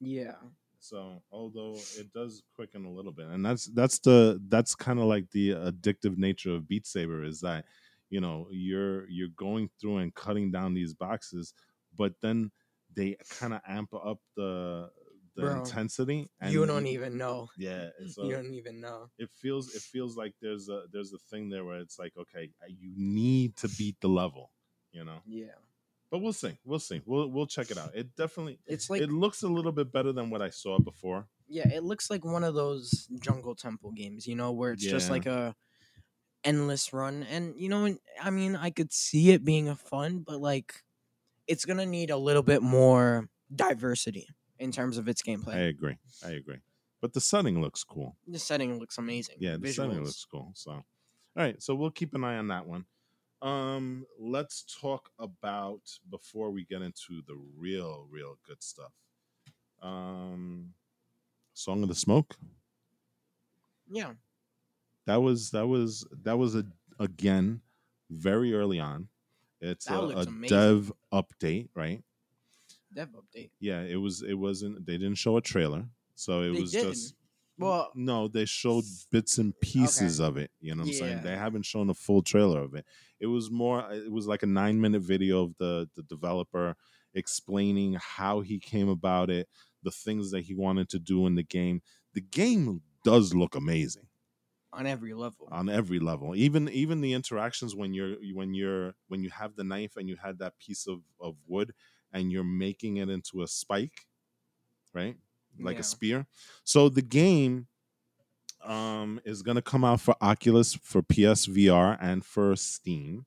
Yeah. 0.00 0.36
So 0.80 1.22
although 1.30 1.76
it 1.98 2.12
does 2.12 2.42
quicken 2.54 2.84
a 2.84 2.90
little 2.92 3.12
bit, 3.12 3.26
and 3.28 3.44
that's 3.44 3.66
that's 3.66 3.98
the 4.00 4.40
that's 4.48 4.74
kind 4.74 4.98
of 4.98 5.06
like 5.06 5.30
the 5.30 5.50
addictive 5.50 6.18
nature 6.18 6.52
of 6.54 6.68
Beat 6.68 6.86
Saber 6.86 7.24
is 7.24 7.40
that 7.40 7.64
you 8.10 8.20
know 8.20 8.48
you're 8.50 9.08
you're 9.08 9.28
going 9.36 9.70
through 9.80 9.98
and 9.98 10.14
cutting 10.14 10.50
down 10.50 10.74
these 10.74 10.92
boxes, 10.94 11.54
but 11.96 12.14
then 12.20 12.50
they 12.94 13.16
kind 13.30 13.54
of 13.54 13.60
amp 13.66 13.94
up 13.94 14.20
the 14.36 14.90
the 15.34 15.42
Bro, 15.42 15.58
intensity. 15.58 16.28
And 16.40 16.52
you 16.52 16.66
don't 16.66 16.86
even 16.86 17.18
know. 17.18 17.48
Yeah, 17.56 17.90
so 18.08 18.24
you 18.24 18.32
don't 18.32 18.54
even 18.54 18.80
know. 18.80 19.10
it 19.18 19.30
feels 19.30 19.74
it 19.74 19.82
feels 19.82 20.16
like 20.16 20.34
there's 20.40 20.68
a 20.68 20.84
there's 20.92 21.12
a 21.12 21.18
thing 21.30 21.48
there 21.48 21.64
where 21.64 21.78
it's 21.78 21.98
like 21.98 22.12
okay, 22.16 22.50
you 22.68 22.92
need 22.96 23.56
to 23.56 23.68
beat 23.68 24.00
the 24.00 24.08
level, 24.08 24.50
you 24.92 25.04
know. 25.04 25.20
Yeah. 25.26 25.54
But 26.10 26.18
we'll 26.18 26.32
see, 26.32 26.56
we'll 26.64 26.78
see, 26.78 27.02
we'll 27.04 27.28
we'll 27.28 27.46
check 27.46 27.70
it 27.70 27.78
out. 27.78 27.90
It 27.94 28.14
definitely 28.14 28.58
It's 28.66 28.88
like 28.88 29.02
it 29.02 29.10
looks 29.10 29.42
a 29.42 29.48
little 29.48 29.72
bit 29.72 29.92
better 29.92 30.12
than 30.12 30.30
what 30.30 30.42
I 30.42 30.50
saw 30.50 30.78
before. 30.78 31.26
Yeah, 31.48 31.68
it 31.68 31.82
looks 31.82 32.10
like 32.10 32.24
one 32.24 32.44
of 32.44 32.54
those 32.54 33.08
jungle 33.20 33.54
temple 33.54 33.92
games, 33.92 34.26
you 34.26 34.34
know, 34.34 34.52
where 34.52 34.72
it's 34.72 34.84
just 34.84 35.10
like 35.10 35.26
a 35.26 35.54
endless 36.44 36.92
run. 36.92 37.24
And 37.24 37.54
you 37.56 37.68
know, 37.68 37.96
I 38.22 38.30
mean, 38.30 38.54
I 38.54 38.70
could 38.70 38.92
see 38.92 39.32
it 39.32 39.44
being 39.44 39.68
a 39.68 39.76
fun, 39.76 40.20
but 40.20 40.40
like 40.40 40.82
it's 41.46 41.64
gonna 41.64 41.86
need 41.86 42.10
a 42.10 42.16
little 42.16 42.42
bit 42.42 42.62
more 42.62 43.28
diversity 43.54 44.28
in 44.58 44.72
terms 44.72 44.98
of 44.98 45.08
its 45.08 45.22
gameplay. 45.22 45.54
I 45.54 45.60
agree. 45.60 45.98
I 46.24 46.30
agree. 46.30 46.60
But 47.00 47.12
the 47.12 47.20
setting 47.20 47.60
looks 47.60 47.84
cool. 47.84 48.16
The 48.26 48.38
setting 48.38 48.78
looks 48.78 48.98
amazing. 48.98 49.36
Yeah, 49.38 49.56
the 49.56 49.72
setting 49.72 50.02
looks 50.02 50.24
cool. 50.24 50.52
So, 50.54 50.70
all 50.72 50.84
right. 51.36 51.62
So 51.62 51.74
we'll 51.74 51.90
keep 51.90 52.14
an 52.14 52.24
eye 52.24 52.36
on 52.36 52.48
that 52.48 52.66
one. 52.66 52.86
Um, 53.42 54.06
let's 54.18 54.64
talk 54.80 55.10
about 55.18 55.82
before 56.08 56.50
we 56.50 56.64
get 56.64 56.80
into 56.80 57.22
the 57.26 57.36
real, 57.58 58.06
real 58.10 58.38
good 58.46 58.62
stuff. 58.62 58.92
Um, 59.82 60.74
Song 61.54 61.82
of 61.82 61.88
the 61.88 61.94
Smoke. 61.94 62.36
Yeah, 63.90 64.14
That 65.06 65.16
was 65.16 65.50
that 65.50 65.66
was 65.66 66.06
that 66.22 66.38
was 66.38 66.54
a 66.54 66.64
again 66.98 67.60
very 68.10 68.54
early 68.54 68.80
on. 68.80 69.08
It's 69.60 69.86
That 69.86 70.02
a, 70.02 70.20
a 70.20 70.26
dev 70.48 70.92
update, 71.12 71.68
right? 71.74 72.02
Dev 72.94 73.10
update. 73.10 73.50
Yeah, 73.60 73.82
it 73.82 73.96
was. 73.96 74.22
It 74.22 74.34
wasn't. 74.34 74.86
They 74.86 74.94
didn't 74.98 75.16
show 75.16 75.36
a 75.36 75.42
trailer, 75.42 75.86
so 76.14 76.42
it 76.42 76.52
They 76.52 76.60
was 76.60 76.72
didn't. 76.72 76.92
just. 76.92 77.14
Well, 77.56 77.92
no, 77.94 78.26
they 78.26 78.46
showed 78.46 78.84
bits 79.12 79.38
and 79.38 79.58
pieces 79.60 80.18
of 80.20 80.36
it. 80.36 80.50
You 80.60 80.74
know 80.74 80.82
what 80.82 80.88
I'm 80.88 80.94
saying? 80.94 81.22
They 81.22 81.36
haven't 81.36 81.64
shown 81.64 81.88
a 81.88 81.94
full 81.94 82.20
trailer 82.22 82.60
of 82.60 82.74
it. 82.74 82.84
It 83.20 83.26
was 83.26 83.48
more. 83.50 83.88
It 83.92 84.10
was 84.10 84.26
like 84.26 84.42
a 84.42 84.46
nine 84.46 84.80
minute 84.80 85.02
video 85.02 85.44
of 85.44 85.56
the 85.58 85.88
the 85.94 86.02
developer 86.02 86.74
explaining 87.14 87.96
how 88.00 88.40
he 88.40 88.58
came 88.58 88.88
about 88.88 89.30
it, 89.30 89.48
the 89.84 89.92
things 89.92 90.32
that 90.32 90.40
he 90.44 90.54
wanted 90.54 90.88
to 90.90 90.98
do 90.98 91.26
in 91.26 91.36
the 91.36 91.44
game. 91.44 91.80
The 92.12 92.20
game 92.20 92.82
does 93.04 93.34
look 93.34 93.54
amazing 93.54 94.08
on 94.72 94.86
every 94.86 95.14
level. 95.14 95.48
on 95.52 95.68
every 95.68 96.00
level 96.00 96.34
even 96.34 96.68
even 96.70 97.00
the 97.00 97.12
interactions 97.12 97.76
when 97.76 97.94
you're 97.94 98.16
when 98.32 98.54
you're 98.54 98.94
when 99.06 99.22
you 99.22 99.30
have 99.30 99.54
the 99.54 99.62
knife 99.62 99.96
and 99.96 100.08
you 100.08 100.16
had 100.16 100.38
that 100.40 100.58
piece 100.58 100.88
of 100.88 101.02
of 101.20 101.36
wood 101.46 101.72
and 102.14 102.32
you're 102.32 102.44
making 102.44 102.98
it 102.98 103.10
into 103.10 103.42
a 103.42 103.48
spike 103.48 104.06
right? 104.94 105.16
Like 105.60 105.78
Yeah. 105.78 105.80
a 105.80 105.84
spear. 105.84 106.26
So 106.64 106.88
the 106.88 107.02
game 107.02 107.68
um 108.62 109.20
is 109.24 109.42
going 109.42 109.56
to 109.56 109.62
come 109.62 109.84
out 109.84 110.00
for 110.00 110.16
oculus 110.20 110.74
for 110.74 111.02
psvr 111.02 111.98
and 112.00 112.24
for 112.24 112.56
steam 112.56 113.26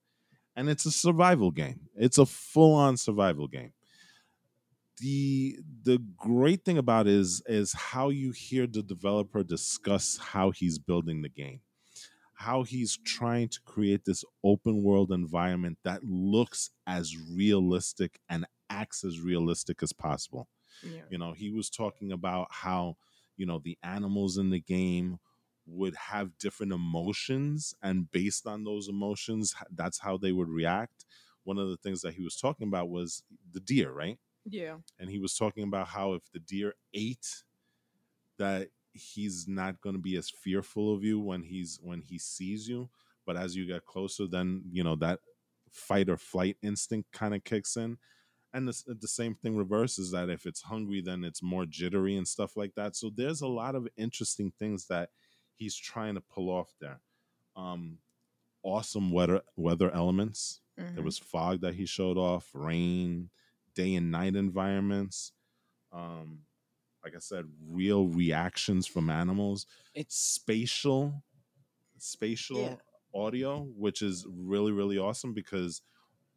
and 0.56 0.70
it's 0.70 0.86
a 0.86 0.92
survival 0.92 1.52
game. 1.52 1.90
It's 1.96 2.18
a 2.18 2.26
full-on 2.26 2.98
survival 2.98 3.48
game. 3.48 3.74
The 5.00 5.60
the 5.84 6.00
great 6.18 6.66
thing 6.66 6.78
about 6.80 7.06
it 7.08 7.14
is 7.14 7.44
is 7.46 7.72
how 7.74 8.10
you 8.10 8.32
hear 8.32 8.66
the 8.66 8.82
developer 8.82 9.44
discuss 9.44 10.18
how 10.18 10.50
he's 10.52 10.80
building 10.80 11.22
the 11.22 11.30
game. 11.30 11.62
How 12.36 12.64
he's 12.64 12.98
trying 12.98 13.50
to 13.50 13.62
create 13.64 14.06
this 14.06 14.24
open 14.44 14.84
world 14.84 15.12
environment 15.12 15.80
that 15.84 16.04
looks 16.04 16.72
as 16.88 17.18
realistic 17.18 18.20
and 18.30 18.48
acts 18.70 19.04
as 19.04 19.20
realistic 19.20 19.82
as 19.84 19.94
possible. 19.94 20.48
Yeah. 20.84 21.02
you 21.10 21.18
know 21.18 21.32
he 21.34 21.50
was 21.50 21.70
talking 21.72 22.12
about 22.12 22.48
how 22.52 22.98
you 23.36 23.46
know 23.48 23.60
the 23.64 23.78
animals 23.82 24.38
in 24.38 24.52
the 24.52 24.60
game 24.60 25.18
would 25.66 25.96
have 25.96 26.38
different 26.38 26.72
emotions 26.72 27.74
and 27.82 28.10
based 28.12 28.46
on 28.46 28.64
those 28.64 28.88
emotions 28.88 29.56
that's 29.76 30.00
how 30.00 30.18
they 30.18 30.32
would 30.32 30.50
react. 30.50 31.06
One 31.44 31.58
of 31.58 31.70
the 31.70 31.78
things 31.78 32.02
that 32.02 32.14
he 32.14 32.22
was 32.22 32.36
talking 32.36 32.68
about 32.68 32.90
was 32.90 33.24
the 33.52 33.60
deer 33.60 33.92
right? 33.92 34.20
Yeah. 34.46 34.78
and 35.00 35.10
he 35.10 35.18
was 35.20 35.36
talking 35.36 35.64
about 35.64 35.88
how 35.88 36.14
if 36.14 36.24
the 36.32 36.40
deer 36.40 36.76
ate 36.94 37.44
that 38.38 38.70
he's 38.94 39.48
not 39.48 39.82
going 39.82 39.96
to 39.96 40.02
be 40.02 40.16
as 40.16 40.30
fearful 40.30 40.94
of 40.94 41.04
you 41.04 41.20
when 41.20 41.44
he's 41.44 41.80
when 41.82 42.02
he 42.02 42.18
sees 42.18 42.68
you. 42.68 42.90
But 43.26 43.36
as 43.36 43.56
you 43.56 43.66
get 43.68 43.86
closer 43.86 44.28
then 44.28 44.64
you 44.72 44.84
know 44.84 44.96
that 44.98 45.20
fight 45.72 46.08
or 46.10 46.18
flight 46.18 46.58
instinct 46.62 47.12
kind 47.12 47.36
of 47.36 47.44
kicks 47.44 47.76
in 47.78 47.98
and 48.58 48.68
the, 48.68 48.96
the 48.96 49.08
same 49.08 49.36
thing 49.36 49.56
reverses 49.58 50.12
that 50.12 50.30
if 50.30 50.46
it's 50.46 50.64
hungry 50.64 51.02
then 51.02 51.24
it's 51.24 51.44
more 51.44 51.66
jittery 51.66 52.18
and 52.18 52.28
stuff 52.28 52.58
like 52.58 52.76
that 52.76 52.96
so 52.96 53.12
there's 53.16 53.42
a 53.42 53.48
lot 53.48 53.76
of 53.76 53.88
interesting 53.98 54.52
things 54.52 54.88
that 54.88 55.12
he's 55.56 55.76
trying 55.76 56.16
to 56.16 56.22
pull 56.22 56.50
off 56.50 56.74
there 56.82 57.02
um 57.56 58.00
awesome 58.64 59.12
weather 59.12 59.42
weather 59.56 59.92
elements 59.92 60.62
there 60.96 61.04
Mhm. 61.04 61.06
was 61.06 61.20
fog 61.20 61.62
that 61.62 61.76
he 61.76 61.86
showed 61.86 62.18
off, 62.18 62.50
rain, 62.56 63.30
day 63.76 63.94
and 63.96 64.10
night 64.10 64.36
environments. 64.36 65.34
Um, 65.92 66.46
like 67.04 67.16
I 67.16 67.20
said, 67.20 67.46
real 67.62 68.08
reactions 68.08 68.88
from 68.88 69.10
animals. 69.10 69.68
It's 69.94 70.16
spatial, 70.18 71.24
spatial 71.98 72.58
Yeah. 72.62 72.78
audio, 73.14 73.62
which 73.76 74.02
is 74.02 74.26
really 74.30 74.72
really 74.72 74.98
awesome 74.98 75.34
because 75.34 75.82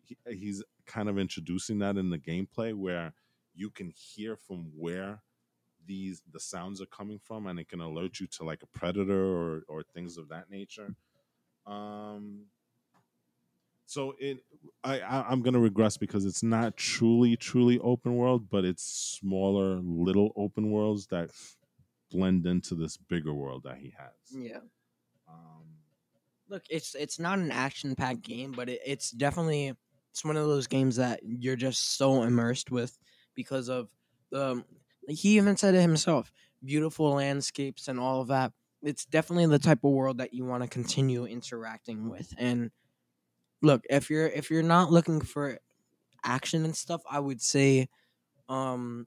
he, 0.04 0.16
he's 0.28 0.62
kind 0.90 1.08
of 1.08 1.18
introducing 1.18 1.78
that 1.78 1.96
in 1.96 2.10
the 2.10 2.18
gameplay 2.18 2.74
where 2.74 3.12
you 3.54 3.70
can 3.70 3.90
hear 3.90 4.36
from 4.36 4.70
where 4.76 5.22
these 5.86 6.22
the 6.32 6.40
sounds 6.40 6.80
are 6.80 6.86
coming 6.86 7.18
from 7.18 7.46
and 7.46 7.58
it 7.58 7.68
can 7.68 7.80
alert 7.80 8.20
you 8.20 8.26
to 8.26 8.44
like 8.44 8.62
a 8.62 8.78
predator 8.78 9.24
or 9.36 9.62
or 9.68 9.82
things 9.82 10.18
of 10.18 10.28
that 10.28 10.50
nature 10.50 10.94
um 11.66 12.46
So 13.86 14.14
it, 14.20 14.44
I, 14.84 15.00
I 15.00 15.26
I'm 15.28 15.42
gonna 15.42 15.58
regress 15.58 15.96
because 15.96 16.24
it's 16.24 16.42
not 16.44 16.76
truly 16.76 17.36
truly 17.36 17.78
open 17.80 18.14
world, 18.14 18.48
but 18.48 18.64
it's 18.64 18.84
smaller 18.84 19.80
little 19.82 20.32
open 20.36 20.70
worlds 20.70 21.08
that 21.08 21.30
blend 22.10 22.46
into 22.46 22.74
this 22.76 22.96
bigger 22.96 23.34
world 23.34 23.64
that 23.64 23.78
he 23.78 23.92
has. 23.98 24.14
Yeah. 24.30 24.60
Um, 25.28 25.64
Look, 26.48 26.64
it's 26.70 26.94
it's 26.94 27.18
not 27.18 27.38
an 27.38 27.50
action 27.52 27.94
packed 27.94 28.22
game, 28.22 28.52
but 28.52 28.68
it, 28.68 28.80
it's 28.84 29.10
definitely 29.10 29.74
it's 30.10 30.24
one 30.24 30.36
of 30.36 30.46
those 30.46 30.66
games 30.66 30.96
that 30.96 31.20
you're 31.24 31.56
just 31.56 31.96
so 31.96 32.22
immersed 32.22 32.70
with 32.70 32.98
because 33.34 33.68
of 33.68 33.90
the. 34.30 34.64
He 35.08 35.36
even 35.36 35.56
said 35.56 35.74
it 35.74 35.80
himself: 35.82 36.32
beautiful 36.64 37.10
landscapes 37.12 37.88
and 37.88 37.98
all 38.00 38.20
of 38.22 38.28
that. 38.28 38.52
It's 38.82 39.04
definitely 39.04 39.46
the 39.46 39.58
type 39.58 39.84
of 39.84 39.92
world 39.92 40.18
that 40.18 40.34
you 40.34 40.44
want 40.44 40.62
to 40.62 40.68
continue 40.68 41.26
interacting 41.26 42.08
with. 42.08 42.34
And 42.38 42.70
look, 43.62 43.82
if 43.90 44.10
you're 44.10 44.26
if 44.28 44.50
you're 44.50 44.62
not 44.62 44.92
looking 44.92 45.20
for 45.20 45.58
action 46.24 46.64
and 46.64 46.76
stuff, 46.76 47.02
I 47.10 47.20
would 47.20 47.42
say, 47.42 47.88
um, 48.48 49.06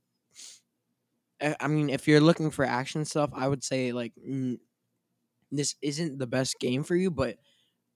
I 1.42 1.56
I 1.60 1.68
mean, 1.68 1.90
if 1.90 2.08
you're 2.08 2.22
looking 2.22 2.52
for 2.52 2.66
action 2.66 3.06
stuff, 3.06 3.30
I 3.34 3.48
would 3.48 3.64
say 3.64 3.92
like 3.92 4.14
mm, 4.16 4.60
this 5.52 5.76
isn't 5.82 6.20
the 6.20 6.28
best 6.28 6.60
game 6.60 6.84
for 6.84 6.96
you, 6.96 7.12
but 7.12 7.38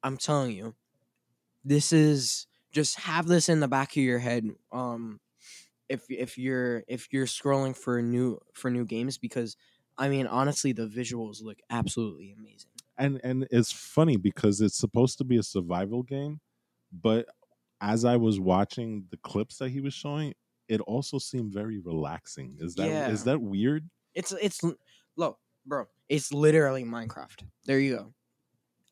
I'm 0.03 0.17
telling 0.17 0.51
you, 0.55 0.75
this 1.65 1.93
is 1.93 2.46
just 2.71 2.99
have 2.99 3.27
this 3.27 3.49
in 3.49 3.59
the 3.59 3.67
back 3.67 3.91
of 3.91 3.97
your 4.03 4.19
head. 4.19 4.45
Um, 4.71 5.19
if 5.89 6.05
if 6.09 6.37
you're 6.37 6.83
if 6.87 7.07
you're 7.11 7.25
scrolling 7.25 7.75
for 7.75 8.01
new 8.01 8.39
for 8.53 8.69
new 8.71 8.85
games, 8.85 9.17
because 9.17 9.55
I 9.97 10.09
mean, 10.09 10.27
honestly, 10.27 10.73
the 10.73 10.87
visuals 10.87 11.41
look 11.41 11.59
absolutely 11.69 12.31
amazing. 12.31 12.71
and 12.97 13.19
and 13.23 13.47
it's 13.51 13.71
funny 13.71 14.17
because 14.17 14.61
it's 14.61 14.77
supposed 14.77 15.17
to 15.19 15.23
be 15.23 15.37
a 15.37 15.43
survival 15.43 16.03
game, 16.03 16.41
but 16.91 17.27
as 17.81 18.05
I 18.05 18.17
was 18.17 18.39
watching 18.39 19.05
the 19.11 19.17
clips 19.17 19.57
that 19.57 19.69
he 19.69 19.81
was 19.81 19.93
showing, 19.93 20.33
it 20.67 20.81
also 20.81 21.19
seemed 21.19 21.53
very 21.53 21.79
relaxing. 21.79 22.57
Is 22.59 22.75
that 22.75 22.87
is 23.07 23.21
Yeah. 23.21 23.23
that 23.25 23.41
weird? 23.41 23.89
It's 24.13 24.31
it's 24.33 24.61
look, 25.15 25.39
bro. 25.65 25.85
It's 26.09 26.33
literally 26.33 26.83
Minecraft. 26.83 27.43
There 27.65 27.79
you 27.79 27.95
go. 27.97 28.13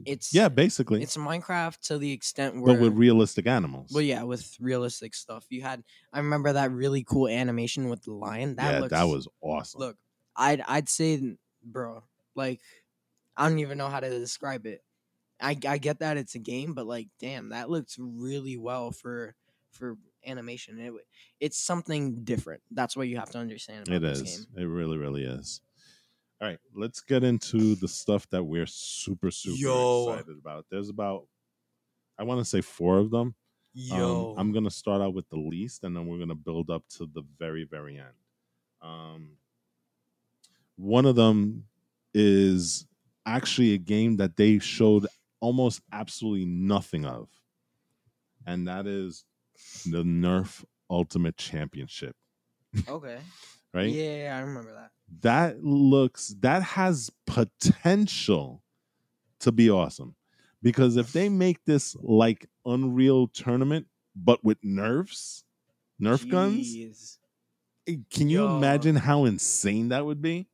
It's 0.05 0.33
Yeah, 0.33 0.49
basically, 0.49 1.01
It's 1.01 1.15
Minecraft 1.15 1.79
to 1.87 1.97
the 1.97 2.11
extent 2.11 2.61
where 2.61 2.75
but 2.75 2.81
with 2.81 2.93
realistic 2.93 3.47
animals. 3.47 3.91
Well, 3.93 4.03
yeah, 4.03 4.23
with 4.23 4.57
realistic 4.59 5.13
stuff. 5.15 5.45
You 5.49 5.61
had 5.61 5.83
I 6.11 6.19
remember 6.19 6.53
that 6.53 6.71
really 6.71 7.03
cool 7.03 7.27
animation 7.27 7.89
with 7.89 8.03
the 8.03 8.13
lion. 8.13 8.55
That 8.55 8.73
yeah, 8.73 8.79
looks, 8.81 8.91
that 8.91 9.03
was 9.03 9.27
awesome. 9.41 9.79
look. 9.79 9.97
I'd 10.35 10.61
I'd 10.67 10.89
say, 10.89 11.37
bro, 11.63 12.03
like 12.35 12.59
I 13.37 13.47
don't 13.47 13.59
even 13.59 13.77
know 13.77 13.89
how 13.89 13.99
to 14.01 14.09
describe 14.09 14.65
it. 14.65 14.83
I 15.41 15.57
I 15.67 15.77
get 15.77 15.99
that 15.99 16.17
it's 16.17 16.35
a 16.35 16.39
game, 16.39 16.73
but 16.73 16.85
like, 16.87 17.07
damn, 17.19 17.49
that 17.49 17.69
looks 17.69 17.97
really 17.99 18.57
well 18.57 18.91
for 18.91 19.35
for 19.71 19.97
animation. 20.25 20.79
It 20.79 20.93
it's 21.39 21.57
something 21.57 22.23
different. 22.23 22.61
That's 22.71 22.97
what 22.97 23.07
you 23.07 23.17
have 23.17 23.29
to 23.31 23.37
understand 23.37 23.87
about 23.87 23.95
It 23.97 24.01
this 24.01 24.21
is. 24.21 24.45
game. 24.45 24.63
It 24.63 24.67
really, 24.67 24.97
really 24.97 25.23
is. 25.23 25.61
All 26.45 26.51
right, 26.51 26.59
let's 26.75 27.01
get 27.01 27.23
into 27.23 27.73
the 27.73 27.87
stuff 27.87 28.29
that 28.29 28.43
we're 28.43 28.67
super, 28.67 29.31
super 29.31 29.57
Yo. 29.57 30.09
excited 30.09 30.37
about. 30.37 30.67
There's 30.69 30.89
about, 30.89 31.25
I 32.19 32.23
want 32.23 32.39
to 32.39 32.45
say 32.45 32.61
four 32.61 32.99
of 32.99 33.09
them. 33.09 33.33
Yo, 33.73 34.33
Um, 34.33 34.39
I'm 34.39 34.51
gonna 34.51 34.69
start 34.69 35.01
out 35.01 35.15
with 35.15 35.27
the 35.29 35.39
least, 35.39 35.83
and 35.83 35.95
then 35.95 36.05
we're 36.05 36.19
gonna 36.19 36.35
build 36.35 36.69
up 36.69 36.83
to 36.97 37.07
the 37.07 37.23
very, 37.39 37.63
very 37.63 37.97
end. 37.97 38.13
Um, 38.79 39.37
one 40.75 41.07
of 41.07 41.15
them 41.15 41.65
is 42.13 42.85
actually 43.25 43.73
a 43.73 43.79
game 43.79 44.17
that 44.17 44.37
they 44.37 44.59
showed 44.59 45.07
almost 45.39 45.81
absolutely 45.91 46.45
nothing 46.45 47.05
of, 47.05 47.27
and 48.45 48.67
that 48.67 48.85
is 48.85 49.25
the 49.87 50.03
Nerf 50.03 50.63
Ultimate 50.91 51.37
Championship. 51.37 52.15
okay. 52.87 53.17
Right? 53.75 53.93
Yeah, 53.93 54.35
I 54.37 54.41
remember 54.41 54.73
that. 54.73 54.91
That 55.21 55.63
looks 55.63 56.33
that 56.39 56.63
has 56.63 57.11
potential 57.27 58.63
to 59.41 59.51
be 59.51 59.69
awesome, 59.69 60.15
because 60.63 60.95
if 60.97 61.11
they 61.11 61.29
make 61.29 61.63
this 61.65 61.95
like 62.01 62.47
Unreal 62.65 63.27
Tournament 63.27 63.87
but 64.15 64.43
with 64.43 64.57
nerfs, 64.63 65.43
Nerf 66.01 66.27
guns, 66.29 66.75
Jeez. 66.75 67.17
eh, 67.87 67.97
can 68.09 68.29
you 68.29 68.39
Yo. 68.45 68.57
imagine 68.57 68.95
how 68.95 69.25
insane 69.25 69.89
that 69.89 70.05
would 70.05 70.21
be? 70.21 70.47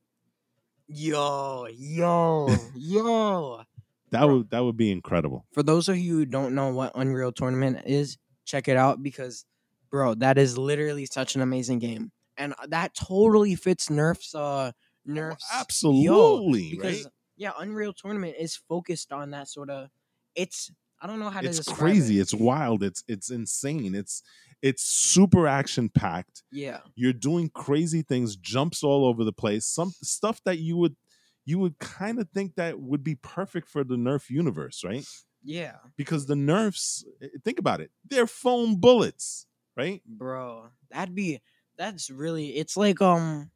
Yo, 0.88 1.66
yo, 1.72 2.46
yo. 2.74 3.62
That 4.10 4.24
would 4.24 4.50
that 4.50 4.60
would 4.60 4.76
be 4.76 4.90
incredible. 4.92 5.46
For 5.52 5.62
those 5.62 5.88
of 5.88 5.96
you 5.96 6.18
who 6.18 6.26
don't 6.26 6.54
know 6.54 6.72
what 6.74 6.92
Unreal 6.94 7.32
Tournament 7.32 7.82
is, 7.86 8.18
check 8.44 8.68
it 8.68 8.76
out 8.76 9.02
because, 9.02 9.46
bro, 9.90 10.14
that 10.16 10.36
is 10.38 10.58
literally 10.58 11.06
such 11.06 11.34
an 11.34 11.40
amazing 11.40 11.78
game, 11.78 12.12
and 12.42 12.54
that 12.68 12.94
totally 12.94 13.54
fits 13.54 13.88
Nerf's 13.88 14.34
uh 14.34 14.72
Nerf's 15.06 15.44
yo, 15.50 15.60
Absolutely, 15.60 16.70
because 16.70 17.04
right? 17.04 17.12
yeah, 17.36 17.52
Unreal 17.58 17.92
Tournament 17.92 18.36
is 18.38 18.56
focused 18.56 19.12
on 19.12 19.30
that 19.30 19.48
sort 19.48 19.70
of. 19.70 19.88
It's 20.34 20.70
I 21.00 21.06
don't 21.06 21.18
know 21.18 21.30
how 21.30 21.40
to 21.40 21.48
It's 21.48 21.58
describe 21.58 21.78
crazy. 21.78 22.18
It. 22.18 22.22
It's 22.22 22.34
wild. 22.34 22.82
It's 22.82 23.02
it's 23.08 23.30
insane. 23.30 23.94
It's 23.94 24.22
it's 24.62 24.82
super 24.84 25.46
action 25.48 25.88
packed. 25.88 26.42
Yeah, 26.52 26.80
You're 26.94 27.12
doing 27.12 27.50
crazy 27.50 28.02
things, 28.02 28.36
jumps 28.36 28.82
all 28.84 29.04
over 29.04 29.24
the 29.24 29.32
place. 29.32 29.66
Some 29.66 29.90
stuff 30.02 30.40
that 30.44 30.58
you 30.58 30.76
would 30.76 30.96
you 31.44 31.58
would 31.58 31.78
kind 31.80 32.20
of 32.20 32.28
think 32.30 32.54
that 32.54 32.78
would 32.80 33.02
be 33.02 33.16
perfect 33.16 33.68
for 33.68 33.82
the 33.82 33.96
Nerf 33.96 34.30
universe, 34.30 34.84
right? 34.84 35.04
yeah, 35.42 35.78
Because 35.96 36.26
the 36.26 36.36
Nerfs, 36.36 37.04
eh, 37.20 37.26
think 37.44 37.58
about 37.58 37.80
it, 37.80 37.90
they're 38.08 38.28
foam 38.28 38.76
bullets, 38.76 39.46
right? 39.76 40.00
bro. 40.06 40.68
That'd 40.92 41.16
be 41.16 41.40
that's 41.76 42.10
really. 42.10 42.56
It's 42.56 42.76
like 42.76 43.00
um. 43.00 43.50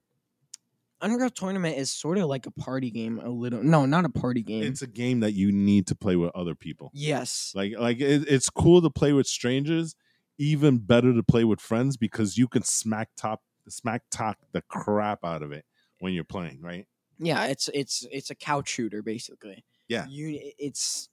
Unreal 1.02 1.28
Tournament 1.28 1.76
is 1.76 1.92
sort 1.92 2.16
of 2.16 2.24
like 2.24 2.46
a 2.46 2.50
party 2.50 2.90
game, 2.90 3.18
a 3.22 3.28
little. 3.28 3.62
No, 3.62 3.84
not 3.84 4.06
a 4.06 4.08
party 4.08 4.42
game. 4.42 4.62
It's 4.62 4.80
a 4.80 4.86
game 4.86 5.20
that 5.20 5.32
you 5.32 5.52
need 5.52 5.86
to 5.88 5.94
play 5.94 6.16
with 6.16 6.30
other 6.34 6.54
people. 6.54 6.90
yes, 6.94 7.52
Like 7.54 7.74
like 7.78 8.00
it, 8.00 8.24
it's 8.26 8.48
cool 8.48 8.80
to 8.80 8.88
play 8.88 9.12
with 9.12 9.26
strangers, 9.26 9.94
even 10.38 10.78
better 10.78 11.12
to 11.12 11.22
play 11.22 11.44
with 11.44 11.60
friends 11.60 11.98
because 11.98 12.38
you 12.38 12.48
can 12.48 12.62
smack 12.62 13.10
top 13.14 13.42
smack 13.68 14.04
talk 14.10 14.38
the 14.52 14.62
crap 14.62 15.22
out 15.22 15.42
of 15.42 15.52
it 15.52 15.66
when 16.00 16.14
you're 16.14 16.24
playing, 16.24 16.62
right? 16.62 16.86
Yeah, 17.18 17.44
it's 17.44 17.68
it's 17.74 18.06
it's 18.10 18.30
a 18.30 18.34
couch 18.34 18.68
shooter 18.70 19.02
basically. 19.02 19.64
Yeah. 19.88 20.06
You 20.08 20.38
it's 20.58 21.10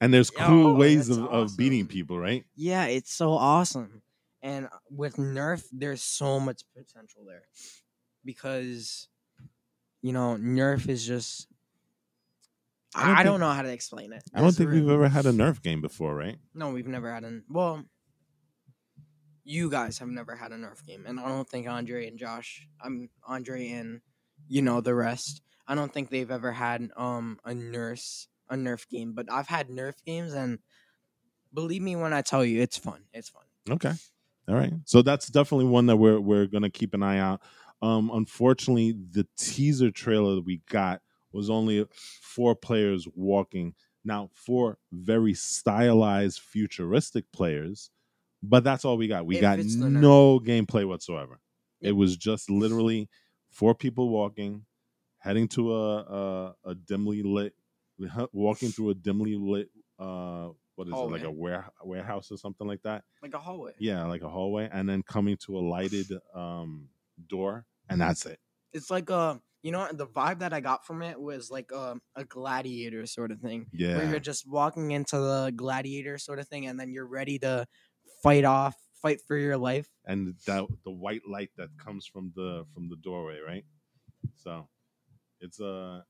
And 0.00 0.12
there's 0.12 0.30
cool 0.30 0.72
Oh, 0.72 0.74
ways 0.74 1.08
of, 1.08 1.24
of 1.24 1.56
beating 1.56 1.86
people, 1.86 2.18
right? 2.18 2.44
yeah, 2.56 2.86
it's 2.86 3.12
so 3.12 3.30
awesome. 3.30 4.02
And 4.42 4.68
with 4.90 5.16
Nerf, 5.16 5.64
there's 5.72 6.02
so 6.02 6.38
much 6.38 6.62
potential 6.76 7.24
there. 7.26 7.42
Because 8.24 9.08
you 10.02 10.12
know, 10.12 10.36
Nerf 10.40 10.88
is 10.88 11.04
just 11.06 11.46
I 12.94 13.06
don't 13.06 13.16
I, 13.16 13.22
don't 13.22 13.32
think- 13.34 13.40
know 13.40 13.50
how 13.52 13.62
to 13.62 13.72
explain 13.72 14.12
it. 14.12 14.22
I 14.34 14.40
don't 14.40 14.52
think 14.54 14.70
re- 14.70 14.80
we've 14.80 14.90
ever 14.90 15.08
had 15.08 15.26
a 15.26 15.32
Nerf 15.32 15.60
game 15.62 15.80
before, 15.80 16.14
right? 16.14 16.36
No, 16.54 16.70
we've 16.70 16.86
never 16.86 17.12
had 17.12 17.24
an 17.24 17.44
well 17.48 17.84
you 19.44 19.70
guys 19.70 19.98
have 19.98 20.08
never 20.08 20.36
had 20.36 20.52
a 20.52 20.56
Nerf 20.56 20.84
game, 20.86 21.04
and 21.06 21.18
I 21.18 21.26
don't 21.28 21.48
think 21.48 21.66
Andre 21.66 22.06
and 22.06 22.18
Josh, 22.18 22.66
I'm 22.82 23.08
Andre 23.26 23.68
and 23.70 24.00
you 24.46 24.60
know 24.62 24.80
the 24.80 24.94
rest. 24.94 25.40
I 25.66 25.74
don't 25.74 25.92
think 25.92 26.10
they've 26.10 26.30
ever 26.30 26.52
had 26.52 26.90
um 26.96 27.38
a 27.44 27.54
nurse 27.54 28.28
a 28.50 28.56
Nerf 28.56 28.88
game, 28.88 29.12
but 29.14 29.26
I've 29.30 29.48
had 29.48 29.68
Nerf 29.68 29.94
games, 30.04 30.32
and 30.34 30.58
believe 31.52 31.82
me 31.82 31.96
when 31.96 32.12
I 32.12 32.22
tell 32.22 32.44
you, 32.44 32.60
it's 32.62 32.76
fun. 32.78 33.04
It's 33.12 33.28
fun. 33.30 33.42
Okay. 33.70 33.92
All 34.48 34.54
right. 34.54 34.72
So 34.84 35.02
that's 35.02 35.28
definitely 35.28 35.66
one 35.66 35.86
that 35.86 35.96
we're 35.96 36.20
we're 36.20 36.46
gonna 36.46 36.70
keep 36.70 36.94
an 36.94 37.02
eye 37.02 37.18
out. 37.18 37.42
Um, 37.82 38.10
unfortunately, 38.12 38.92
the 39.10 39.26
teaser 39.36 39.90
trailer 39.90 40.36
that 40.36 40.44
we 40.44 40.62
got 40.68 41.00
was 41.32 41.50
only 41.50 41.84
four 41.92 42.54
players 42.54 43.06
walking. 43.14 43.74
Now, 44.04 44.30
four 44.32 44.78
very 44.90 45.34
stylized, 45.34 46.40
futuristic 46.40 47.30
players, 47.32 47.90
but 48.42 48.64
that's 48.64 48.84
all 48.84 48.96
we 48.96 49.06
got. 49.06 49.26
We 49.26 49.36
It 49.36 49.40
got 49.42 49.58
fits 49.58 49.76
the 49.76 49.84
Nerf. 49.84 50.00
no 50.00 50.40
gameplay 50.40 50.86
whatsoever. 50.88 51.40
It 51.80 51.92
was 51.92 52.16
just 52.16 52.50
literally 52.50 53.08
four 53.50 53.74
people 53.74 54.08
walking, 54.08 54.64
heading 55.18 55.48
to 55.48 55.74
a 55.74 55.98
a, 55.98 56.54
a 56.64 56.74
dimly 56.74 57.22
lit, 57.22 57.54
walking 58.32 58.70
through 58.70 58.90
a 58.90 58.94
dimly 58.94 59.36
lit. 59.36 59.68
Uh, 59.98 60.50
what 60.78 60.86
is 60.86 60.94
it 60.94 61.10
like 61.10 61.24
a 61.24 61.30
ware, 61.30 61.68
warehouse 61.82 62.30
or 62.30 62.36
something 62.38 62.66
like 62.66 62.82
that? 62.82 63.02
Like 63.20 63.34
a 63.34 63.38
hallway. 63.38 63.72
Yeah, 63.78 64.04
like 64.06 64.22
a 64.22 64.28
hallway, 64.28 64.68
and 64.72 64.88
then 64.88 65.02
coming 65.02 65.36
to 65.46 65.58
a 65.58 65.60
lighted 65.60 66.06
um 66.34 66.88
door, 67.26 67.66
and 67.90 68.00
that's 68.00 68.24
it. 68.26 68.38
It's 68.72 68.90
like 68.90 69.10
a 69.10 69.40
you 69.62 69.72
know 69.72 69.88
the 69.92 70.06
vibe 70.06 70.38
that 70.38 70.52
I 70.52 70.60
got 70.60 70.86
from 70.86 71.02
it 71.02 71.20
was 71.20 71.50
like 71.50 71.72
a, 71.72 71.96
a 72.14 72.24
gladiator 72.24 73.06
sort 73.06 73.32
of 73.32 73.40
thing. 73.40 73.66
where 73.72 74.04
Yeah, 74.04 74.10
you're 74.10 74.20
just 74.20 74.48
walking 74.48 74.92
into 74.92 75.16
the 75.18 75.52
gladiator 75.54 76.16
sort 76.18 76.38
of 76.38 76.46
thing, 76.46 76.66
and 76.66 76.78
then 76.78 76.92
you're 76.92 77.06
ready 77.08 77.40
to 77.40 77.66
fight 78.22 78.44
off, 78.44 78.76
fight 79.02 79.20
for 79.26 79.36
your 79.36 79.56
life. 79.58 79.88
and 80.06 80.34
that 80.46 80.66
the 80.84 80.92
white 80.92 81.22
light 81.28 81.50
that 81.56 81.70
comes 81.76 82.06
from 82.06 82.32
the 82.36 82.64
from 82.72 82.88
the 82.88 82.96
doorway, 82.96 83.38
right? 83.44 83.64
So 84.36 84.68
it's 85.40 85.58
a 85.60 86.04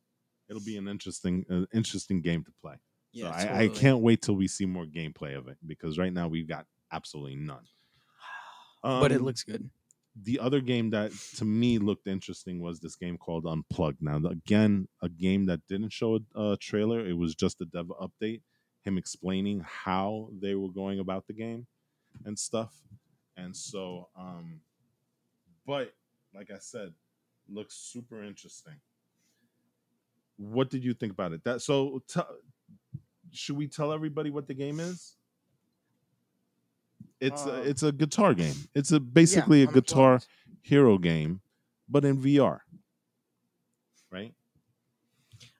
it'll 0.48 0.64
be 0.64 0.76
an 0.76 0.88
interesting 0.88 1.44
uh, 1.50 1.64
interesting 1.72 2.20
game 2.20 2.44
to 2.44 2.52
play. 2.60 2.76
Yeah, 3.12 3.36
so 3.36 3.48
I, 3.48 3.60
I 3.62 3.68
can't 3.68 4.00
wait 4.00 4.22
till 4.22 4.36
we 4.36 4.48
see 4.48 4.66
more 4.66 4.84
gameplay 4.86 5.36
of 5.36 5.48
it 5.48 5.58
because 5.66 5.98
right 5.98 6.12
now 6.12 6.28
we've 6.28 6.48
got 6.48 6.66
absolutely 6.92 7.36
none. 7.36 7.64
but 8.82 9.12
it 9.12 9.16
Um, 9.16 9.24
looks 9.24 9.42
good. 9.44 9.70
the 10.20 10.38
other 10.40 10.60
game 10.60 10.90
that 10.90 11.12
to 11.36 11.44
me 11.44 11.78
looked 11.78 12.06
interesting 12.06 12.60
was 12.60 12.80
this 12.80 12.96
game 12.96 13.16
called 13.18 13.46
Unplugged. 13.46 14.02
Now, 14.02 14.16
again, 14.28 14.88
a 15.02 15.08
game 15.08 15.46
that 15.46 15.66
didn't 15.68 15.92
show 15.92 16.16
a, 16.34 16.40
a 16.52 16.56
trailer; 16.56 17.04
it 17.06 17.14
was 17.16 17.34
just 17.34 17.60
a 17.60 17.64
dev 17.64 17.86
update, 18.00 18.42
him 18.82 18.98
explaining 18.98 19.60
how 19.60 20.30
they 20.32 20.54
were 20.54 20.70
going 20.70 20.98
about 20.98 21.26
the 21.26 21.34
game 21.34 21.66
and 22.24 22.38
stuff. 22.38 22.74
And 23.36 23.56
so, 23.56 24.08
um, 24.16 24.60
but 25.66 25.94
like 26.34 26.50
I 26.50 26.58
said, 26.58 26.94
looks 27.48 27.74
super 27.76 28.22
interesting. 28.24 28.80
What 30.36 30.70
did 30.70 30.84
you 30.84 30.94
think 30.94 31.12
about 31.12 31.32
it? 31.32 31.44
That 31.44 31.62
so, 31.62 32.02
t- 32.06 32.20
should 33.32 33.56
we 33.56 33.66
tell 33.68 33.92
everybody 33.92 34.30
what 34.30 34.46
the 34.46 34.54
game 34.54 34.80
is? 34.80 35.14
It's 37.20 37.44
a, 37.46 37.60
Um, 37.62 37.66
it's 37.66 37.82
a 37.82 37.92
guitar 37.92 38.34
game. 38.34 38.54
It's 38.74 38.92
a 38.92 39.00
basically 39.00 39.62
a 39.62 39.66
Unplugged. 39.66 39.86
guitar 39.88 40.20
hero 40.62 40.98
game, 40.98 41.40
but 41.88 42.04
in 42.04 42.20
VR. 42.22 42.60
Right? 44.10 44.34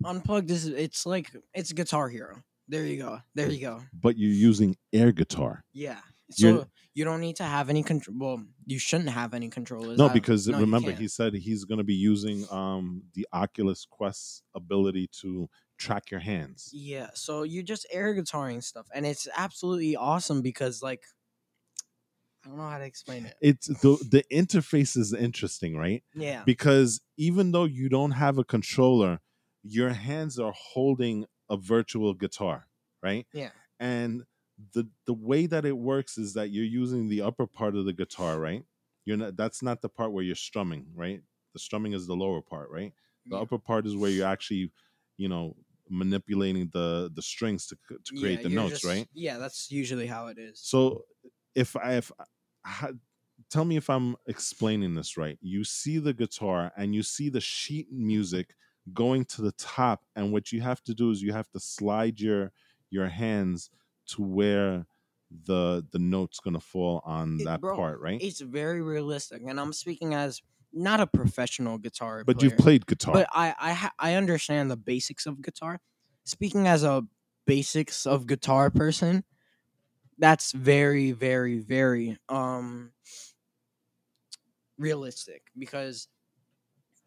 Unplugged 0.04 0.50
is 0.50 0.66
it's 0.66 1.04
like 1.06 1.30
it's 1.54 1.72
Guitar 1.72 2.08
Hero. 2.08 2.42
There 2.68 2.84
you 2.84 2.98
go. 3.02 3.20
There 3.34 3.50
you 3.50 3.60
go. 3.60 3.82
But 3.92 4.16
you're 4.16 4.30
using 4.30 4.76
air 4.92 5.12
guitar. 5.12 5.64
Yeah. 5.72 6.00
You're- 6.36 6.64
you 6.94 7.04
don't 7.04 7.20
need 7.20 7.36
to 7.36 7.44
have 7.44 7.70
any 7.70 7.84
control. 7.84 8.16
Well, 8.18 8.44
you 8.66 8.78
shouldn't 8.80 9.10
have 9.10 9.32
any 9.32 9.48
controllers. 9.48 9.98
No, 9.98 10.08
because 10.08 10.48
no, 10.48 10.58
remember 10.58 10.90
he 10.90 11.06
said 11.06 11.32
he's 11.32 11.64
going 11.64 11.78
to 11.78 11.84
be 11.84 11.94
using 11.94 12.44
um 12.50 13.02
the 13.14 13.26
Oculus 13.32 13.86
Quest 13.88 14.42
ability 14.54 15.08
to 15.20 15.48
track 15.78 16.10
your 16.10 16.20
hands. 16.20 16.70
Yeah, 16.72 17.10
so 17.14 17.44
you're 17.44 17.62
just 17.62 17.86
air 17.90 18.14
guitaring 18.14 18.62
stuff, 18.62 18.88
and 18.94 19.06
it's 19.06 19.26
absolutely 19.34 19.96
awesome 19.96 20.42
because 20.42 20.82
like 20.82 21.04
I 22.44 22.48
don't 22.48 22.58
know 22.58 22.68
how 22.68 22.78
to 22.78 22.84
explain 22.84 23.26
it. 23.26 23.36
It's 23.40 23.66
the 23.66 23.96
the 24.10 24.24
interface 24.32 24.96
is 24.96 25.12
interesting, 25.12 25.76
right? 25.76 26.02
Yeah, 26.14 26.44
Because 26.44 27.00
even 27.16 27.52
though 27.52 27.64
you 27.64 27.88
don't 27.88 28.12
have 28.12 28.38
a 28.38 28.44
controller, 28.44 29.20
your 29.62 29.90
hands 29.90 30.38
are 30.38 30.52
holding 30.56 31.26
a 31.48 31.56
virtual 31.56 32.14
guitar, 32.14 32.68
right? 33.02 33.26
yeah, 33.32 33.50
and 33.80 34.24
the 34.74 34.90
the 35.06 35.14
way 35.14 35.46
that 35.46 35.64
it 35.66 35.78
works 35.78 36.18
is 36.18 36.34
that 36.34 36.50
you're 36.50 36.64
using 36.64 37.08
the 37.08 37.22
upper 37.22 37.46
part 37.46 37.76
of 37.76 37.86
the 37.86 37.94
guitar 37.94 38.40
right 38.40 38.64
you're 39.06 39.16
not 39.16 39.36
that's 39.36 39.62
not 39.62 39.82
the 39.82 39.88
part 39.88 40.12
where 40.12 40.24
you're 40.24 40.36
strumming 40.36 40.92
right 40.94 41.22
the 41.54 41.58
strumming 41.58 41.92
is 41.94 42.06
the 42.06 42.16
lower 42.16 42.42
part 42.42 42.70
right 42.70 42.94
the 43.30 43.36
yeah. 43.36 43.42
upper 43.42 43.58
part 43.58 43.86
is 43.86 43.96
where 43.96 44.10
you're 44.10 44.26
actually 44.28 44.72
you 45.16 45.28
know 45.28 45.56
manipulating 45.90 46.68
the 46.72 47.10
the 47.14 47.22
strings 47.22 47.66
to 47.68 47.76
to 48.04 48.14
create 48.18 48.38
Yeah, 48.40 48.42
the 48.48 48.54
notes 48.54 48.70
just- 48.80 48.84
right? 48.84 49.08
Yeah, 49.12 49.38
that's 49.38 49.70
usually 49.70 50.06
how 50.06 50.26
it 50.28 50.38
is. 50.38 50.60
so 50.60 51.04
if 51.54 51.74
i 51.76 51.94
if 51.94 52.12
tell 53.50 53.64
me 53.64 53.76
if 53.76 53.88
i'm 53.88 54.16
explaining 54.26 54.94
this 54.94 55.16
right. 55.16 55.38
You 55.40 55.64
see 55.64 55.98
the 55.98 56.12
guitar 56.12 56.72
and 56.76 56.94
you 56.94 57.02
see 57.02 57.28
the 57.30 57.40
sheet 57.40 57.88
music 57.92 58.54
going 58.92 59.24
to 59.26 59.42
the 59.42 59.52
top 59.52 60.04
and 60.16 60.32
what 60.32 60.50
you 60.52 60.60
have 60.60 60.82
to 60.84 60.94
do 60.94 61.10
is 61.10 61.22
you 61.22 61.32
have 61.32 61.50
to 61.50 61.60
slide 61.60 62.20
your 62.20 62.52
your 62.90 63.06
hands 63.08 63.70
to 64.08 64.22
where 64.22 64.86
the 65.44 65.84
the 65.92 65.98
note's 65.98 66.40
gonna 66.40 66.60
fall 66.60 67.02
on 67.04 67.40
It- 67.40 67.44
that 67.44 67.60
bro, 67.60 67.76
part 67.76 68.00
right? 68.00 68.20
It's 68.22 68.40
very 68.40 68.80
realistic, 68.82 69.42
and 69.46 69.60
I'm 69.60 69.72
speaking 69.74 70.14
as 70.14 70.42
not 70.72 71.00
a 71.00 71.06
professional 71.06 71.78
guitar 71.78 72.24
but 72.24 72.36
player, 72.36 72.42
you've 72.42 72.56
played 72.56 72.86
guitar 72.86 73.14
but 73.14 73.28
I 73.32 73.54
I 73.58 73.72
ha- 73.72 73.94
I 73.98 74.14
understand 74.14 74.70
the 74.70 74.76
basics 74.76 75.26
of 75.26 75.42
guitar. 75.42 75.80
Speaking 76.24 76.66
as 76.68 76.84
a 76.84 77.04
basics 77.46 78.06
of 78.06 78.26
guitar 78.26 78.70
person, 78.70 79.24
that's 80.18 80.52
very 80.52 81.12
very 81.12 81.58
very 81.60 82.18
um 82.28 82.92
realistic 84.78 85.50
because 85.58 86.08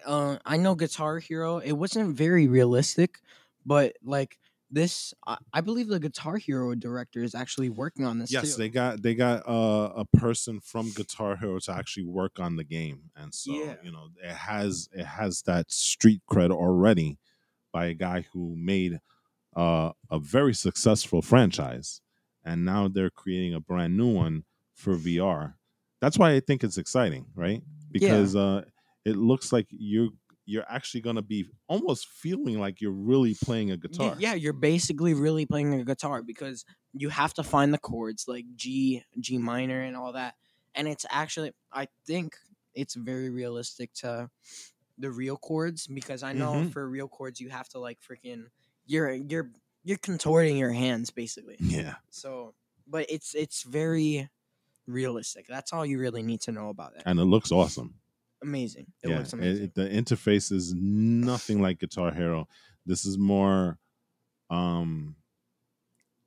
uh 0.06 0.38
I 0.46 0.58
know 0.58 0.76
Guitar 0.76 1.20
Hero, 1.20 1.60
it 1.60 1.74
wasn't 1.74 2.16
very 2.16 2.48
realistic, 2.48 3.20
but 3.66 3.96
like 4.04 4.38
this 4.72 5.14
I, 5.28 5.38
I 5.54 5.62
believe 5.62 5.88
the 5.88 6.00
Guitar 6.00 6.38
Hero 6.38 6.74
director 6.76 7.22
is 7.22 7.36
actually 7.36 7.70
working 7.70 8.06
on 8.06 8.20
this 8.20 8.32
yes 8.32 8.56
too. 8.56 8.62
they 8.62 8.70
got 8.70 9.02
they 9.02 9.14
got 9.16 9.48
uh, 9.48 9.92
a 9.96 10.06
person 10.18 10.60
from 10.60 10.92
guitar 10.92 11.36
hero 11.36 11.60
to 11.60 11.72
actually 11.74 12.06
work 12.06 12.40
on 12.40 12.56
the 12.56 12.64
game 12.64 13.12
and 13.16 13.34
so 13.34 13.52
Yeah. 13.54 13.76
you 13.84 13.92
know 13.92 14.08
it 14.24 14.32
has 14.36 14.88
it 14.94 15.06
has 15.06 15.42
that 15.44 15.72
street 15.72 16.22
cred 16.32 16.52
already 16.52 17.18
by 17.74 17.86
a 17.88 17.94
guy 17.94 18.26
who 18.34 18.56
made 18.58 19.00
uh, 19.56 19.92
a 20.10 20.20
very 20.20 20.54
successful 20.54 21.22
franchise 21.22 22.02
and 22.46 22.64
now 22.66 22.88
they're 22.88 23.10
creating 23.10 23.54
a 23.54 23.60
brand 23.60 23.98
new 23.98 24.08
one 24.14 24.44
for 24.74 24.96
vr 24.96 25.54
that's 26.00 26.18
why 26.18 26.32
i 26.32 26.40
think 26.40 26.64
it's 26.64 26.78
exciting 26.78 27.26
right 27.36 27.62
because 27.92 28.36
uh, 28.38 28.64
it 29.04 29.18
looks 29.18 29.52
like 29.52 29.68
you're 29.70 30.10
you're 30.52 30.70
actually 30.70 31.02
going 31.02 31.16
to 31.18 31.22
be 31.22 31.50
almost 31.68 32.08
feeling 32.08 32.60
like 32.60 32.82
you're 32.82 32.92
really 32.92 33.36
playing 33.36 33.72
a 33.72 33.78
guitar 33.78 34.24
Yeah, 34.24 34.36
you're 34.36 34.54
basically 34.54 35.14
really 35.14 35.46
playing 35.46 35.74
a 35.74 35.84
guitar 35.84 36.22
because 36.24 36.64
you 36.94 37.10
have 37.10 37.34
to 37.36 37.44
find 37.44 37.74
the 37.74 37.78
chords 37.78 38.26
like 38.28 38.46
G, 38.56 39.04
G 39.20 39.38
minor, 39.38 39.82
and 39.82 39.98
all 39.98 40.14
that. 40.14 40.36
And 40.76 40.88
it's 40.88 41.06
actually, 41.10 41.52
I 41.72 41.88
think 42.06 42.36
it's 42.74 42.94
very 42.96 43.30
realistic 43.30 43.92
to 43.96 44.30
the 44.98 45.12
real 45.12 45.38
chords 45.38 45.88
because 45.88 46.24
I 46.24 46.34
know 46.34 46.64
Mhm. 46.64 46.72
for 46.72 46.90
real 46.90 47.08
chords 47.10 47.42
you 47.42 47.50
have 47.50 47.70
to 47.70 47.80
like 47.80 48.00
freaking 48.02 48.48
you're 48.86 49.14
you're 49.14 49.52
you're 49.84 49.98
contorting 50.00 50.58
your 50.58 50.74
hands 50.74 51.12
basically. 51.12 51.60
yeah 51.60 51.96
So, 52.10 52.56
but 52.88 53.08
it's 53.10 53.36
it's 53.36 53.64
very 53.64 54.30
realistic. 54.88 55.48
That's 55.48 55.74
all 55.74 55.86
you 55.86 56.00
really 56.00 56.24
need 56.24 56.42
to 56.44 56.54
know 56.54 56.70
about 56.70 56.98
it. 56.98 57.06
and 57.06 57.20
it 57.20 57.26
looks 57.26 57.52
awesome 57.52 58.00
Amazing. 58.44 58.88
It 59.04 59.10
yeah, 59.10 59.18
looks 59.20 59.34
amazing. 59.34 59.64
it- 59.66 59.76
the 59.76 59.88
interface 59.90 60.52
is 60.52 60.74
nothing 60.76 61.62
like 61.62 61.80
Guitar 61.80 62.12
Hero. 62.12 62.48
This 62.86 63.06
is 63.06 63.18
more. 63.18 63.78
Um, 64.50 65.16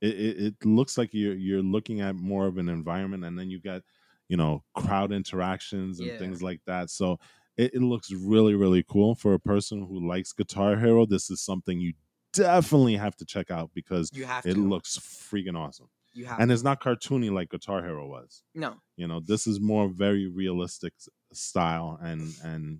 it, 0.00 0.14
it, 0.18 0.54
it 0.62 0.66
looks 0.66 0.96
like 0.98 1.10
you're 1.12 1.34
you're 1.34 1.62
looking 1.62 2.00
at 2.00 2.14
more 2.14 2.46
of 2.46 2.58
an 2.58 2.68
environment, 2.68 3.24
and 3.24 3.38
then 3.38 3.50
you 3.50 3.60
got, 3.60 3.82
you 4.28 4.36
know, 4.36 4.62
crowd 4.74 5.12
interactions 5.12 5.98
and 6.00 6.08
Yeah. 6.08 6.18
things 6.18 6.42
like 6.42 6.60
that. 6.66 6.90
So 6.90 7.18
it, 7.56 7.74
it 7.74 7.82
looks 7.82 8.10
really 8.12 8.54
really 8.54 8.84
cool 8.88 9.14
for 9.14 9.34
a 9.34 9.38
person 9.40 9.86
who 9.86 10.06
likes 10.06 10.32
Guitar 10.32 10.76
Hero. 10.76 11.06
This 11.06 11.30
is 11.30 11.40
something 11.40 11.80
you 11.80 11.94
definitely 12.32 12.96
have 12.96 13.16
to 13.16 13.24
check 13.24 13.50
out 13.50 13.70
because 13.74 14.10
you 14.12 14.24
have 14.24 14.44
it 14.46 14.56
looks 14.56 14.98
freaking 14.98 15.56
awesome, 15.56 15.88
you 16.14 16.24
have 16.26 16.40
and 16.40 16.48
to. 16.48 16.54
it's 16.54 16.62
not 16.64 16.80
cartoony 16.82 17.30
like 17.32 17.50
Guitar 17.50 17.82
Hero 17.82 18.06
was. 18.08 18.42
no. 18.54 18.74
You 18.96 19.08
know, 19.08 19.20
this 19.20 19.46
is 19.48 19.58
more 19.60 19.88
very 19.88 20.28
realistic 20.28 20.92
style, 21.36 21.98
and 22.02 22.32
and 22.42 22.78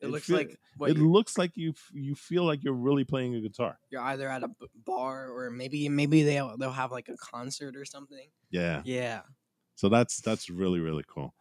It, 0.00 0.06
it 0.06 0.10
looks 0.10 0.26
feel- 0.26 0.36
like 0.36 0.58
what 0.76 0.90
it 0.90 0.96
you- 0.96 1.10
looks 1.10 1.38
like 1.38 1.52
you 1.56 1.72
you 1.92 2.14
feel 2.14 2.44
like 2.44 2.62
you're 2.64 2.74
really 2.74 3.04
playing 3.04 3.34
a 3.34 3.40
guitar. 3.40 3.78
you're 3.90 4.02
either 4.02 4.28
at 4.28 4.42
a 4.42 4.50
bar 4.84 5.30
or 5.30 5.50
maybe 5.50 5.88
maybe 5.88 6.22
they'll 6.22 6.56
they'll 6.58 6.72
have 6.72 6.90
like 6.92 7.08
a 7.08 7.16
concert 7.16 7.76
or 7.76 7.84
something. 7.84 8.28
Yeah. 8.50 8.82
Yeah. 8.84 9.22
So 9.76 9.88
that's 9.88 10.20
that's 10.20 10.50
really 10.50 10.80
really 10.80 11.04
cool. 11.08 11.34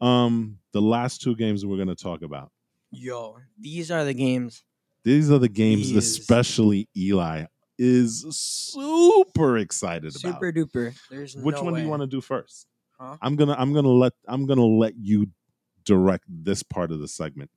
Um, 0.00 0.58
the 0.72 0.82
last 0.82 1.20
two 1.22 1.36
games 1.36 1.64
we're 1.64 1.78
gonna 1.78 1.94
talk 1.94 2.22
about. 2.22 2.50
Yo, 2.90 3.38
these 3.58 3.90
are 3.90 4.04
the 4.04 4.14
games. 4.14 4.64
These 5.04 5.30
are 5.30 5.38
the 5.38 5.48
games, 5.48 5.90
especially 5.92 6.88
Eli 6.96 7.46
is 7.78 8.24
super 8.30 9.58
excited 9.58 10.12
Super 10.12 10.28
about. 10.28 10.38
Super 10.38 10.52
duper. 10.52 10.94
There's 11.10 11.34
Which 11.36 11.56
no 11.56 11.62
one 11.64 11.74
do 11.74 11.80
you 11.80 11.88
want 11.88 12.02
to 12.02 12.06
do 12.06 12.20
first? 12.20 12.66
Huh? 13.00 13.16
I'm 13.20 13.34
gonna 13.36 13.54
I'm 13.58 13.72
gonna 13.72 13.88
let 13.88 14.12
I'm 14.28 14.46
gonna 14.46 14.64
let 14.64 14.94
you 14.96 15.28
direct 15.84 16.24
this 16.28 16.62
part 16.62 16.90
of 16.90 17.00
the 17.00 17.08
segment. 17.08 17.50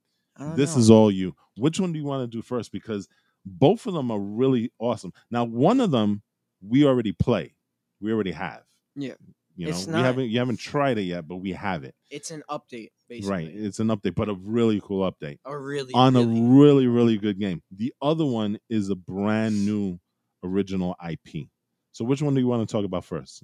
This 0.55 0.75
know. 0.75 0.81
is 0.81 0.89
all 0.89 1.11
you. 1.11 1.35
Which 1.57 1.79
one 1.79 1.93
do 1.93 1.99
you 1.99 2.05
want 2.05 2.29
to 2.29 2.37
do 2.37 2.41
first? 2.41 2.71
Because 2.71 3.07
both 3.45 3.85
of 3.85 3.93
them 3.93 4.11
are 4.11 4.19
really 4.19 4.71
awesome. 4.79 5.13
Now, 5.31 5.45
one 5.45 5.79
of 5.79 5.91
them 5.91 6.21
we 6.61 6.85
already 6.85 7.13
play. 7.13 7.55
We 8.01 8.11
already 8.11 8.31
have. 8.31 8.63
Yeah. 8.95 9.13
You 9.55 9.67
know, 9.67 9.71
It's 9.71 9.87
we 9.87 9.93
haven't 9.93 10.29
you 10.29 10.39
haven't 10.39 10.59
tried 10.59 10.97
it 10.97 11.03
yet, 11.03 11.27
but 11.27 11.37
we 11.37 11.53
have 11.53 11.85
it. 11.85 11.95
It's 12.11 12.29
an 12.29 12.43
update, 12.49 12.89
basically. 13.07 13.29
Right. 13.29 13.51
It's 13.53 13.79
an 13.79 13.87
update, 13.87 14.15
but 14.15 14.27
a 14.27 14.33
really 14.33 14.81
cool 14.83 15.09
update 15.09 15.39
a 15.45 15.57
really 15.57 15.93
on 15.93 16.15
really, 16.15 16.25
a 16.25 16.49
really, 16.49 16.87
really 16.87 17.17
good 17.17 17.39
game. 17.39 17.63
The 17.71 17.93
other 18.01 18.25
one 18.25 18.59
is 18.69 18.89
a 18.89 18.95
brand 18.95 19.65
new 19.65 19.97
original 20.43 20.95
IP. 21.09 21.47
So 21.93 22.03
which 22.03 22.21
one 22.21 22.33
do 22.33 22.41
you 22.41 22.47
want 22.47 22.67
to 22.67 22.71
talk 22.71 22.83
about 22.83 23.05
first? 23.05 23.43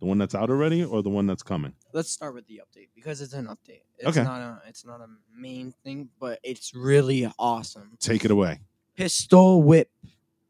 The 0.00 0.06
one 0.06 0.18
that's 0.18 0.34
out 0.34 0.48
already 0.50 0.84
or 0.84 1.02
the 1.02 1.10
one 1.10 1.26
that's 1.26 1.42
coming? 1.42 1.72
Let's 1.92 2.10
start 2.10 2.34
with 2.34 2.46
the 2.46 2.60
update 2.64 2.88
because 2.94 3.20
it's 3.20 3.32
an 3.32 3.46
update. 3.46 3.82
It's 3.98 4.08
Okay. 4.08 4.22
not 4.22 4.40
a 4.40 4.62
it's 4.68 4.84
not 4.84 5.00
a 5.00 5.06
main 5.36 5.72
thing, 5.84 6.08
but 6.20 6.38
it's 6.44 6.72
really 6.74 7.30
awesome. 7.38 7.96
Take 7.98 8.24
it 8.24 8.30
away. 8.30 8.60
Pistol 8.96 9.62
whip. 9.62 9.90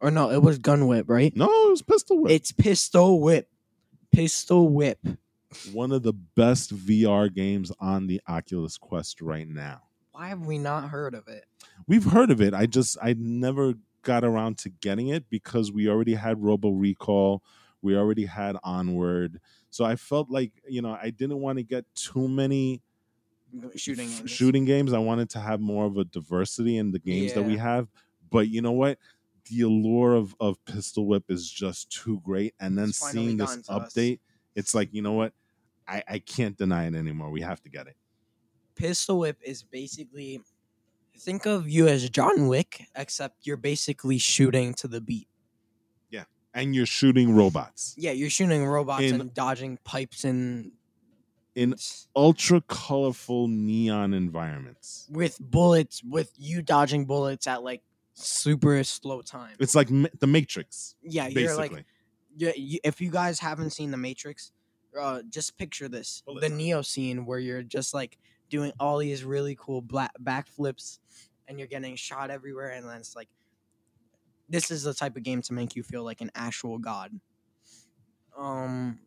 Or 0.01 0.11
no, 0.11 0.31
it 0.31 0.43
was 0.43 0.59
gun 0.59 0.87
whip, 0.87 1.07
right? 1.09 1.35
No, 1.35 1.47
it 1.47 1.71
was 1.71 1.83
Pistol 1.83 2.21
Whip. 2.23 2.31
It's 2.33 2.53
pistol 2.53 3.21
whip. 3.21 3.51
Pistol 4.13 4.69
whip. 4.69 4.99
one 5.73 5.91
of 5.93 6.03
the 6.03 6.13
best 6.13 6.75
VR 6.77 7.33
games 7.35 7.73
on 7.81 8.07
the 8.07 8.21
Oculus 8.29 8.77
Quest 8.79 9.21
right 9.23 9.49
now. 9.49 9.83
Why 10.13 10.29
have 10.29 10.47
we 10.47 10.59
not 10.59 10.91
heard 10.91 11.15
of 11.15 11.27
it? 11.27 11.47
We've 11.87 12.05
heard 12.05 12.31
of 12.31 12.41
it. 12.41 12.53
I 12.55 12.67
just 12.67 12.97
I 13.03 13.15
never 13.19 13.75
got 14.03 14.25
around 14.25 14.59
to 14.59 14.69
getting 14.69 15.09
it 15.09 15.29
because 15.31 15.73
we 15.73 15.89
already 15.89 16.15
had 16.15 16.43
Robo 16.43 16.71
Recall, 16.71 17.43
we 17.83 17.97
already 17.97 18.27
had 18.27 18.57
Onward. 18.63 19.41
So 19.71 19.85
I 19.85 19.97
felt 19.97 20.31
like, 20.31 20.53
you 20.67 20.83
know, 20.83 20.97
I 21.01 21.11
didn't 21.11 21.39
want 21.39 21.59
to 21.59 21.63
get 21.65 21.85
too 21.95 22.29
many 22.29 22.83
shooting 23.77 24.09
games. 24.09 24.31
shooting 24.31 24.65
games. 24.65 24.93
I 24.93 24.99
wanted 24.99 25.31
to 25.31 25.41
have 25.41 25.61
more 25.61 25.87
of 25.87 25.97
a 25.97 26.05
diversity 26.05 26.77
in 26.77 26.93
the 26.93 26.99
games 26.99 27.33
that 27.35 27.43
we 27.43 27.57
have. 27.57 27.89
But 28.31 28.49
you 28.49 28.61
know 28.63 28.73
what? 28.73 28.99
The 29.51 29.63
allure 29.63 30.15
of, 30.15 30.35
of 30.41 30.63
Pistol 30.65 31.07
Whip 31.07 31.25
is 31.31 31.51
just 31.51 31.91
too 31.91 32.21
great. 32.21 32.55
And 32.61 32.77
then 32.77 32.89
It's 32.91 32.99
seeing 32.99 33.37
this 33.39 33.57
to 33.63 33.73
us. 33.73 33.95
update, 33.95 34.21
it's 34.55 34.75
like, 34.75 34.93
you 34.93 35.03
know 35.03 35.13
what? 35.13 35.33
I, 35.87 36.03
I 36.07 36.19
can't 36.19 36.57
deny 36.57 36.87
it 36.87 36.95
anymore. 36.95 37.31
We 37.31 37.41
have 37.41 37.63
to 37.63 37.71
get 37.71 37.87
it. 37.87 37.97
Pistol 38.75 39.21
Whip 39.21 39.39
is 39.43 39.63
basically 39.63 40.41
think 41.19 41.47
of 41.47 41.69
you 41.69 41.89
as 41.89 42.09
John 42.11 42.49
Wick, 42.49 42.85
except 42.95 43.47
you're 43.47 43.57
basically 43.57 44.19
shooting 44.19 44.75
to 44.75 44.89
the 44.89 45.01
beat. 45.01 45.29
And 46.59 46.75
you're 46.75 46.87
shooting 46.87 47.35
robots 47.35 47.95
Yeah, 47.97 48.11
you're 48.13 48.31
shooting 48.31 48.65
robots 48.67 49.03
In- 49.05 49.21
and 49.21 49.33
dodging 49.35 49.79
pipes 49.85 50.25
and 50.25 50.73
in 51.55 51.75
ultra 52.15 52.61
colorful 52.61 53.49
neon 53.49 54.15
environments. 54.15 55.07
with 55.11 55.39
bullets, 55.41 56.03
with 56.05 56.33
you 56.37 56.63
dodging 56.63 57.05
bullets 57.05 57.47
at 57.47 57.63
like 57.65 57.83
super 58.15 58.83
slow 58.85 59.23
time. 59.23 59.57
It's 59.59 59.75
like 59.75 59.91
Ma- 59.91 60.09
the 60.21 60.27
Matrix, 60.27 60.95
yeah, 61.03 61.27
you're 61.27 61.57
basically. 61.57 61.77
like 61.79 61.87
yeah, 62.37 62.53
you, 62.57 62.79
if 62.85 63.01
you 63.01 63.11
guys 63.11 63.41
haven't 63.41 63.71
seen 63.71 63.91
The 63.91 63.97
Matrix, 63.97 64.53
uh, 64.99 65.23
just 65.29 65.57
picture 65.59 65.89
this: 65.89 66.23
Bullet 66.27 66.43
the. 66.43 66.49
Neo 66.49 66.83
scene 66.83 67.27
where 67.27 67.41
you're 67.41 67.63
just 67.65 67.93
like 67.95 68.19
doing 68.49 68.73
all 68.79 68.99
these 68.99 69.25
really 69.25 69.57
cool 69.59 69.81
black 69.83 70.13
backflips, 70.23 70.99
and 71.49 71.59
you're 71.59 71.67
getting 71.69 71.97
shot 71.97 72.31
everywhere, 72.31 72.69
and 72.71 72.89
then 72.89 72.99
it's 72.99 73.17
like, 73.17 73.29
this 74.49 74.71
is 74.71 74.83
the 74.83 74.95
type 74.95 75.17
of 75.17 75.23
game 75.23 75.43
to 75.43 75.53
make 75.53 75.77
you 75.77 75.83
feel 75.83 76.03
like 76.05 76.21
an 76.21 76.31
actual 76.35 76.79
god. 76.79 77.21
Um, 78.37 78.99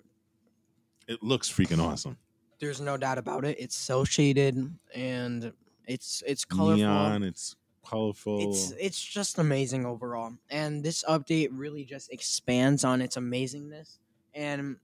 it 1.07 1.23
looks 1.23 1.49
freaking 1.51 1.79
awesome. 1.81 2.17
there's 2.59 2.81
no 2.81 2.97
doubt 2.97 3.17
about 3.17 3.45
it. 3.45 3.57
It's 3.59 3.75
cell 3.75 4.05
shaded 4.05 4.57
and 4.93 5.53
it's 5.87 6.23
it's 6.27 6.45
colorful. 6.45 6.77
Neon, 6.77 7.23
it's 7.23 7.55
colorful. 7.83 8.39
It's 8.41 8.71
it's 8.79 9.03
just 9.03 9.39
amazing 9.39 9.85
overall, 9.85 10.33
and 10.49 10.83
this 10.83 11.03
update 11.07 11.49
really 11.51 11.85
just 11.85 12.11
expands 12.11 12.83
on 12.83 13.01
its 13.01 13.15
amazingness, 13.17 13.97
and 14.33 14.77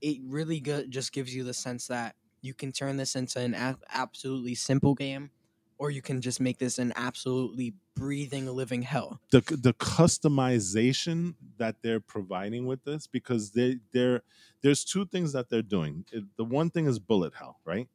it 0.00 0.18
really 0.24 0.60
go- 0.60 0.86
just 0.86 1.12
gives 1.12 1.34
you 1.34 1.44
the 1.44 1.54
sense 1.54 1.86
that 1.88 2.14
you 2.40 2.54
can 2.54 2.70
turn 2.72 2.96
this 2.96 3.16
into 3.16 3.40
an 3.40 3.54
a- 3.54 3.78
absolutely 3.90 4.54
simple 4.54 4.94
game, 4.94 5.30
or 5.78 5.90
you 5.90 6.02
can 6.02 6.20
just 6.20 6.40
make 6.40 6.58
this 6.58 6.78
an 6.78 6.92
absolutely 6.96 7.74
breathing, 7.94 8.46
living 8.46 8.82
hell. 8.82 9.20
the 9.30 9.40
the 9.40 9.72
customization 9.74 11.34
that 11.56 11.76
they're 11.82 12.00
providing 12.00 12.66
with 12.66 12.84
this 12.84 13.06
because 13.06 13.52
they 13.52 13.78
they're 13.92 14.22
there's 14.62 14.84
two 14.84 15.06
things 15.06 15.32
that 15.32 15.48
they're 15.48 15.62
doing. 15.62 16.04
The 16.36 16.44
one 16.44 16.70
thing 16.70 16.86
is 16.86 16.98
bullet 16.98 17.34
hell, 17.34 17.60
right? 17.64 17.88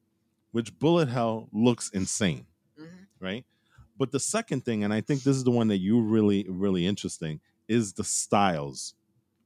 Which 0.51 0.77
bullet 0.79 1.09
hell 1.09 1.49
looks 1.51 1.89
insane, 1.89 2.45
mm-hmm. 2.79 3.03
right? 3.19 3.45
But 3.97 4.11
the 4.11 4.19
second 4.19 4.65
thing, 4.65 4.83
and 4.83 4.93
I 4.93 5.01
think 5.01 5.23
this 5.23 5.35
is 5.35 5.43
the 5.43 5.51
one 5.51 5.67
that 5.67 5.77
you 5.77 6.01
really 6.01 6.45
really 6.49 6.85
interesting, 6.87 7.41
is 7.67 7.93
the 7.93 8.03
styles, 8.03 8.95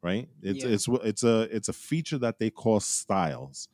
right? 0.02 0.30
It's 0.42 0.64
Yeah. 0.64 0.72
it's 0.72 0.88
it's 0.88 1.24
a 1.24 1.42
it's 1.56 1.70
a 1.70 1.74
feature 1.74 2.18
that 2.20 2.40
they 2.40 2.50
call 2.50 2.80
styles, 2.80 3.68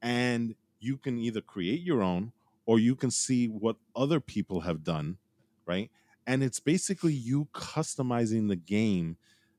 and 0.00 0.54
you 0.80 0.98
can 0.98 1.18
either 1.18 1.40
create 1.40 1.80
your 1.80 2.02
own 2.02 2.32
or 2.66 2.78
you 2.78 2.94
can 2.94 3.10
see 3.10 3.46
what 3.48 3.76
other 3.96 4.20
people 4.20 4.60
have 4.60 4.84
done, 4.84 5.18
right? 5.66 5.90
And 6.26 6.42
it's 6.42 6.60
basically 6.60 7.12
you 7.12 7.48
customizing 7.52 8.48
the 8.48 8.56
game 8.56 9.16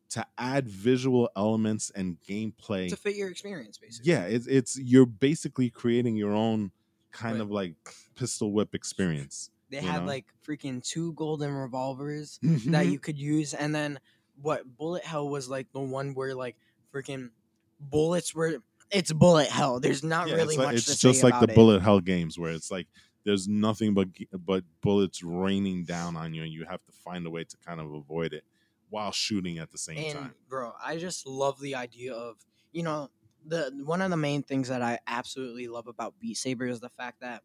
to 0.09 0.25
add 0.37 0.67
visual 0.69 1.29
elements 1.35 1.91
and 1.95 2.17
gameplay 2.27 2.87
To 2.89 2.95
fit 2.95 3.15
your 3.15 3.29
experience, 3.29 3.77
basically. 3.79 4.11
yeah 4.11 4.23
it's, 4.25 4.45
it's 4.45 4.77
you're 4.79 5.07
basically 5.07 5.69
creating 5.71 6.15
your 6.15 6.31
own 6.33 6.71
kind 7.11 7.33
Right. 7.35 7.41
of 7.41 7.49
like 7.51 7.73
pistol 8.15 8.51
whip 8.51 8.75
experience 8.75 9.49
They 9.71 9.77
had 9.77 10.01
know? 10.01 10.07
like 10.07 10.25
freaking 10.47 10.83
two 10.83 11.13
golden 11.13 11.51
revolvers 11.51 12.37
that 12.43 12.47
mm-hmm. 12.49 12.91
you 12.91 12.99
could 12.99 13.17
use, 13.17 13.53
and 13.55 13.73
then 13.73 13.99
what 14.41 14.77
bullet 14.77 15.03
hell 15.03 15.27
was 15.27 15.49
like 15.49 15.71
the 15.73 15.79
one 15.79 16.13
where 16.13 16.35
like 16.35 16.57
freaking 16.93 17.31
bullets 17.79 18.35
were. 18.35 18.59
It's 18.93 19.11
bullet 19.11 19.47
hell. 19.49 19.79
There's 19.79 20.03
not 20.03 20.27
Yeah, 20.27 20.35
really 20.35 20.55
it's, 20.55 20.57
like- 20.57 20.67
much 20.67 20.75
it's 20.75 20.97
just 20.99 21.23
like 21.23 21.39
the 21.39 21.51
it. 21.51 21.55
bullet 21.55 21.81
hell 21.81 21.99
games 21.99 22.37
where 22.37 22.51
it's 22.51 22.69
like 22.71 22.87
there's 23.25 23.47
nothing 23.47 23.93
but 23.93 24.09
but 24.45 24.63
bullets 24.81 25.23
raining 25.23 25.85
down 25.85 26.15
on 26.15 26.33
you 26.33 26.43
and 26.43 26.51
you 26.51 26.65
have 26.65 26.83
to 26.85 26.91
find 26.91 27.25
a 27.25 27.29
way 27.29 27.43
to 27.43 27.57
kind 27.65 27.79
of 27.79 27.91
avoid 27.93 28.33
it 28.33 28.43
while 28.89 29.11
shooting 29.11 29.57
at 29.57 29.71
the 29.71 29.77
same 29.77 29.97
and 29.97 30.13
time 30.19 30.35
bro 30.49 30.73
i 30.83 30.97
just 30.97 31.25
love 31.25 31.59
the 31.61 31.73
idea 31.73 32.13
of 32.13 32.35
you 32.73 32.83
know 32.83 33.09
the 33.45 33.71
one 33.85 34.01
of 34.01 34.11
the 34.11 34.17
main 34.17 34.43
things 34.43 34.67
that 34.67 34.81
i 34.81 34.99
absolutely 35.07 35.67
love 35.67 35.87
about 35.87 36.13
beat 36.19 36.35
saber 36.37 36.67
is 36.67 36.79
the 36.81 36.89
fact 36.89 37.21
that 37.21 37.41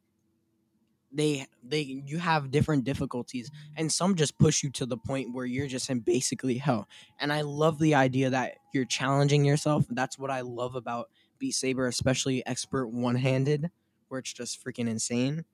they 1.11 1.47
they 1.63 1.81
you 1.81 2.19
have 2.19 2.51
different 2.51 2.85
difficulties 2.85 3.51
and 3.77 3.91
some 3.91 4.15
just 4.15 4.37
push 4.39 4.63
you 4.63 4.71
to 4.71 4.85
the 4.85 4.97
point 4.99 5.33
where 5.33 5.47
you're 5.47 5.67
just 5.67 5.89
in 5.89 6.01
basically 6.01 6.59
hell 6.59 6.87
and 7.19 7.33
i 7.33 7.41
love 7.41 7.79
the 7.79 7.95
idea 7.95 8.29
that 8.29 8.57
you're 8.75 8.85
challenging 8.85 9.43
yourself 9.45 9.87
that's 9.91 10.19
what 10.19 10.31
i 10.31 10.43
love 10.43 10.75
about 10.75 11.09
beat 11.39 11.53
saber 11.55 11.87
especially 11.87 12.45
expert 12.47 12.89
one-handed 12.89 13.71
where 14.09 14.21
it's 14.21 14.33
just 14.33 14.63
freaking 14.65 14.89
insane 14.89 15.45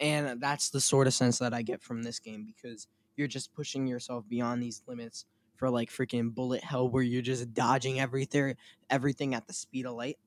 and 0.00 0.40
that's 0.40 0.70
the 0.70 0.80
sort 0.80 1.06
of 1.06 1.14
sense 1.14 1.38
that 1.38 1.54
i 1.54 1.62
get 1.62 1.82
from 1.82 2.02
this 2.02 2.18
game 2.18 2.44
because 2.46 2.86
you're 3.16 3.28
just 3.28 3.54
pushing 3.54 3.86
yourself 3.86 4.24
beyond 4.28 4.62
these 4.62 4.82
limits 4.86 5.24
for 5.56 5.70
like 5.70 5.88
freaking 5.90 6.34
bullet 6.34 6.62
hell 6.64 6.88
where 6.88 7.02
you're 7.02 7.22
just 7.22 7.54
dodging 7.54 8.00
everything 8.00 8.56
everything 8.90 9.34
at 9.34 9.46
the 9.46 9.52
speed 9.52 9.86
of 9.86 9.94
light 9.94 10.18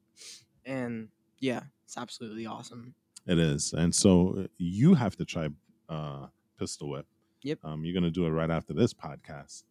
and 0.66 1.10
yeah 1.40 1.62
it's 1.86 1.98
absolutely 1.98 2.46
awesome 2.46 2.94
It 3.26 3.40
is, 3.40 3.74
and 3.74 3.94
so 3.94 4.36
uh, 4.40 4.48
you 4.58 4.94
have 4.94 5.18
to 5.18 5.26
try 5.26 5.50
uh, 5.90 6.28
Pistol 6.58 6.90
Whip. 6.90 7.06
Yep. 7.44 7.60
Um, 7.64 7.84
you're 7.84 7.94
gonna 7.94 8.10
do 8.10 8.26
it 8.26 8.30
right 8.30 8.50
after 8.50 8.74
this 8.74 8.94
podcast, 8.94 9.64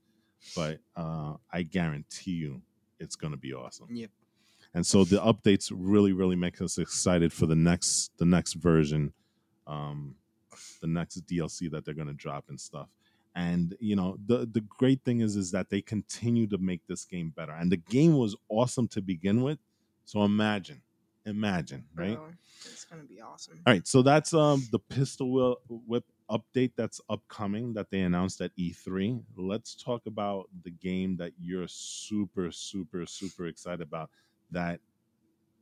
but 0.55 0.79
uh, 0.95 1.35
I 1.51 1.63
guarantee 1.63 2.33
you, 2.33 2.61
it's 3.01 3.17
gonna 3.17 3.39
be 3.39 3.55
awesome. 3.55 3.89
Yep. 3.91 4.11
And 4.77 4.87
so 4.87 5.05
the 5.05 5.17
updates 5.17 5.73
really, 5.75 6.13
really 6.13 6.37
make 6.37 6.61
us 6.61 6.77
excited 6.77 7.33
for 7.33 7.47
the 7.47 7.57
next, 7.57 8.11
the 8.19 8.27
next 8.27 8.53
version, 8.53 9.15
um, 9.67 10.17
the 10.83 10.87
next 10.87 11.27
DLC 11.27 11.71
that 11.71 11.87
they're 11.87 11.95
gonna 11.95 12.13
drop 12.13 12.45
and 12.51 12.61
stuff. 12.61 12.89
And 13.35 13.75
you 13.81 13.97
know, 13.97 14.19
the 14.27 14.45
the 14.45 14.61
great 14.61 15.03
thing 15.03 15.21
is, 15.21 15.35
is 15.35 15.51
that 15.53 15.71
they 15.71 15.81
continue 15.81 16.47
to 16.49 16.59
make 16.59 16.87
this 16.87 17.07
game 17.07 17.33
better. 17.35 17.53
And 17.53 17.73
the 17.73 17.79
game 17.79 18.19
was 18.19 18.37
awesome 18.51 18.87
to 18.89 19.01
begin 19.01 19.41
with. 19.41 19.59
So 20.05 20.25
imagine, 20.25 20.83
imagine, 21.25 21.87
right? 21.95 22.17
Bro, 22.17 22.35
it's 22.67 22.85
gonna 22.85 23.05
be 23.05 23.23
awesome 23.23 23.59
All 23.67 23.73
right, 23.73 23.89
so 23.89 24.03
that's 24.03 24.35
um 24.35 24.63
the 24.73 24.79
pistol 24.79 25.57
whip 25.71 26.05
update 26.31 26.73
that's 26.77 27.01
upcoming 27.09 27.73
that 27.73 27.91
they 27.91 28.01
announced 28.01 28.43
at 28.43 28.55
E3. 28.59 29.23
Let's 29.39 29.75
talk 29.75 30.03
about 30.05 30.51
the 30.65 30.71
game 30.71 31.17
that 31.17 31.33
you're 31.41 31.67
super 31.67 32.53
super 32.53 33.07
super 33.07 33.47
excited 33.47 33.81
about 33.81 34.11
that 34.51 34.81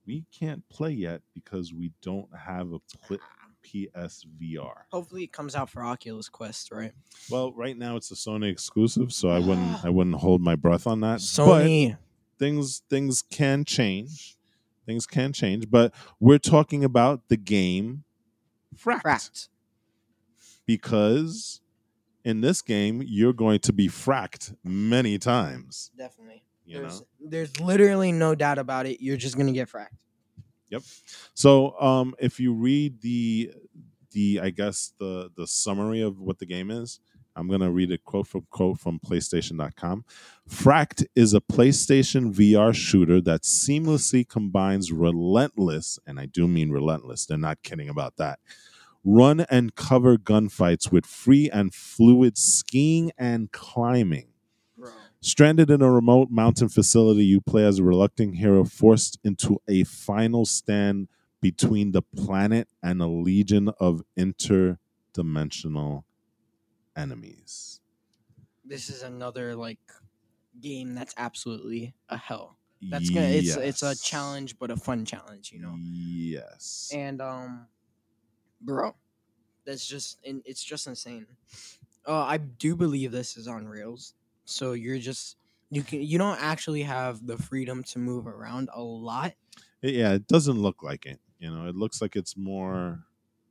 we 0.07 0.25
can't 0.39 0.69
play 0.69 0.91
yet 0.91 1.23
because 1.35 1.73
we 1.73 1.93
don't 2.03 2.29
have 2.37 2.73
a 2.73 2.79
pl- 3.07 3.19
ah. 3.21 3.45
PSVR. 3.65 4.75
hopefully 4.93 5.25
it 5.25 5.33
comes 5.33 5.55
out 5.55 5.71
for 5.71 5.83
oculus 5.83 6.29
quest 6.29 6.71
right 6.71 6.93
Well, 7.31 7.51
right 7.55 7.77
now 7.79 7.97
it's 7.97 8.11
a 8.11 8.15
Sony 8.15 8.51
exclusive, 8.51 9.11
so 9.11 9.31
I 9.31 9.39
wouldn't 9.39 9.83
I 9.85 9.89
wouldn't 9.89 10.17
hold 10.17 10.43
my 10.43 10.55
breath 10.55 10.87
on 10.87 11.01
that. 11.01 11.21
But 11.37 11.47
sony 11.65 11.97
things 12.39 12.83
things 12.91 13.23
can 13.23 13.65
change. 13.65 14.37
Things 14.85 15.07
can 15.07 15.33
change, 15.33 15.71
but 15.71 15.95
we're 16.21 16.39
talking 16.39 16.85
about 16.85 17.29
the 17.29 17.39
game 17.39 18.05
Fracked. 18.77 19.01
cracked 19.01 19.49
because 20.67 21.63
in 22.23 22.43
this 22.43 22.61
game 22.61 23.03
you're 23.07 23.33
going 23.33 23.61
to 23.61 23.73
be 23.73 23.89
fracked 23.89 24.55
many 24.63 25.17
times 25.19 25.91
definitely 25.97 26.43
you 26.65 26.79
there's 26.79 27.01
know? 27.01 27.07
there's 27.21 27.61
literally 27.61 28.13
no 28.13 28.35
doubt 28.35 28.59
about 28.59 28.87
it. 28.87 29.03
You're 29.03 29.17
just 29.17 29.37
gonna 29.37 29.53
get 29.53 29.69
fracked. 29.69 30.01
Yep. 30.71 30.83
so 31.35 31.79
um 31.81 32.15
if 32.19 32.41
you 32.41 32.53
read 32.53 33.01
the 33.01 33.53
the 34.11 34.41
i 34.43 34.51
guess 34.51 34.93
the 34.99 35.31
the 35.37 35.47
summary 35.47 36.01
of 36.01 36.19
what 36.21 36.39
the 36.39 36.47
game 36.47 36.71
is 36.71 37.01
i'm 37.37 37.47
going 37.47 37.61
to 37.61 37.71
read 37.71 37.93
a 37.93 37.99
quote 37.99 38.27
from 38.27 38.47
quote 38.51 38.79
from 38.81 38.99
playstation.com 38.99 40.05
fracked 40.51 41.05
is 41.15 41.35
a 41.35 41.41
playstation 41.41 42.33
vr 42.35 42.75
shooter 42.75 43.21
that 43.21 43.43
seamlessly 43.43 44.27
combines 44.27 44.91
relentless 44.91 45.99
and 46.07 46.19
i 46.19 46.27
do 46.27 46.49
mean 46.49 46.71
relentless 46.71 47.27
they're 47.27 47.39
not 47.39 47.63
kidding 47.63 47.89
about 47.89 48.17
that 48.17 48.41
run 49.05 49.41
and 49.51 49.75
cover 49.77 50.17
gunfights 50.17 50.91
with 50.91 51.05
free 51.07 51.51
and 51.51 51.75
fluid 51.75 52.39
skiing 52.39 53.13
and 53.19 53.53
climbing 53.53 54.29
Stranded 55.25 55.71
in 55.71 55.81
a 55.81 55.91
remote 55.91 56.31
mountain 56.31 56.69
facility, 56.69 57.25
you 57.25 57.41
play 57.41 57.65
as 57.65 57.79
a 57.79 57.83
reluctant 57.83 58.37
hero 58.37 58.63
forced 58.63 59.19
into 59.25 59.59
a 59.67 59.83
final 59.85 60.45
stand 60.45 61.09
between 61.41 61.93
the 61.93 62.03
planet 62.03 62.69
and 62.83 63.01
a 63.01 63.07
legion 63.07 63.71
of 63.81 64.03
interdimensional 64.19 66.05
enemies. 66.95 67.81
this 68.67 68.91
is 68.91 69.03
another 69.03 69.57
like 69.57 69.79
game 70.61 70.95
that's 70.95 71.15
absolutely 71.17 71.95
a 72.11 72.19
hell. 72.19 72.59
That's 72.83 73.09
gonna 73.09 73.27
it's 73.27 73.57
it's 73.57 73.83
a 73.83 73.97
challenge, 73.97 74.59
but 74.59 74.71
a 74.71 74.77
fun 74.77 75.07
challenge, 75.07 75.53
you 75.53 75.61
know. 75.61 75.75
Yes. 75.79 76.91
And 76.95 77.23
um, 77.23 77.67
bro, 78.61 78.95
that's 79.65 79.87
just 79.87 80.19
it's 80.23 80.63
just 80.63 80.87
insane. 80.87 81.27
Uh, 82.07 82.25
I 82.25 82.37
do 82.37 82.77
believe 82.77 83.11
this 83.11 83.39
is 83.39 83.49
on 83.49 83.67
rails, 83.67 84.13
so 84.45 84.73
you're 84.73 84.99
just 84.99 85.37
you 85.71 85.83
can 85.83 86.03
you 86.03 86.19
don't 86.19 86.41
actually 86.41 86.83
have 86.83 87.27
the 87.27 87.37
freedom 87.37 87.83
to 87.85 87.99
move 87.99 88.27
around 88.27 88.69
a 88.73 88.83
lot. 88.83 89.35
Yeah, 89.83 90.13
it 90.15 90.27
doesn't 90.27 90.59
look 90.59 90.83
like 90.83 91.07
it. 91.07 91.21
You 91.39 91.51
know, 91.51 91.67
it 91.69 91.75
looks 91.75 92.01
like 92.01 92.17
it's 92.17 92.37
more 92.37 93.05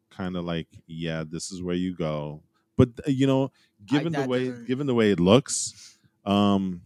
kind 0.10 0.36
of 0.36 0.46
like, 0.46 0.68
yeah, 0.88 1.24
this 1.28 1.52
is 1.52 1.62
where 1.62 1.76
you 1.76 1.96
go. 1.96 2.44
But 2.78 2.90
uh, 3.08 3.12
you 3.12 3.28
know, 3.28 3.52
given 3.86 4.16
the 4.16 4.24
way 4.24 4.52
given 4.52 4.88
the 4.88 4.96
way 4.96 5.12
it 5.12 5.20
looks, 5.20 5.98
um, 6.26 6.82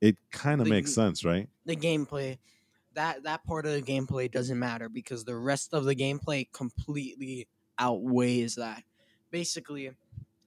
it 0.00 0.16
kind 0.30 0.60
of 0.60 0.68
makes 0.68 0.92
sense, 0.92 1.24
right? 1.24 1.48
The 1.64 1.76
gameplay, 1.76 2.38
that 2.94 3.24
that 3.24 3.44
part 3.44 3.66
of 3.66 3.72
the 3.72 3.82
gameplay 3.82 4.30
doesn't 4.30 4.58
matter 4.58 4.88
because 4.88 5.24
the 5.24 5.36
rest 5.36 5.74
of 5.74 5.84
the 5.84 5.96
gameplay 5.96 6.50
completely 6.52 7.48
outweighs 7.78 8.56
that. 8.56 8.84
Basically, 9.30 9.90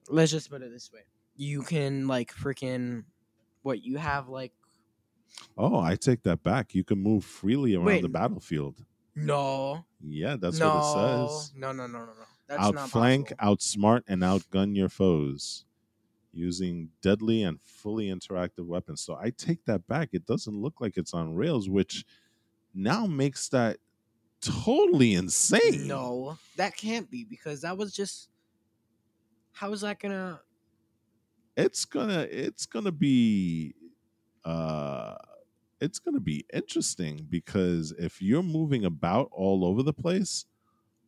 let's 0.08 0.32
just 0.32 0.50
put 0.50 0.62
it 0.62 0.70
this 0.70 0.92
way: 0.92 1.02
you 1.40 1.62
can 1.62 2.06
like 2.06 2.34
freaking 2.34 3.04
what 3.62 3.82
you 3.82 3.96
have 3.98 4.28
like 4.28 4.52
Oh, 5.56 5.78
I 5.78 5.94
take 5.94 6.22
that 6.24 6.42
back. 6.42 6.74
You 6.74 6.84
can 6.84 6.98
move 6.98 7.24
freely 7.24 7.74
around 7.74 7.84
Wait. 7.86 8.02
the 8.02 8.08
battlefield. 8.08 8.84
no, 9.14 9.84
Yeah, 10.02 10.36
that's 10.36 10.58
no, 10.58 10.68
what 10.68 10.78
it 10.78 10.84
says. 10.84 11.52
no, 11.56 11.72
no, 11.72 11.86
no, 11.86 11.98
no, 12.00 12.06
no. 12.06 12.24
That's 12.48 12.60
Outflank, 12.62 13.28
outsmart, 13.38 14.02
and 14.08 14.22
outgun 14.22 14.74
your 14.76 14.88
foes 14.88 15.64
using 16.32 16.90
deadly 17.02 17.42
and 17.42 17.60
fully 17.62 18.06
interactive 18.08 18.66
weapons. 18.66 19.00
So 19.02 19.16
I 19.16 19.30
take 19.30 19.64
that 19.66 19.86
back. 19.86 20.10
It 20.12 20.26
doesn't 20.26 20.54
look 20.54 20.80
like 20.80 20.96
it's 20.96 21.14
on 21.14 21.34
rails, 21.34 21.68
which 21.68 22.04
now 22.74 23.06
makes 23.06 23.48
that 23.50 23.78
totally 24.40 25.14
insane. 25.14 25.86
No, 25.88 26.38
that 26.56 26.76
can't 26.76 27.10
be 27.10 27.24
because 27.24 27.62
that 27.62 27.78
was 27.78 27.92
just. 27.94 28.30
How 29.52 29.72
is 29.72 29.82
that 29.82 29.98
gonna? 30.00 30.40
It's 31.64 31.84
gonna 31.84 32.26
it's 32.30 32.66
gonna 32.66 32.92
be 32.92 33.74
uh 34.44 35.14
it's 35.80 35.98
gonna 35.98 36.20
be 36.20 36.44
interesting 36.52 37.26
because 37.28 37.92
if 37.98 38.20
you're 38.20 38.42
moving 38.42 38.84
about 38.84 39.28
all 39.32 39.64
over 39.64 39.82
the 39.82 39.92
place 39.92 40.46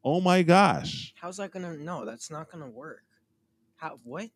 oh 0.04 0.20
my 0.20 0.42
gosh 0.42 1.12
How's 1.20 1.36
that 1.36 1.50
gonna? 1.52 1.76
No, 1.76 2.04
that's 2.04 2.30
not 2.30 2.50
gonna 2.50 2.68
work. 2.68 3.04
How? 3.76 3.98
What? 4.04 4.30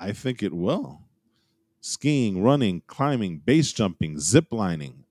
i 0.00 0.12
think 0.12 0.42
it 0.42 0.52
will 0.52 1.02
skiing 1.80 2.42
running 2.42 2.82
climbing 2.86 3.38
base 3.38 3.72
jumping 3.72 4.18
zip 4.18 4.46
lining 4.52 5.04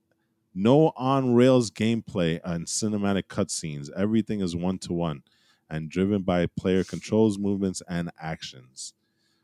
no 0.54 0.92
on 0.96 1.34
rails 1.34 1.70
gameplay 1.70 2.40
and 2.44 2.66
cinematic 2.66 3.24
cutscenes 3.24 3.90
everything 3.96 4.40
is 4.40 4.54
one 4.54 4.78
to 4.78 4.92
one 4.92 5.22
and 5.70 5.88
driven 5.90 6.22
by 6.22 6.46
player 6.46 6.84
controls 6.84 7.38
movements 7.38 7.82
and 7.88 8.10
actions 8.20 8.92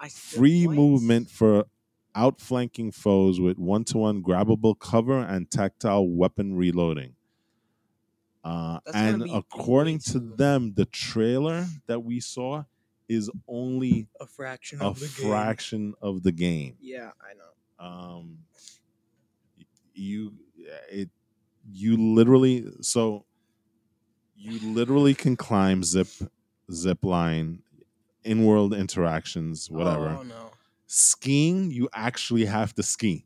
free 0.07 0.67
movement 0.67 1.31
for 1.31 1.67
outflanking 2.15 2.93
foes 2.93 3.41
with 3.41 3.59
one-to-one 3.59 4.23
grabbable 4.23 4.79
cover 4.79 5.19
and 5.19 5.51
tactile 5.51 6.09
weapon 6.09 6.55
reloading. 6.55 7.15
Uh, 8.45 8.81
and 8.95 9.29
according 9.31 9.99
to 9.99 10.19
them, 10.19 10.75
the 10.75 10.87
trailer 10.87 11.67
that 11.87 12.01
we 12.01 12.21
saw 12.21 12.65
is 13.09 13.31
only 13.47 14.09
a 14.21 14.27
fraction 14.27 14.81
a 14.81 14.87
of 14.87 15.01
the 15.01 15.09
game. 15.09 15.31
fraction 15.31 15.95
of 16.01 16.23
the 16.23 16.33
game. 16.33 16.77
Yeah, 16.81 17.11
I 17.21 17.35
know. 17.35 17.85
Um, 17.85 18.39
you 19.95 20.33
it 20.91 21.11
you 21.71 21.97
literally 21.97 22.67
so 22.81 23.25
you 24.37 24.59
literally 24.73 25.15
can 25.15 25.37
climb 25.37 25.83
zip 25.83 26.09
zip 26.73 27.05
line 27.05 27.63
in 28.29 28.45
world 28.45 28.75
interactions 28.75 29.71
whatever. 29.71 30.09
Oh 30.21 30.23
no, 30.23 30.51
skiing 30.87 31.71
you 31.71 31.89
actually 31.95 32.45
have 32.45 32.75
to 32.75 32.83
ski. 32.83 33.25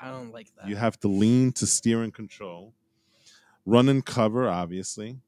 I 0.00 0.10
don't 0.10 0.32
like 0.32 0.48
that. 0.56 0.68
you 0.68 0.76
have 0.76 0.98
to 1.00 1.08
lean 1.08 1.52
to 1.52 1.66
steer 1.66 2.02
and 2.02 2.12
control. 2.14 2.72
Run 3.66 3.88
and 3.88 4.04
cover 4.04 4.48
obviously. 4.48 5.18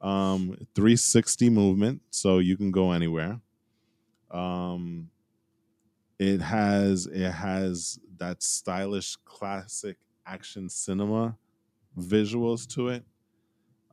Um 0.00 0.56
360 0.74 1.50
movement 1.50 2.02
so 2.10 2.38
you 2.38 2.56
can 2.56 2.70
go 2.70 2.92
anywhere. 2.92 3.40
Um 4.30 5.10
it 6.18 6.40
has 6.40 7.06
it 7.06 7.30
has 7.30 7.98
that 8.18 8.42
stylish 8.42 9.16
classic 9.24 9.96
action 10.26 10.68
cinema 10.68 11.36
visuals 11.98 12.66
to 12.74 12.88
it. 12.88 13.04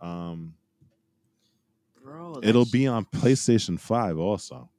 Um 0.01 0.55
bro. 2.11 2.39
it'll 2.43 2.65
be 2.65 2.87
on 2.87 3.05
PlayStation 3.05 3.79
5 3.79 4.17
also 4.17 4.69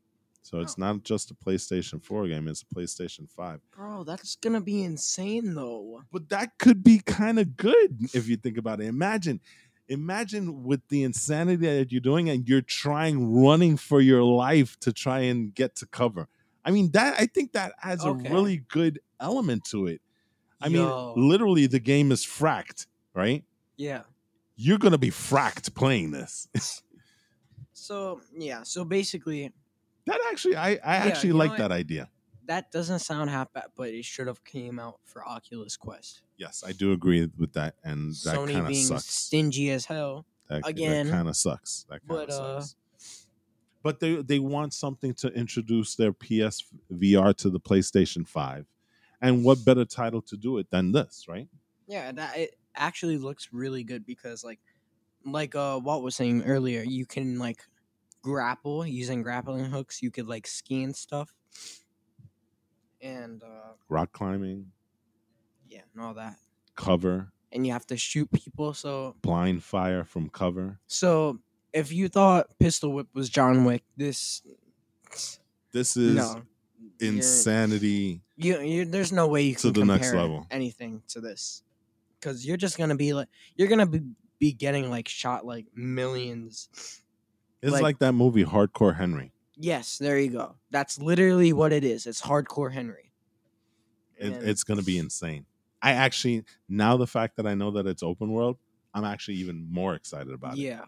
so 0.44 0.60
it's 0.60 0.76
not 0.76 1.02
just 1.04 1.30
a 1.30 1.34
PlayStation 1.34 2.02
4 2.02 2.26
game 2.28 2.48
it's 2.48 2.62
a 2.62 2.74
PlayStation 2.74 3.28
5 3.30 3.60
bro. 3.74 4.04
That's 4.04 4.36
gonna 4.36 4.60
be 4.60 4.82
insane 4.82 5.54
though. 5.54 6.02
but 6.12 6.28
that 6.30 6.58
could 6.58 6.82
be 6.82 6.98
kind 6.98 7.38
of 7.38 7.56
good 7.56 7.98
if 8.12 8.28
you 8.28 8.36
think 8.36 8.58
about 8.58 8.80
it. 8.80 8.86
Imagine, 8.86 9.40
imagine 9.88 10.62
with 10.64 10.80
the 10.88 11.02
insanity 11.04 11.66
that 11.66 11.90
you're 11.92 12.00
doing, 12.00 12.28
and 12.28 12.48
you're 12.48 12.60
trying 12.62 13.34
running 13.42 13.76
for 13.76 14.00
your 14.00 14.22
life 14.22 14.78
to 14.80 14.92
try 14.92 15.20
and 15.20 15.54
get 15.54 15.76
to 15.76 15.86
cover. 15.86 16.28
I 16.64 16.70
mean, 16.70 16.90
that 16.92 17.14
I 17.18 17.26
think 17.26 17.52
that 17.52 17.72
adds 17.82 18.04
Okay. 18.04 18.28
a 18.28 18.32
really 18.32 18.58
good 18.68 19.00
element 19.20 19.64
to 19.70 19.86
it. 19.86 20.00
I 20.60 20.68
Yo. 20.68 21.14
mean, 21.16 21.28
literally, 21.28 21.66
the 21.66 21.80
game 21.80 22.12
is 22.12 22.24
fracked, 22.24 22.86
right? 23.14 23.44
yeah. 23.76 24.02
You're 24.56 24.78
gonna 24.78 24.98
be 24.98 25.10
fracked 25.10 25.74
playing 25.74 26.10
this. 26.12 26.46
So 27.82 28.20
yeah. 28.36 28.62
So 28.62 28.84
basically, 28.84 29.52
that 30.06 30.20
actually, 30.30 30.56
I, 30.56 30.72
I 30.84 30.96
actually 30.96 31.28
you 31.28 31.32
know 31.34 31.38
like 31.40 31.50
what? 31.50 31.58
that 31.58 31.72
idea. 31.72 32.08
that 32.46 32.70
doesn't 32.70 33.00
sound 33.00 33.30
half 33.30 33.52
bad, 33.52 33.66
but 33.76 33.88
it 33.90 34.04
should 34.04 34.26
have 34.28 34.44
came 34.44 34.78
out 34.78 35.00
for 35.04 35.26
Oculus 35.26 35.76
Quest. 35.76 36.22
Yes, 36.36 36.62
I 36.66 36.72
do 36.72 36.92
agree 36.92 37.28
with 37.36 37.52
that, 37.54 37.74
and 37.84 38.12
that 38.24 38.36
Sony 38.36 38.52
kind 38.52 38.66
of 38.66 38.68
being 38.68 38.86
sucks. 38.86 39.06
stingy 39.06 39.70
as 39.70 39.86
hell. 39.86 40.26
That, 40.48 40.66
Again. 40.66 41.06
that 41.06 41.12
kind 41.12 41.28
of 41.28 41.36
sucks. 41.36 41.84
That 41.88 42.00
kind 42.06 42.08
But, 42.08 42.30
of 42.30 42.40
uh, 42.40 42.60
sucks. 42.60 42.76
But 43.82 43.98
they 43.98 44.22
they 44.22 44.38
want 44.38 44.74
something 44.74 45.12
to 45.14 45.28
introduce 45.32 45.96
their 45.96 46.12
PS 46.12 46.64
VR 46.92 47.34
to 47.38 47.50
the 47.50 47.58
PlayStation 47.58 48.26
Five, 48.28 48.66
and 49.20 49.44
what 49.44 49.64
better 49.64 49.84
title 49.84 50.22
to 50.22 50.36
do 50.36 50.58
it 50.58 50.70
than 50.70 50.92
this, 50.92 51.26
right? 51.28 51.48
Yeah, 51.88 52.12
that 52.12 52.36
it 52.38 52.56
actually 52.76 53.18
looks 53.18 53.48
really 53.52 53.82
good 53.82 54.06
because 54.06 54.44
like 54.44 54.60
like 55.24 55.54
uh 55.56 55.80
Walt 55.82 56.04
was 56.04 56.14
saying 56.14 56.44
earlier, 56.44 56.82
you 56.82 57.06
can 57.06 57.38
like 57.40 57.64
grapple 58.22 58.86
using 58.86 59.22
grappling 59.22 59.64
hooks, 59.66 60.00
you 60.02 60.10
could 60.10 60.28
like 60.28 60.46
ski 60.46 60.82
and 60.82 60.94
stuff. 60.96 61.34
And 63.00 63.42
uh 63.42 63.72
Rock 63.88 64.12
climbing, 64.12 64.70
yeah, 65.68 65.80
and 65.94 66.02
all 66.04 66.14
that. 66.14 66.36
cover, 66.76 67.32
And 67.50 67.66
you 67.66 67.72
have 67.72 67.86
to 67.88 67.96
shoot 67.96 68.30
people, 68.32 68.74
so 68.74 69.16
blind 69.22 69.62
fire 69.64 70.04
from 70.04 70.28
cover. 70.30 70.78
so 70.86 71.40
if 71.72 71.90
you 71.92 72.08
thought 72.08 72.58
Pistol 72.58 72.92
Whip 72.92 73.08
was 73.14 73.28
John 73.28 73.64
Wick, 73.64 73.82
this 73.96 74.42
This 75.72 75.96
is 75.96 76.14
no. 76.14 76.42
insanity. 77.00 78.22
You, 78.36 78.60
you 78.60 78.84
there's 78.84 79.12
no 79.12 79.26
way 79.26 79.42
you 79.42 79.54
To 79.56 79.72
can 79.72 79.72
the 79.72 79.84
next 79.84 80.08
compare 80.08 80.22
level. 80.22 80.46
anything 80.50 81.02
to 81.08 81.20
this. 81.20 81.62
Cuz 82.20 82.46
you're 82.46 82.56
just 82.56 82.76
to 82.90 82.96
be 82.96 83.12
like 83.14 83.28
you're 83.56 83.68
to 83.80 83.86
be, 83.86 84.02
be 84.38 84.52
getting 84.52 84.90
like 84.90 85.08
shot 85.08 85.44
like 85.44 85.66
millions 85.74 86.68
It's 87.62 87.72
Like- 87.72 87.82
like, 87.82 87.98
that 88.00 88.12
movie 88.12 88.44
Hardcore 88.44 88.96
Henry. 88.96 89.32
Yes, 89.56 89.98
there 89.98 90.18
you 90.18 90.30
go. 90.30 90.56
That's 90.70 90.98
literally 90.98 91.52
what 91.52 91.72
it 91.72 91.84
is. 91.84 92.06
It's 92.06 92.20
hardcore 92.22 92.72
Henry. 92.72 93.12
It, 94.16 94.32
it's 94.42 94.64
going 94.64 94.78
to 94.78 94.84
be 94.84 94.98
insane. 94.98 95.46
I 95.80 95.92
actually 95.92 96.44
now 96.68 96.96
the 96.96 97.06
fact 97.06 97.36
that 97.36 97.46
I 97.46 97.54
know 97.54 97.72
that 97.72 97.86
it's 97.86 98.02
open 98.02 98.30
world, 98.30 98.58
I'm 98.94 99.04
actually 99.04 99.36
even 99.36 99.66
more 99.70 99.94
excited 99.94 100.32
about 100.32 100.54
it. 100.54 100.60
yeah. 100.60 100.84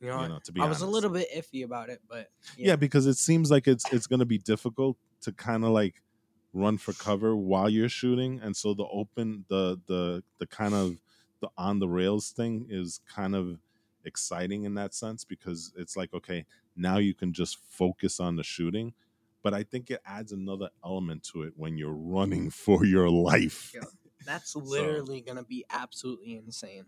You 0.00 0.08
know, 0.08 0.22
You 0.22 0.28
know, 0.28 0.38
to 0.44 0.52
be 0.52 0.60
I 0.60 0.66
was 0.66 0.82
a 0.82 0.86
little 0.86 1.10
bit 1.10 1.28
iffy 1.34 1.64
about 1.64 1.88
it, 1.88 2.00
but 2.08 2.30
yeah. 2.58 2.76
because 2.76 3.06
it 3.06 3.14
seems 3.16 3.50
like 3.50 3.66
it's 3.66 3.84
it's 3.92 4.06
going 4.06 4.20
to 4.20 4.26
be 4.26 4.38
difficult 4.38 4.96
to 5.22 5.32
kind 5.32 5.64
of 5.64 5.70
like 5.70 6.02
run 6.52 6.76
for 6.78 6.92
cover 6.92 7.34
while 7.36 7.68
you're 7.68 7.88
shooting 7.88 8.40
and 8.42 8.56
so 8.56 8.72
the 8.74 8.84
open 8.86 9.44
the 9.48 9.80
the 9.86 10.22
the 10.38 10.46
kind 10.46 10.74
of 10.74 10.96
the 11.40 11.48
on 11.58 11.78
the 11.80 11.88
rails 11.88 12.30
thing 12.30 12.66
is 12.70 13.00
kind 13.14 13.34
of 13.34 13.58
exciting 14.06 14.64
in 14.64 14.74
that 14.74 14.94
sense 14.94 15.24
because 15.24 15.72
it's 15.76 15.96
like 15.96 16.14
okay 16.14 16.46
now 16.76 16.96
you 16.98 17.12
can 17.14 17.32
just 17.32 17.58
focus 17.68 18.20
on 18.20 18.36
the 18.36 18.42
shooting 18.44 18.94
but 19.42 19.52
i 19.52 19.62
think 19.62 19.90
it 19.90 20.00
adds 20.06 20.32
another 20.32 20.70
element 20.84 21.22
to 21.22 21.42
it 21.42 21.52
when 21.56 21.76
you're 21.76 21.92
running 21.92 22.48
for 22.64 22.84
your 22.86 23.10
life 23.10 23.72
Yeah. 23.74 23.82
that's 24.24 24.54
literally 24.74 25.20
gonna 25.20 25.44
be 25.44 25.64
absolutely 25.70 26.36
insane. 26.36 26.86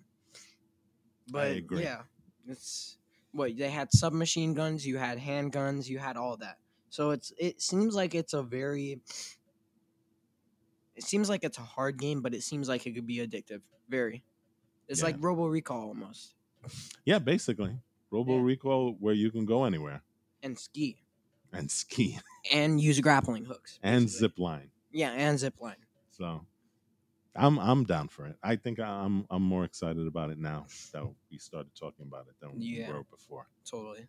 But 1.31 1.65
yeah, 1.73 2.03
it's 2.47 2.97
what 3.33 3.55
they 3.59 3.69
had 3.69 3.93
submachine 3.93 4.55
guns, 4.55 4.87
you 4.87 4.97
had 4.97 5.19
handguns, 5.19 5.87
you 5.87 5.99
had 5.99 6.17
all 6.17 6.39
that. 6.39 6.57
So 6.89 7.11
it's 7.11 7.35
it 7.39 7.61
seems 7.61 7.95
like 7.95 8.15
it's 8.15 8.33
a 8.33 8.43
very 8.43 9.03
it 10.97 11.05
seems 11.05 11.29
like 11.29 11.45
it's 11.45 11.59
a 11.59 11.63
hard 11.63 11.99
game, 11.99 12.23
but 12.23 12.35
it 12.35 12.43
seems 12.43 12.69
like 12.69 12.87
it 12.87 12.93
could 12.95 13.07
be 13.07 13.19
addictive. 13.19 13.61
Very. 13.91 14.25
It's 14.89 15.01
Yeah. 15.01 15.07
like 15.07 15.17
Robo 15.21 15.47
Recall 15.47 15.89
almost. 15.89 16.35
Yeah, 17.05 17.19
basically. 17.19 17.77
Robo 18.11 18.37
Yeah. 18.39 18.43
Recall, 18.45 18.97
where 19.01 19.15
you 19.15 19.31
can 19.31 19.45
go 19.45 19.65
anywhere 19.65 20.03
And 20.43 20.59
ski. 20.59 20.97
and 21.53 21.71
ski 21.71 22.19
And 22.53 22.81
use 22.81 23.01
grappling 23.01 23.45
hooks. 23.45 23.79
and 23.83 24.09
zip 24.09 24.39
line. 24.39 24.71
Yeah, 24.91 25.11
and 25.13 25.39
zip 25.39 25.55
line. 25.61 25.77
So 26.11 26.45
I'm 27.37 27.59
I'm 27.59 27.85
down 27.85 28.09
for 28.09 28.27
it. 28.27 28.37
I 28.43 28.57
think 28.57 28.81
I'm 28.81 29.27
I'm 29.31 29.43
more 29.43 29.65
excited 29.65 30.07
about 30.07 30.31
it 30.31 30.39
now 30.39 30.67
that 30.93 31.05
we 31.31 31.39
started 31.39 31.71
talking 31.79 32.07
about 32.07 32.27
it 32.29 32.35
than 32.41 32.51
Yeah. 32.61 32.89
we 32.89 32.95
were 32.95 33.05
before. 33.05 33.47
Totally. 33.65 34.07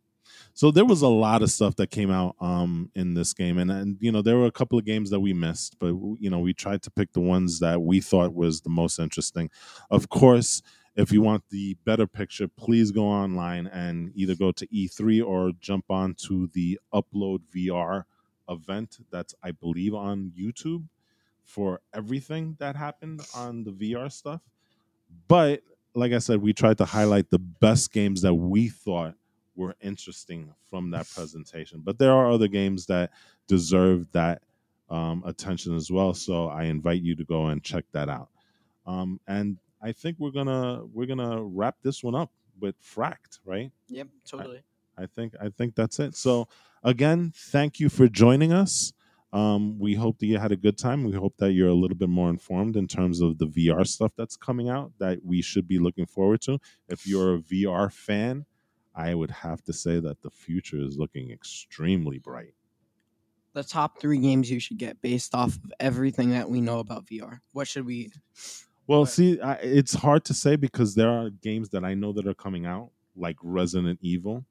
So 0.54 0.70
there 0.72 0.86
was 0.86 1.02
a 1.02 1.08
lot 1.08 1.42
of 1.42 1.50
stuff 1.52 1.76
that 1.78 1.90
came 1.92 2.12
out 2.12 2.36
um 2.40 2.92
in 2.96 3.14
this 3.16 3.34
game 3.34 3.58
and 3.58 3.70
and 3.72 3.98
you 4.00 4.12
know 4.12 4.22
there 4.22 4.38
were 4.38 4.46
a 4.46 4.52
couple 4.52 4.78
of 4.80 4.86
games 4.86 5.10
that 5.10 5.20
we 5.20 5.34
missed 5.34 5.78
but 5.80 5.94
you 6.20 6.30
know 6.30 6.40
we 6.40 6.54
tried 6.54 6.82
to 6.84 6.92
pick 6.92 7.14
the 7.14 7.20
ones 7.20 7.60
that 7.60 7.82
we 7.82 8.00
thought 8.00 8.34
was 8.34 8.62
the 8.62 8.70
most 8.70 9.00
interesting. 9.00 9.50
Of 9.92 10.10
course, 10.10 10.62
if 10.96 11.12
you 11.12 11.22
want 11.22 11.44
the 11.50 11.76
better 11.86 12.08
picture, 12.08 12.48
please 12.48 12.92
go 12.92 13.06
online 13.06 13.68
and 13.68 14.12
either 14.16 14.36
go 14.36 14.52
to 14.52 14.68
E3 14.68 15.26
or 15.26 15.52
jump 15.60 15.86
on 15.90 16.16
to 16.16 16.50
the 16.54 16.80
Upload 16.94 17.42
VR 17.56 18.04
event 18.50 18.98
that's 19.12 19.36
I 19.44 19.52
believe 19.52 19.94
on 19.94 20.32
YouTube 20.38 20.86
for 21.44 21.82
everything 21.94 22.56
that 22.60 22.76
happened 22.76 23.22
on 23.36 23.64
the 23.64 23.72
VR 23.72 24.12
stuff. 24.12 24.42
But 25.28 25.62
like 25.96 26.12
I 26.12 26.20
said, 26.20 26.42
we 26.42 26.54
tried 26.54 26.78
to 26.80 26.86
highlight 26.86 27.30
the 27.30 27.40
best 27.40 27.92
games 27.92 28.22
that 28.22 28.34
we 28.34 28.70
thought 28.70 29.16
were 29.56 29.76
interesting 29.82 30.54
from 30.70 30.92
that 30.92 31.08
presentation. 31.10 31.82
But 31.84 31.98
there 32.00 32.12
are 32.14 32.32
other 32.32 32.48
games 32.48 32.86
that 32.88 33.12
deserve 33.48 34.12
that 34.12 34.42
um, 34.90 35.24
attention 35.26 35.76
as 35.76 35.92
well. 35.92 36.14
So 36.14 36.48
I 36.48 36.64
invite 36.64 37.02
you 37.02 37.16
to 37.16 37.24
go 37.24 37.48
and 37.48 37.64
check 37.64 37.86
that 37.92 38.10
out. 38.10 38.30
Um, 38.86 39.20
and 39.28 39.58
I 39.82 39.92
think 39.92 40.18
we're 40.20 40.32
gonna 40.32 40.86
we're 40.86 41.06
gonna 41.06 41.42
wrap 41.42 41.78
this 41.82 42.04
one 42.04 42.16
up 42.16 42.32
with 42.60 42.76
Fracked, 42.82 43.40
right? 43.46 43.72
Yep, 43.88 44.08
totally. 44.26 44.64
I 44.98 45.06
think 45.06 45.34
I 45.42 45.50
think 45.50 45.76
that's 45.76 46.00
it. 46.00 46.16
So 46.16 46.48
again, 46.84 47.32
thank 47.36 47.80
you 47.80 47.90
for 47.90 48.08
joining 48.08 48.52
us. 48.52 48.94
Um, 49.32 49.78
we 49.78 49.94
hope 49.94 50.18
that 50.20 50.26
you 50.26 50.40
had 50.40 50.52
a 50.52 50.58
good 50.58 50.78
time. 50.78 51.04
We 51.04 51.14
hope 51.14 51.38
that 51.38 51.52
you're 51.52 51.70
a 51.70 51.74
little 51.74 51.96
bit 51.96 52.10
more 52.10 52.30
informed 52.30 52.76
in 52.76 52.88
terms 52.88 53.22
of 53.22 53.38
the 53.38 53.46
VR 53.46 53.86
stuff 53.86 54.12
that's 54.18 54.36
coming 54.36 54.70
out 54.70 54.92
that 54.98 55.24
we 55.24 55.42
should 55.42 55.68
be 55.68 55.78
looking 55.78 56.08
forward 56.08 56.42
to. 56.42 56.58
If 56.88 57.06
you're 57.06 57.36
a 57.36 57.40
VR 57.40 57.94
fan, 57.94 58.46
I 58.96 59.14
would 59.14 59.30
have 59.30 59.64
to 59.66 59.74
say 59.74 60.00
that 60.00 60.24
the 60.24 60.32
future 60.32 60.82
is 60.82 60.98
looking 60.98 61.32
extremely 61.32 62.18
bright. 62.18 62.56
The 63.54 63.64
top 63.64 64.00
three 64.00 64.20
games 64.20 64.50
you 64.50 64.60
should 64.60 64.78
get 64.78 65.02
based 65.02 65.36
off 65.36 65.56
of 65.56 65.74
everything 65.80 66.32
that 66.32 66.50
we 66.50 66.60
know 66.60 66.80
about 66.80 67.06
VR. 67.06 67.40
What 67.54 67.68
should 67.68 67.86
we 67.86 68.12
Well, 68.90 69.04
But- 69.04 69.12
see, 69.12 69.40
I, 69.40 69.54
it's 69.62 69.94
hard 69.94 70.26
to 70.26 70.34
say 70.34 70.56
because 70.56 70.96
there 70.96 71.12
are 71.12 71.30
games 71.30 71.70
that 71.70 71.86
I 71.86 71.94
know 71.94 72.12
that 72.14 72.26
are 72.26 72.34
coming 72.34 72.66
out, 72.66 72.90
like 73.16 73.36
Resident 73.44 74.00
Evil, 74.02 74.44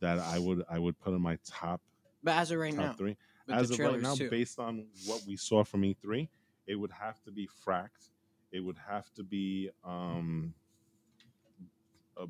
that 0.00 0.18
I 0.18 0.38
would 0.38 0.64
I 0.70 0.78
would 0.78 0.98
put 0.98 1.12
in 1.12 1.20
my 1.20 1.38
top 1.44 1.82
but 2.24 2.36
as 2.38 2.50
of 2.50 2.58
right 2.58 2.72
now, 2.72 2.94
three. 2.94 3.18
As 3.50 3.70
of 3.70 3.78
right 3.78 4.00
now, 4.00 4.14
too. 4.14 4.30
based 4.30 4.58
on 4.58 4.86
what 5.04 5.20
we 5.26 5.36
saw 5.36 5.62
from 5.62 5.82
E3, 5.82 6.26
it 6.66 6.74
would 6.76 6.90
have 6.90 7.22
to 7.24 7.30
be 7.30 7.46
Fracked. 7.66 8.12
It 8.50 8.60
would 8.60 8.78
have 8.88 9.12
to 9.12 9.22
be 9.22 9.68
um, 9.84 10.54
uh, 12.18 12.24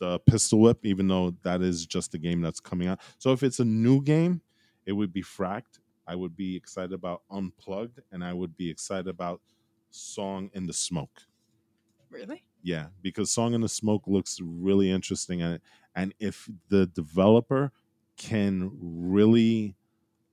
the 0.00 0.18
Pistol 0.18 0.58
Whip, 0.58 0.84
even 0.84 1.06
though 1.06 1.32
that 1.44 1.62
is 1.62 1.86
just 1.86 2.12
a 2.14 2.18
game 2.18 2.40
that's 2.40 2.58
coming 2.58 2.88
out. 2.88 2.98
So 3.18 3.30
if 3.30 3.44
it's 3.44 3.60
a 3.60 3.64
new 3.64 4.02
game, 4.02 4.40
it 4.84 4.92
would 4.92 5.12
be 5.12 5.22
Fracked. 5.22 5.78
I 6.08 6.16
would 6.16 6.36
be 6.36 6.56
excited 6.56 6.92
about 6.92 7.22
Unplugged, 7.30 8.00
and 8.10 8.24
I 8.24 8.32
would 8.32 8.56
be 8.56 8.68
excited 8.68 9.06
about 9.06 9.40
Song 9.90 10.50
in 10.52 10.66
the 10.66 10.72
Smoke. 10.72 11.22
Really? 12.10 12.44
Yeah, 12.62 12.86
because 13.02 13.30
Song 13.30 13.54
in 13.54 13.60
the 13.60 13.68
Smoke 13.68 14.04
looks 14.06 14.40
really 14.42 14.90
interesting, 14.90 15.42
and 15.42 15.60
and 15.94 16.14
if 16.18 16.48
the 16.68 16.86
developer 16.86 17.72
can 18.16 18.70
really 18.80 19.76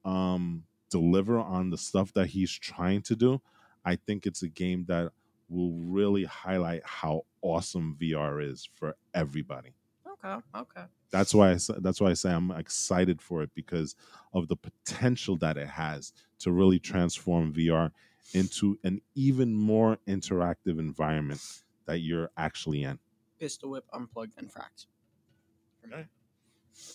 um, 0.04 0.64
deliver 0.90 1.40
on 1.40 1.70
the 1.70 1.78
stuff 1.78 2.14
that 2.14 2.28
he's 2.28 2.52
trying 2.52 3.02
to 3.04 3.16
do, 3.16 3.42
I 3.84 3.96
think 3.96 4.26
it's 4.26 4.44
a 4.44 4.48
game 4.48 4.86
that 4.88 5.12
will 5.50 5.74
really 5.74 6.24
highlight 6.24 6.82
how 6.84 7.22
awesome 7.42 7.96
VR 8.00 8.44
is 8.44 8.68
for 8.74 8.96
everybody. 9.14 9.76
Okay. 10.08 10.42
Okay. 10.56 10.86
That's 11.12 11.34
why 11.34 11.52
I, 11.52 11.58
that's 11.80 12.02
why 12.02 12.10
I 12.10 12.14
say 12.14 12.32
I'm 12.32 12.52
excited 12.52 13.22
for 13.22 13.44
it 13.44 13.52
because 13.54 13.96
of 14.34 14.48
the 14.48 14.56
potential 14.56 15.38
that 15.38 15.58
it 15.58 15.68
has 15.68 16.12
to 16.40 16.52
really 16.52 16.80
transform 16.80 17.54
VR 17.54 17.92
into 18.34 18.78
an 18.84 19.02
even 19.16 19.54
more 19.54 19.98
interactive 20.08 20.80
environment 20.80 21.42
that 21.86 22.00
you're 22.00 22.30
actually 22.38 22.84
in. 22.84 23.00
Pistol 23.40 23.72
Whip, 23.72 23.86
Unplugged, 23.94 24.34
and 24.38 24.52
Fracked. 24.52 24.86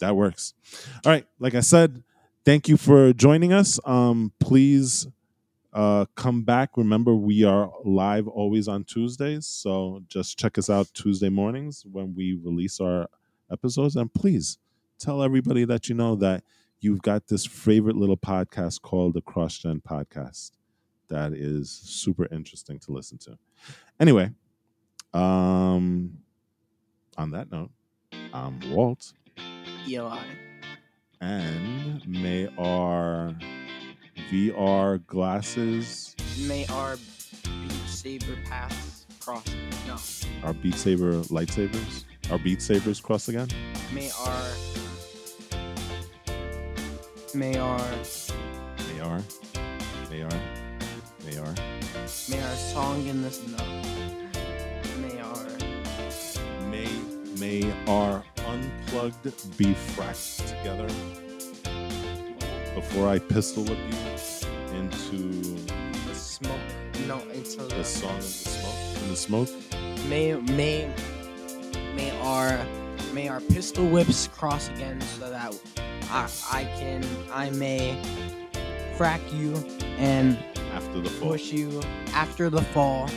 That 0.01 0.17
works. 0.17 0.55
All 1.05 1.13
right. 1.13 1.27
Like 1.39 1.55
I 1.55 1.61
said, 1.61 2.03
thank 2.45 2.69
you 2.69 2.77
for 2.77 3.13
joining 3.13 3.53
us. 3.53 3.79
Um, 3.85 4.33
please 4.41 5.07
uh, 5.73 6.07
come 6.17 6.43
back. 6.43 6.71
Remember, 6.77 7.15
we 7.15 7.45
are 7.45 7.71
live 7.85 8.27
always 8.27 8.69
on 8.69 8.85
Tuesdays. 8.85 9.47
So 9.47 10.03
just 10.09 10.39
check 10.39 10.59
us 10.59 10.69
out 10.69 10.89
Tuesday 10.93 11.29
mornings 11.29 11.85
when 11.91 12.15
we 12.15 12.35
release 12.35 12.81
our 12.81 13.09
episodes. 13.51 13.97
And 13.97 14.13
please 14.13 14.59
tell 14.99 15.23
everybody 15.23 15.65
that 15.65 15.89
you 15.89 15.95
know 15.95 16.17
that 16.17 16.43
you've 16.81 17.03
got 17.03 17.29
this 17.29 17.47
favorite 17.47 17.97
little 17.97 18.17
podcast 18.17 18.83
called 18.83 19.15
the 19.15 19.23
CrossGen 19.23 19.83
Podcast 19.83 20.51
that 21.11 21.33
is 21.33 21.71
super 21.71 22.27
interesting 22.33 22.79
to 22.81 22.93
listen 22.93 23.19
to. 23.19 23.39
Anyway, 24.01 24.31
um, 25.13 26.19
on 27.19 27.31
that 27.33 27.51
note, 27.53 27.71
I'm 28.33 28.59
Walt 28.71 29.13
Eli. 29.87 30.23
and 31.21 32.07
may 32.09 32.49
our 32.59 33.35
VR 34.31 35.05
glasses, 35.07 36.15
May 36.47 36.65
our 36.67 36.97
Beat 37.45 37.73
Saber 37.89 38.37
paths 38.47 39.07
cross. 39.21 39.45
No. 39.87 39.97
our 40.47 40.55
Beat 40.55 40.75
Saber 40.77 41.13
lightsabers, 41.25 42.05
our 42.31 42.39
Beat 42.39 42.63
Sabers 42.63 43.01
cross 43.01 43.29
again. 43.29 43.49
May 43.93 44.11
our. 44.21 44.43
May 47.35 47.57
our. 47.59 47.81
They 48.93 49.01
are, 49.01 49.23
they 50.11 50.23
are, 50.23 50.41
they 51.25 51.39
are. 51.39 51.55
May 52.29 52.41
our 52.43 52.57
song 52.57 53.07
in 53.07 53.23
this. 53.23 53.47
No. 53.47 53.65
May 55.01 55.21
our. 55.21 55.47
May 56.71 56.89
may 57.39 57.73
our 57.87 58.25
unplugged 58.47 59.25
be 59.57 59.75
fracked 59.75 60.47
together 60.47 60.89
before 62.75 63.09
I 63.09 63.19
pistol 63.19 63.65
whip 63.65 63.79
you 63.91 64.77
into 64.77 65.43
The 66.07 66.15
smoke. 66.15 66.61
No, 67.07 67.19
into 67.31 67.63
the 67.63 67.77
the. 67.77 67.85
song 67.85 68.17
of 68.17 68.23
the 68.23 68.23
smoke. 68.23 69.03
In 69.03 69.09
the 69.09 69.17
smoke, 69.17 69.49
May 70.09 70.35
may 70.35 70.93
may 71.95 72.11
our 72.21 72.65
may 73.13 73.29
our 73.29 73.41
pistol 73.41 73.87
whips 73.87 74.29
cross 74.29 74.69
again 74.69 75.01
so 75.01 75.31
that 75.31 75.55
I 76.11 76.29
I 76.51 76.65
can 76.79 77.05
I 77.33 77.51
may 77.51 78.01
frack 78.97 79.21
you 79.33 79.55
and 79.99 80.39
after 80.91 81.03
the 81.03 81.11
fall, 81.11 81.31
push 81.31 81.53
you 81.53 81.83
after 82.15 82.51
the 82.51 82.63
fall 82.63 83.09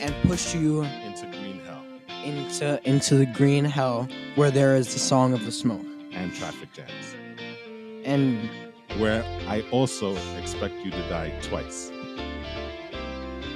and 0.00 0.14
push 0.24 0.52
you 0.52 0.82
into 0.82 1.26
green 1.26 1.60
hell. 1.60 1.84
into 2.24 2.80
into 2.88 3.14
the 3.16 3.26
green 3.26 3.64
hell 3.64 4.08
where 4.34 4.50
there 4.50 4.74
is 4.74 4.92
the 4.92 4.98
song 4.98 5.32
of 5.32 5.44
the 5.44 5.52
smoke. 5.52 5.86
And 6.12 6.34
traffic 6.34 6.72
jams. 6.72 6.90
and 8.04 8.50
where 8.98 9.24
I 9.48 9.62
also 9.70 10.16
expect 10.38 10.74
you 10.84 10.90
to 10.90 11.08
die 11.08 11.32
twice. 11.42 11.90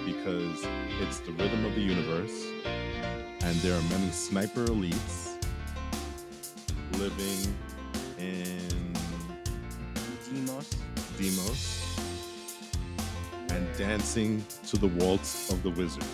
Because 0.05 0.65
it's 1.01 1.19
the 1.21 1.33
rhythm 1.33 1.65
of 1.65 1.75
the 1.75 1.81
universe, 1.81 2.47
and 3.43 3.57
there 3.57 3.77
are 3.77 3.83
many 3.83 4.11
sniper 4.11 4.67
elites 4.67 5.37
living 6.93 7.55
in 8.19 8.93
Demeo 10.31 10.65
Demeo 11.17 11.78
dancing 13.79 14.45
to 14.67 14.77
the 14.77 14.89
waltz 14.89 15.51
of 15.51 15.63
the 15.63 15.71
wizard. 15.71 16.05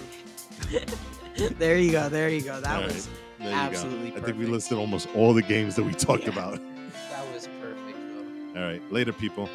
there 1.59 1.79
you 1.79 1.91
go 1.91 2.09
there 2.09 2.29
you 2.29 2.43
go 2.43 2.61
that 2.61 2.81
All 2.81 2.87
was 2.87 3.09
Absolutely 3.41 4.11
go. 4.11 4.19
I 4.19 4.21
think 4.21 4.39
we 4.39 4.47
listed 4.47 4.79
almost 4.79 5.09
all 5.17 5.35
the 5.35 5.43
games 5.43 5.75
that 5.77 5.83
we 5.83 5.93
talked 5.93 6.25
Yeah. 6.25 6.31
about. 6.31 6.53
that 7.11 7.33
was 7.35 7.49
perfect 7.61 7.99
though. 8.55 8.61
All 8.61 8.67
right, 8.67 8.83
later, 8.93 9.12
people. 9.12 9.49